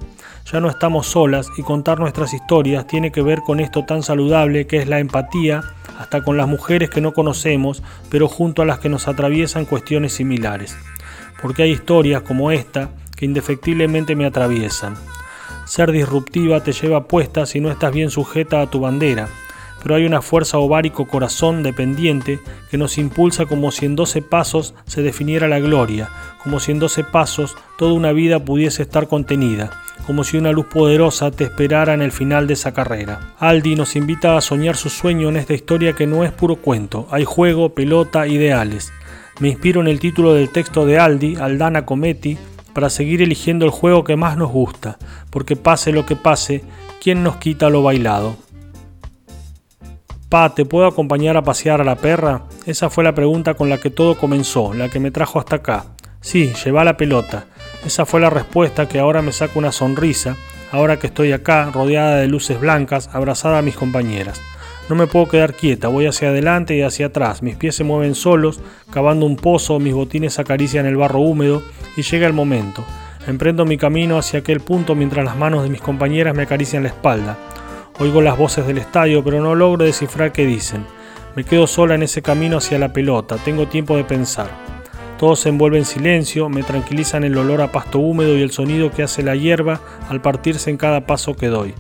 Ya 0.51 0.59
no 0.59 0.69
estamos 0.69 1.05
solas 1.05 1.47
y 1.57 1.61
contar 1.61 1.99
nuestras 1.99 2.33
historias 2.33 2.87
tiene 2.87 3.11
que 3.11 3.21
ver 3.21 3.41
con 3.41 3.59
esto 3.59 3.85
tan 3.85 4.01
saludable 4.01 4.65
que 4.65 4.77
es 4.77 4.87
la 4.87 4.99
empatía, 4.99 5.63
hasta 5.99 6.23
con 6.23 6.37
las 6.37 6.47
mujeres 6.47 6.89
que 6.89 7.01
no 7.01 7.13
conocemos, 7.13 7.83
pero 8.09 8.27
junto 8.27 8.61
a 8.61 8.65
las 8.65 8.79
que 8.79 8.89
nos 8.89 9.07
atraviesan 9.07 9.65
cuestiones 9.65 10.13
similares. 10.13 10.75
Porque 11.41 11.63
hay 11.63 11.71
historias 11.71 12.23
como 12.23 12.51
esta 12.51 12.89
que 13.19 13.25
indefectiblemente 13.25 14.15
me 14.15 14.25
atraviesan. 14.25 14.95
Ser 15.65 15.91
disruptiva 15.91 16.63
te 16.63 16.71
lleva 16.71 17.03
puesta 17.03 17.45
si 17.45 17.59
no 17.59 17.69
estás 17.69 17.93
bien 17.93 18.11
sujeta 18.11 18.61
a 18.61 18.69
tu 18.69 18.79
bandera, 18.79 19.27
pero 19.83 19.95
hay 19.95 20.05
una 20.05 20.21
fuerza 20.21 20.57
ovárico 20.57 21.05
corazón 21.05 21.61
dependiente 21.61 22.39
que 22.71 22.77
nos 22.77 22.97
impulsa 22.97 23.45
como 23.45 23.71
si 23.71 23.85
en 23.85 23.97
doce 23.97 24.21
pasos 24.21 24.73
se 24.85 25.01
definiera 25.01 25.49
la 25.49 25.59
gloria, 25.59 26.09
como 26.41 26.61
si 26.61 26.71
en 26.71 26.79
doce 26.79 27.03
pasos 27.03 27.57
toda 27.77 27.91
una 27.91 28.13
vida 28.13 28.39
pudiese 28.39 28.83
estar 28.83 29.09
contenida, 29.09 29.69
como 30.07 30.23
si 30.23 30.37
una 30.37 30.53
luz 30.53 30.67
poderosa 30.67 31.29
te 31.29 31.43
esperara 31.43 31.93
en 31.93 32.01
el 32.01 32.13
final 32.13 32.47
de 32.47 32.53
esa 32.53 32.73
carrera. 32.73 33.33
Aldi 33.37 33.75
nos 33.75 33.97
invita 33.97 34.37
a 34.37 34.41
soñar 34.41 34.77
su 34.77 34.89
sueño 34.89 35.27
en 35.27 35.35
esta 35.35 35.53
historia 35.53 35.91
que 35.91 36.07
no 36.07 36.23
es 36.23 36.31
puro 36.31 36.55
cuento, 36.55 37.05
hay 37.11 37.25
juego, 37.25 37.73
pelota, 37.73 38.27
ideales. 38.27 38.93
Me 39.41 39.49
inspiro 39.49 39.81
en 39.81 39.87
el 39.87 39.99
título 39.99 40.33
del 40.33 40.49
texto 40.49 40.85
de 40.85 40.99
Aldi, 40.99 41.35
Aldana 41.35 41.85
Cometti, 41.85 42.37
para 42.79 42.89
seguir 42.89 43.21
eligiendo 43.21 43.65
el 43.65 43.71
juego 43.71 44.05
que 44.05 44.15
más 44.15 44.37
nos 44.37 44.51
gusta, 44.51 44.97
porque 45.31 45.57
pase 45.57 45.91
lo 45.91 46.05
que 46.05 46.15
pase, 46.15 46.63
¿quién 47.01 47.23
nos 47.23 47.35
quita 47.35 47.69
lo 47.69 47.83
bailado? 47.83 48.37
Pa, 50.29 50.55
¿te 50.55 50.63
puedo 50.63 50.87
acompañar 50.87 51.35
a 51.35 51.43
pasear 51.43 51.81
a 51.81 51.83
la 51.83 51.97
perra? 51.97 52.43
Esa 52.65 52.89
fue 52.89 53.03
la 53.03 53.13
pregunta 53.13 53.55
con 53.55 53.67
la 53.67 53.79
que 53.79 53.89
todo 53.89 54.17
comenzó, 54.17 54.73
la 54.73 54.87
que 54.87 55.01
me 55.01 55.11
trajo 55.11 55.39
hasta 55.39 55.57
acá. 55.57 55.87
Sí, 56.21 56.53
lleva 56.63 56.85
la 56.85 56.95
pelota. 56.95 57.47
Esa 57.85 58.05
fue 58.05 58.21
la 58.21 58.29
respuesta 58.29 58.87
que 58.87 58.99
ahora 58.99 59.21
me 59.21 59.33
saca 59.33 59.59
una 59.59 59.73
sonrisa, 59.73 60.37
ahora 60.71 60.99
que 60.99 61.07
estoy 61.07 61.33
acá, 61.33 61.71
rodeada 61.73 62.15
de 62.15 62.29
luces 62.29 62.61
blancas, 62.61 63.09
abrazada 63.11 63.57
a 63.57 63.61
mis 63.61 63.75
compañeras. 63.75 64.39
No 64.89 64.95
me 64.95 65.05
puedo 65.05 65.27
quedar 65.27 65.53
quieta, 65.53 65.87
voy 65.87 66.07
hacia 66.07 66.29
adelante 66.29 66.75
y 66.75 66.81
hacia 66.81 67.07
atrás, 67.07 67.43
mis 67.43 67.55
pies 67.55 67.75
se 67.75 67.83
mueven 67.83 68.15
solos, 68.15 68.59
cavando 68.91 69.27
un 69.27 69.35
pozo, 69.35 69.79
mis 69.79 69.93
botines 69.93 70.39
acarician 70.39 70.87
el 70.87 70.97
barro 70.97 71.19
húmedo 71.19 71.61
y 71.95 72.01
llega 72.01 72.25
el 72.25 72.33
momento. 72.33 72.83
Emprendo 73.27 73.65
mi 73.65 73.77
camino 73.77 74.17
hacia 74.17 74.39
aquel 74.39 74.61
punto 74.61 74.95
mientras 74.95 75.23
las 75.23 75.37
manos 75.37 75.61
de 75.61 75.69
mis 75.69 75.79
compañeras 75.79 76.35
me 76.35 76.41
acarician 76.41 76.81
la 76.81 76.89
espalda. 76.89 77.37
Oigo 77.99 78.23
las 78.23 78.35
voces 78.35 78.65
del 78.65 78.79
estadio, 78.79 79.23
pero 79.23 79.39
no 79.41 79.53
logro 79.53 79.85
descifrar 79.85 80.31
qué 80.31 80.47
dicen. 80.47 80.83
Me 81.35 81.43
quedo 81.43 81.67
sola 81.67 81.93
en 81.93 82.01
ese 82.01 82.23
camino 82.23 82.57
hacia 82.57 82.79
la 82.79 82.91
pelota, 82.91 83.35
tengo 83.37 83.67
tiempo 83.67 83.95
de 83.95 84.05
pensar. 84.05 84.49
Todo 85.19 85.35
se 85.35 85.49
envuelve 85.49 85.77
en 85.77 85.85
silencio, 85.85 86.49
me 86.49 86.63
tranquilizan 86.63 87.23
el 87.23 87.37
olor 87.37 87.61
a 87.61 87.71
pasto 87.71 87.99
húmedo 87.99 88.35
y 88.35 88.41
el 88.41 88.49
sonido 88.49 88.89
que 88.89 89.03
hace 89.03 89.21
la 89.21 89.35
hierba 89.35 89.81
al 90.09 90.19
partirse 90.19 90.71
en 90.71 90.77
cada 90.77 91.05
paso 91.05 91.35
que 91.35 91.45
doy. 91.45 91.75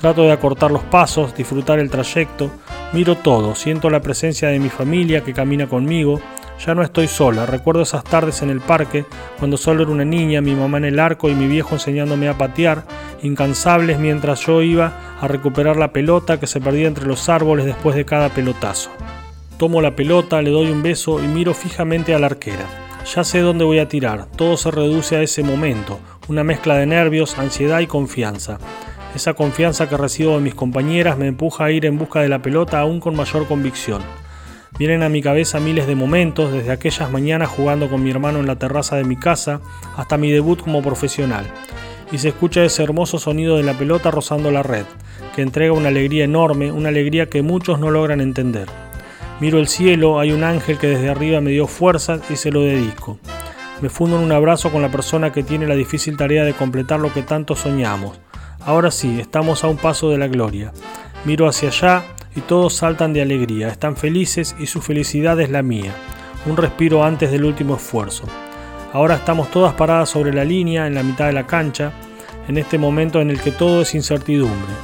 Trato 0.00 0.22
de 0.22 0.30
acortar 0.30 0.70
los 0.70 0.84
pasos, 0.84 1.34
disfrutar 1.34 1.80
el 1.80 1.90
trayecto, 1.90 2.52
miro 2.92 3.16
todo, 3.16 3.56
siento 3.56 3.90
la 3.90 4.00
presencia 4.00 4.46
de 4.46 4.60
mi 4.60 4.68
familia 4.68 5.24
que 5.24 5.32
camina 5.32 5.66
conmigo, 5.66 6.20
ya 6.64 6.72
no 6.76 6.84
estoy 6.84 7.08
sola, 7.08 7.46
recuerdo 7.46 7.82
esas 7.82 8.04
tardes 8.04 8.42
en 8.42 8.50
el 8.50 8.60
parque, 8.60 9.04
cuando 9.40 9.56
solo 9.56 9.82
era 9.82 9.90
una 9.90 10.04
niña, 10.04 10.40
mi 10.40 10.54
mamá 10.54 10.78
en 10.78 10.84
el 10.84 11.00
arco 11.00 11.28
y 11.28 11.34
mi 11.34 11.48
viejo 11.48 11.74
enseñándome 11.74 12.28
a 12.28 12.38
patear, 12.38 12.84
incansables 13.24 13.98
mientras 13.98 14.46
yo 14.46 14.62
iba 14.62 15.16
a 15.20 15.26
recuperar 15.26 15.76
la 15.76 15.92
pelota 15.92 16.38
que 16.38 16.46
se 16.46 16.60
perdía 16.60 16.86
entre 16.86 17.06
los 17.06 17.28
árboles 17.28 17.66
después 17.66 17.96
de 17.96 18.04
cada 18.04 18.28
pelotazo. 18.28 18.90
Tomo 19.56 19.80
la 19.80 19.96
pelota, 19.96 20.40
le 20.42 20.50
doy 20.50 20.70
un 20.70 20.84
beso 20.84 21.20
y 21.20 21.26
miro 21.26 21.54
fijamente 21.54 22.14
a 22.14 22.20
la 22.20 22.26
arquera. 22.26 22.66
Ya 23.12 23.24
sé 23.24 23.40
dónde 23.40 23.64
voy 23.64 23.80
a 23.80 23.88
tirar, 23.88 24.26
todo 24.36 24.56
se 24.56 24.70
reduce 24.70 25.16
a 25.16 25.22
ese 25.22 25.42
momento, 25.42 25.98
una 26.28 26.44
mezcla 26.44 26.76
de 26.76 26.86
nervios, 26.86 27.36
ansiedad 27.36 27.80
y 27.80 27.88
confianza. 27.88 28.58
Esa 29.14 29.34
confianza 29.34 29.88
que 29.88 29.96
recibo 29.96 30.34
de 30.34 30.40
mis 30.40 30.54
compañeras 30.54 31.16
me 31.16 31.26
empuja 31.26 31.64
a 31.64 31.70
ir 31.70 31.86
en 31.86 31.98
busca 31.98 32.20
de 32.20 32.28
la 32.28 32.42
pelota 32.42 32.78
aún 32.80 33.00
con 33.00 33.16
mayor 33.16 33.46
convicción. 33.46 34.02
Vienen 34.78 35.02
a 35.02 35.08
mi 35.08 35.22
cabeza 35.22 35.60
miles 35.60 35.86
de 35.86 35.94
momentos, 35.94 36.52
desde 36.52 36.70
aquellas 36.70 37.10
mañanas 37.10 37.48
jugando 37.48 37.88
con 37.88 38.02
mi 38.02 38.10
hermano 38.10 38.38
en 38.38 38.46
la 38.46 38.56
terraza 38.56 38.96
de 38.96 39.04
mi 39.04 39.16
casa 39.16 39.60
hasta 39.96 40.18
mi 40.18 40.30
debut 40.30 40.60
como 40.62 40.82
profesional. 40.82 41.46
Y 42.12 42.18
se 42.18 42.28
escucha 42.28 42.62
ese 42.64 42.84
hermoso 42.84 43.18
sonido 43.18 43.56
de 43.56 43.62
la 43.62 43.74
pelota 43.74 44.10
rozando 44.10 44.50
la 44.50 44.62
red, 44.62 44.84
que 45.34 45.42
entrega 45.42 45.72
una 45.72 45.88
alegría 45.88 46.24
enorme, 46.24 46.70
una 46.70 46.90
alegría 46.90 47.26
que 47.26 47.42
muchos 47.42 47.80
no 47.80 47.90
logran 47.90 48.20
entender. 48.20 48.68
Miro 49.40 49.58
el 49.58 49.68
cielo, 49.68 50.20
hay 50.20 50.32
un 50.32 50.44
ángel 50.44 50.78
que 50.78 50.88
desde 50.88 51.08
arriba 51.08 51.40
me 51.40 51.50
dio 51.50 51.66
fuerzas 51.66 52.20
y 52.30 52.36
se 52.36 52.50
lo 52.50 52.60
dedico. 52.60 53.18
Me 53.80 53.88
fundo 53.88 54.16
en 54.16 54.24
un 54.24 54.32
abrazo 54.32 54.70
con 54.70 54.82
la 54.82 54.90
persona 54.90 55.32
que 55.32 55.42
tiene 55.42 55.66
la 55.66 55.76
difícil 55.76 56.16
tarea 56.16 56.44
de 56.44 56.54
completar 56.54 57.00
lo 57.00 57.12
que 57.12 57.22
tanto 57.22 57.54
soñamos, 57.56 58.18
Ahora 58.68 58.90
sí, 58.90 59.18
estamos 59.18 59.64
a 59.64 59.68
un 59.68 59.78
paso 59.78 60.10
de 60.10 60.18
la 60.18 60.28
gloria. 60.28 60.74
Miro 61.24 61.48
hacia 61.48 61.70
allá 61.70 62.04
y 62.36 62.42
todos 62.42 62.74
saltan 62.74 63.14
de 63.14 63.22
alegría, 63.22 63.68
están 63.68 63.96
felices 63.96 64.54
y 64.60 64.66
su 64.66 64.82
felicidad 64.82 65.40
es 65.40 65.48
la 65.48 65.62
mía. 65.62 65.94
Un 66.44 66.54
respiro 66.54 67.02
antes 67.02 67.30
del 67.30 67.46
último 67.46 67.76
esfuerzo. 67.76 68.24
Ahora 68.92 69.14
estamos 69.14 69.50
todas 69.50 69.72
paradas 69.72 70.10
sobre 70.10 70.34
la 70.34 70.44
línea, 70.44 70.86
en 70.86 70.94
la 70.94 71.02
mitad 71.02 71.28
de 71.28 71.32
la 71.32 71.46
cancha, 71.46 71.92
en 72.46 72.58
este 72.58 72.76
momento 72.76 73.22
en 73.22 73.30
el 73.30 73.40
que 73.40 73.52
todo 73.52 73.80
es 73.80 73.94
incertidumbre. 73.94 74.74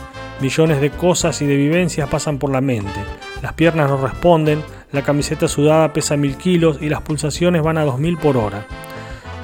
Millones 0.41 0.81
de 0.81 0.89
cosas 0.89 1.43
y 1.43 1.47
de 1.47 1.57
vivencias 1.57 2.09
pasan 2.09 2.39
por 2.39 2.53
la 2.53 2.63
mente. 2.63 3.01
Las 3.43 3.53
piernas 3.53 3.91
no 3.91 3.99
responden, 3.99 4.63
la 4.93 5.03
camiseta 5.03 5.47
sudada 5.47 5.93
pesa 5.93 6.17
mil 6.17 6.39
kilos 6.39 6.79
y 6.81 6.89
las 6.89 7.03
pulsaciones 7.03 7.63
van 7.63 7.77
a 7.77 7.85
dos 7.85 7.99
mil 7.99 8.17
por 8.17 8.39
hora. 8.39 8.67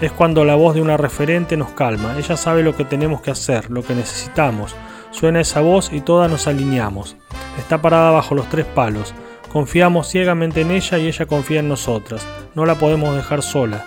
Es 0.00 0.12
cuando 0.12 0.46
la 0.46 0.54
voz 0.54 0.74
de 0.74 0.80
una 0.80 0.96
referente 0.96 1.58
nos 1.58 1.72
calma, 1.72 2.16
ella 2.16 2.34
sabe 2.34 2.62
lo 2.62 2.74
que 2.74 2.86
tenemos 2.86 3.20
que 3.20 3.30
hacer, 3.30 3.70
lo 3.70 3.82
que 3.82 3.94
necesitamos. 3.94 4.74
Suena 5.10 5.42
esa 5.42 5.60
voz 5.60 5.92
y 5.92 6.00
todas 6.00 6.30
nos 6.30 6.46
alineamos. 6.46 7.16
Está 7.58 7.82
parada 7.82 8.10
bajo 8.10 8.34
los 8.34 8.48
tres 8.48 8.64
palos. 8.64 9.12
Confiamos 9.52 10.08
ciegamente 10.08 10.62
en 10.62 10.70
ella 10.70 10.96
y 10.96 11.08
ella 11.08 11.26
confía 11.26 11.60
en 11.60 11.68
nosotras. 11.68 12.26
No 12.54 12.64
la 12.64 12.76
podemos 12.76 13.14
dejar 13.14 13.42
sola. 13.42 13.84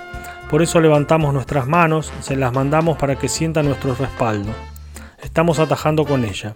Por 0.51 0.61
eso 0.61 0.79
levantamos 0.79 1.33
nuestras 1.33 1.65
manos, 1.65 2.13
se 2.19 2.35
las 2.35 2.53
mandamos 2.53 2.97
para 2.97 3.17
que 3.17 3.27
sienta 3.27 3.63
nuestro 3.63 3.95
respaldo. 3.95 4.51
Estamos 5.23 5.57
atajando 5.57 6.05
con 6.05 6.25
ella. 6.25 6.53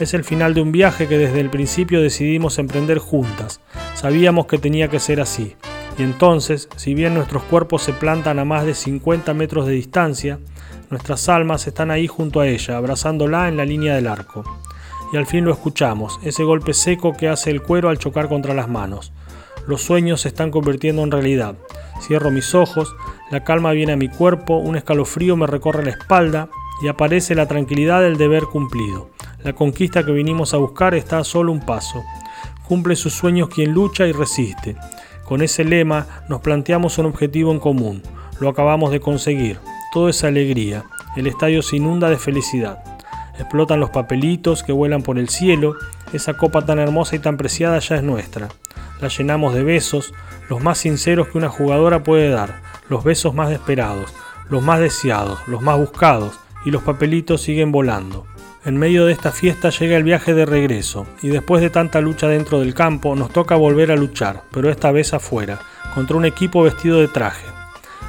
Es 0.00 0.14
el 0.14 0.24
final 0.24 0.54
de 0.54 0.62
un 0.62 0.72
viaje 0.72 1.08
que 1.08 1.18
desde 1.18 1.40
el 1.40 1.50
principio 1.50 2.00
decidimos 2.00 2.58
emprender 2.58 3.00
juntas. 3.00 3.60
Sabíamos 3.92 4.46
que 4.46 4.56
tenía 4.56 4.88
que 4.88 4.98
ser 4.98 5.20
así. 5.20 5.56
Y 5.98 6.02
entonces, 6.02 6.68
si 6.76 6.94
bien 6.94 7.14
nuestros 7.14 7.42
cuerpos 7.44 7.82
se 7.82 7.92
plantan 7.92 8.38
a 8.38 8.44
más 8.44 8.64
de 8.64 8.74
50 8.74 9.32
metros 9.34 9.66
de 9.66 9.74
distancia, 9.74 10.38
nuestras 10.90 11.28
almas 11.28 11.66
están 11.66 11.90
ahí 11.90 12.06
junto 12.06 12.40
a 12.40 12.48
ella, 12.48 12.76
abrazándola 12.76 13.48
en 13.48 13.56
la 13.56 13.64
línea 13.64 13.94
del 13.94 14.08
arco. 14.08 14.44
Y 15.12 15.16
al 15.16 15.26
fin 15.26 15.44
lo 15.44 15.52
escuchamos, 15.52 16.18
ese 16.22 16.42
golpe 16.42 16.74
seco 16.74 17.12
que 17.12 17.28
hace 17.28 17.50
el 17.50 17.62
cuero 17.62 17.88
al 17.88 17.98
chocar 17.98 18.28
contra 18.28 18.54
las 18.54 18.68
manos. 18.68 19.12
Los 19.66 19.82
sueños 19.82 20.22
se 20.22 20.28
están 20.28 20.50
convirtiendo 20.50 21.02
en 21.02 21.10
realidad. 21.10 21.54
Cierro 22.00 22.30
mis 22.30 22.54
ojos, 22.54 22.94
la 23.30 23.44
calma 23.44 23.72
viene 23.72 23.92
a 23.92 23.96
mi 23.96 24.08
cuerpo, 24.08 24.56
un 24.56 24.76
escalofrío 24.76 25.36
me 25.36 25.46
recorre 25.46 25.84
la 25.84 25.90
espalda 25.90 26.48
y 26.82 26.88
aparece 26.88 27.34
la 27.34 27.46
tranquilidad 27.46 28.00
del 28.00 28.18
deber 28.18 28.44
cumplido. 28.44 29.10
La 29.42 29.52
conquista 29.52 30.04
que 30.04 30.12
vinimos 30.12 30.54
a 30.54 30.58
buscar 30.58 30.94
está 30.94 31.18
a 31.18 31.24
solo 31.24 31.52
un 31.52 31.60
paso. 31.60 32.02
Cumple 32.66 32.96
sus 32.96 33.14
sueños 33.14 33.48
quien 33.48 33.72
lucha 33.72 34.06
y 34.06 34.12
resiste. 34.12 34.76
Con 35.24 35.42
ese 35.42 35.64
lema 35.64 36.06
nos 36.28 36.40
planteamos 36.40 36.98
un 36.98 37.06
objetivo 37.06 37.52
en 37.52 37.60
común. 37.60 38.02
Lo 38.40 38.48
acabamos 38.48 38.90
de 38.90 39.00
conseguir. 39.00 39.58
Todo 39.92 40.08
es 40.08 40.24
alegría. 40.24 40.84
El 41.16 41.26
estadio 41.26 41.62
se 41.62 41.76
inunda 41.76 42.10
de 42.10 42.18
felicidad. 42.18 42.82
Explotan 43.38 43.80
los 43.80 43.90
papelitos 43.90 44.62
que 44.62 44.72
vuelan 44.72 45.02
por 45.02 45.18
el 45.18 45.28
cielo. 45.28 45.76
Esa 46.12 46.34
copa 46.34 46.64
tan 46.66 46.78
hermosa 46.78 47.16
y 47.16 47.20
tan 47.20 47.36
preciada 47.36 47.78
ya 47.78 47.96
es 47.96 48.02
nuestra. 48.02 48.48
La 49.00 49.08
llenamos 49.08 49.54
de 49.54 49.64
besos, 49.64 50.12
los 50.48 50.62
más 50.62 50.78
sinceros 50.78 51.28
que 51.28 51.38
una 51.38 51.48
jugadora 51.48 52.02
puede 52.02 52.30
dar, 52.30 52.60
los 52.88 53.02
besos 53.02 53.34
más 53.34 53.50
esperados, 53.50 54.12
los 54.48 54.62
más 54.62 54.78
deseados, 54.78 55.40
los 55.48 55.62
más 55.62 55.78
buscados, 55.78 56.38
y 56.64 56.70
los 56.70 56.82
papelitos 56.82 57.42
siguen 57.42 57.72
volando. 57.72 58.26
En 58.66 58.78
medio 58.78 59.04
de 59.04 59.12
esta 59.12 59.30
fiesta 59.30 59.68
llega 59.68 59.98
el 59.98 60.04
viaje 60.04 60.32
de 60.32 60.46
regreso, 60.46 61.06
y 61.20 61.28
después 61.28 61.60
de 61.60 61.68
tanta 61.68 62.00
lucha 62.00 62.28
dentro 62.28 62.60
del 62.60 62.72
campo, 62.72 63.14
nos 63.14 63.30
toca 63.30 63.56
volver 63.56 63.92
a 63.92 63.96
luchar, 63.96 64.44
pero 64.50 64.70
esta 64.70 64.90
vez 64.90 65.12
afuera, 65.12 65.58
contra 65.94 66.16
un 66.16 66.24
equipo 66.24 66.62
vestido 66.62 66.98
de 66.98 67.08
traje. 67.08 67.44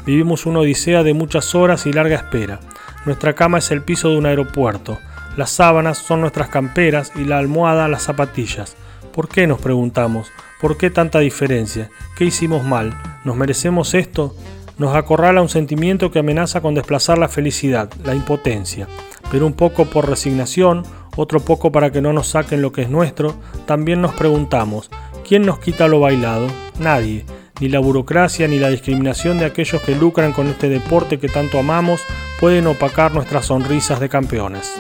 Vivimos 0.06 0.46
una 0.46 0.60
odisea 0.60 1.04
de 1.04 1.14
muchas 1.14 1.56
horas 1.56 1.86
y 1.86 1.92
larga 1.92 2.16
espera. 2.16 2.62
Nuestra 3.06 3.34
cama 3.34 3.58
es 3.58 3.70
el 3.72 3.82
piso 3.82 4.10
de 4.10 4.18
un 4.18 4.28
aeropuerto, 4.28 4.98
las 5.36 5.50
sábanas 5.50 5.98
son 5.98 6.22
nuestras 6.22 6.48
camperas 6.48 7.12
y 7.16 7.26
la 7.26 7.38
almohada 7.38 7.90
las 7.90 8.04
zapatillas. 8.04 8.78
¿Por 9.14 9.28
qué 9.28 9.48
nos 9.48 9.60
preguntamos? 9.60 10.32
¿Por 10.62 10.78
qué 10.78 10.90
tanta 10.90 11.20
diferencia? 11.20 11.90
¿Qué 12.18 12.24
hicimos 12.24 12.64
mal? 12.64 12.98
¿Nos 13.26 13.36
merecemos 13.36 13.94
esto? 13.94 14.34
Nos 14.78 14.96
acorrala 14.96 15.42
un 15.42 15.50
sentimiento 15.50 16.12
que 16.12 16.20
amenaza 16.20 16.62
con 16.62 16.76
desplazar 16.76 17.18
la 17.18 17.28
felicidad, 17.28 17.90
la 18.06 18.16
impotencia 18.16 18.88
pero 19.32 19.46
un 19.46 19.54
poco 19.54 19.86
por 19.86 20.10
resignación, 20.10 20.84
otro 21.16 21.40
poco 21.40 21.72
para 21.72 21.92
que 21.92 22.02
no 22.02 22.14
nos 22.14 22.28
saquen 22.28 22.62
lo 22.62 22.72
que 22.72 22.84
es 22.84 22.90
nuestro, 22.90 23.36
también 23.66 24.02
nos 24.02 24.14
preguntamos, 24.14 24.90
¿quién 25.28 25.46
nos 25.46 25.60
quita 25.60 25.88
lo 25.88 26.00
bailado? 26.00 26.48
Nadie, 26.80 27.26
ni 27.60 27.70
la 27.70 27.80
burocracia 27.80 28.48
ni 28.48 28.60
la 28.60 28.70
discriminación 28.70 29.38
de 29.38 29.46
aquellos 29.46 29.82
que 29.82 29.96
lucran 29.96 30.34
con 30.34 30.48
este 30.48 30.70
deporte 30.70 31.20
que 31.20 31.30
tanto 31.30 31.60
amamos 31.60 32.02
pueden 32.40 32.68
opacar 32.68 33.14
nuestras 33.14 33.46
sonrisas 33.46 34.00
de 34.00 34.10
campeones. 34.10 34.76